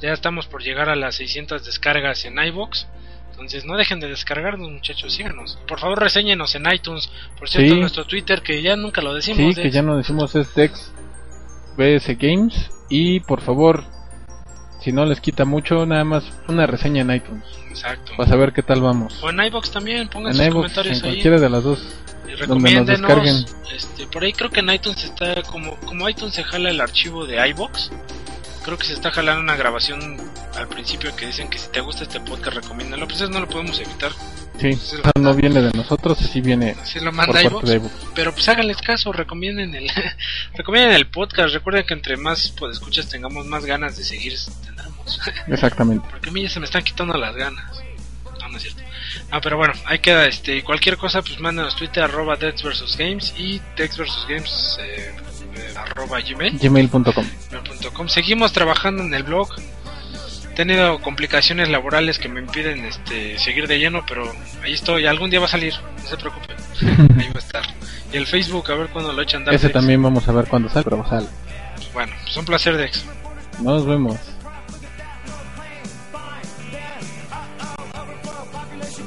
Ya 0.00 0.14
estamos 0.14 0.46
por 0.46 0.62
llegar 0.62 0.88
a 0.88 0.96
las 0.96 1.16
600 1.16 1.66
descargas 1.66 2.24
en 2.24 2.38
iBox. 2.38 2.86
Entonces 3.32 3.66
no 3.66 3.76
dejen 3.76 4.00
de 4.00 4.08
descargarnos 4.08 4.70
muchachos, 4.70 5.12
síganos. 5.12 5.58
Por 5.68 5.80
favor 5.80 6.00
reseñenos 6.00 6.54
en 6.54 6.64
iTunes. 6.72 7.10
Por 7.38 7.50
cierto, 7.50 7.74
Sí. 7.74 7.80
nuestro 7.80 8.06
Twitter 8.06 8.40
que 8.40 8.62
ya 8.62 8.74
nunca 8.74 9.02
lo 9.02 9.12
decimos. 9.12 9.36
Sí, 9.36 9.44
Dex. 9.48 9.60
que 9.60 9.70
ya 9.70 9.82
no 9.82 9.98
decimos 9.98 10.34
es 10.34 10.54
Dex 10.54 10.94
BS 11.76 12.14
Games. 12.14 12.70
Y 12.88 13.20
por 13.20 13.42
favor, 13.42 13.84
si 14.84 14.92
no 14.92 15.06
les 15.06 15.18
quita 15.20 15.46
mucho, 15.46 15.86
nada 15.86 16.04
más 16.04 16.24
una 16.46 16.66
reseña 16.66 17.00
en 17.00 17.10
iTunes. 17.10 17.44
Exacto. 17.70 18.12
Para 18.18 18.28
saber 18.28 18.52
qué 18.52 18.62
tal 18.62 18.82
vamos. 18.82 19.18
O 19.22 19.30
en 19.30 19.42
iBox 19.42 19.70
también, 19.70 20.08
pongan 20.08 20.32
En 20.32 20.44
sus 20.44 20.54
comentarios 20.54 20.98
en 20.98 21.04
ahí. 21.06 21.10
cualquiera 21.12 21.40
de 21.40 21.48
las 21.48 21.64
dos. 21.64 21.82
Y 22.28 22.46
donde 22.46 22.74
nos 22.74 22.86
descarguen. 22.86 23.46
Este, 23.74 24.06
por 24.06 24.22
ahí 24.22 24.34
creo 24.34 24.50
que 24.50 24.60
en 24.60 24.70
iTunes 24.70 25.02
está 25.02 25.42
como 25.42 25.76
como 25.80 26.06
iTunes 26.08 26.34
se 26.34 26.44
jala 26.44 26.68
el 26.68 26.80
archivo 26.82 27.24
de 27.26 27.48
iBox. 27.48 27.90
Creo 28.62 28.76
que 28.78 28.84
se 28.84 28.92
está 28.92 29.10
jalando 29.10 29.40
una 29.40 29.56
grabación 29.56 30.18
al 30.54 30.68
principio 30.68 31.14
que 31.16 31.26
dicen 31.26 31.48
que 31.48 31.58
si 31.58 31.68
te 31.70 31.80
gusta 31.80 32.02
este 32.02 32.20
podcast 32.20 32.56
recomiéndalo. 32.56 33.06
Pues 33.06 33.22
eso 33.22 33.30
no 33.30 33.40
lo 33.40 33.48
podemos 33.48 33.78
evitar. 33.80 34.12
Sí, 34.60 34.78
no 35.20 35.34
viene 35.34 35.60
de 35.60 35.72
nosotros, 35.72 36.16
sí 36.18 36.40
viene 36.40 36.76
lo 36.96 37.04
por 37.06 37.12
manda 37.12 37.42
iVoox. 37.42 37.68
de 37.68 37.74
iVoox. 37.76 37.92
Pero 38.14 38.32
pues 38.32 38.48
háganles 38.48 38.76
caso, 38.78 39.12
recomienden 39.12 39.74
el 39.74 39.90
recomienden 40.54 40.92
el 40.92 41.08
podcast. 41.08 41.54
Recuerden 41.54 41.84
que 41.86 41.94
entre 41.94 42.16
más 42.16 42.54
pues, 42.56 42.74
escuchas 42.74 43.08
tengamos 43.08 43.46
más 43.46 43.64
ganas 43.64 43.96
de 43.96 44.04
seguir. 44.04 44.34
Exactamente. 45.48 46.06
Porque 46.10 46.28
a 46.28 46.32
mí 46.32 46.42
ya 46.42 46.48
se 46.48 46.60
me 46.60 46.66
están 46.66 46.82
quitando 46.82 47.16
las 47.16 47.34
ganas. 47.34 47.64
No, 48.40 48.48
no 48.48 48.56
es 48.56 48.62
cierto. 48.62 48.82
Ah, 49.30 49.40
pero 49.40 49.56
bueno, 49.56 49.74
ahí 49.86 49.98
queda. 49.98 50.26
este 50.26 50.62
Cualquier 50.62 50.96
cosa, 50.96 51.22
pues 51.22 51.38
mándanos 51.40 51.76
Twitter, 51.76 52.04
arroba 52.04 52.36
Dex 52.36 52.62
vs 52.62 52.96
Games 52.96 53.34
y 53.36 53.60
Dex 53.76 53.96
vs 53.96 54.26
Games, 54.28 54.78
eh, 54.80 55.14
eh, 55.56 55.74
arroba 55.76 56.20
gmail. 56.20 56.58
Gmail.com. 56.58 57.24
gmail.com. 57.50 58.08
Seguimos 58.08 58.52
trabajando 58.52 59.02
en 59.02 59.14
el 59.14 59.22
blog. 59.22 59.48
He 60.50 60.54
tenido 60.54 61.00
complicaciones 61.00 61.68
laborales 61.68 62.18
que 62.18 62.28
me 62.28 62.40
impiden 62.40 62.84
este 62.84 63.38
seguir 63.38 63.66
de 63.66 63.78
lleno, 63.78 64.04
pero 64.06 64.32
ahí 64.62 64.72
estoy. 64.72 65.06
Algún 65.06 65.30
día 65.30 65.40
va 65.40 65.46
a 65.46 65.50
salir, 65.50 65.74
no 66.00 66.08
se 66.08 66.16
preocupen. 66.16 66.56
ahí 67.18 67.28
va 67.28 67.36
a 67.36 67.38
estar. 67.38 67.64
Y 68.12 68.16
el 68.16 68.26
Facebook, 68.26 68.70
a 68.70 68.74
ver 68.76 68.88
cuándo 68.88 69.12
lo 69.12 69.20
echan. 69.20 69.44
Ese 69.52 69.68
también 69.70 70.00
vamos 70.00 70.28
a 70.28 70.32
ver 70.32 70.46
cuándo 70.46 70.68
sale, 70.68 70.84
pero 70.84 71.04
sale. 71.08 71.26
Bueno, 71.92 72.12
pues 72.22 72.36
un 72.36 72.44
placer, 72.44 72.76
Dex. 72.76 73.04
Nos 73.60 73.84
vemos. 73.84 74.16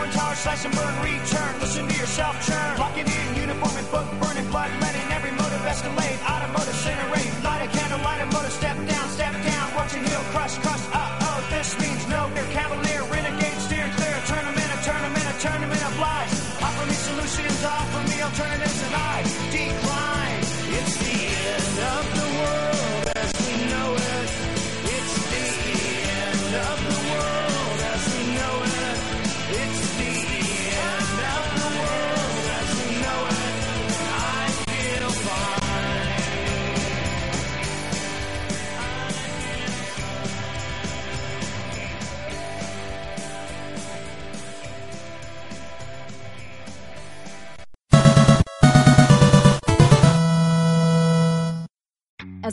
foreign 0.00 0.12
tower, 0.16 0.34
slash 0.34 0.64
and 0.64 0.74
burn, 0.74 0.94
return. 1.04 1.60
Listen 1.60 1.86
to 1.86 1.94
yourself 1.94 2.34
churn. 2.46 2.78
Locking 2.78 3.06
in, 3.06 3.26
uniform 3.36 3.76
and 3.76 3.90
book, 3.90 4.06
burning 4.20 4.48
blood, 4.48 4.70
letting 4.80 5.04
every 5.12 5.30
motive 5.32 5.60
escalate. 5.68 6.18
Automotive 6.24 6.72
incinerate, 6.72 7.19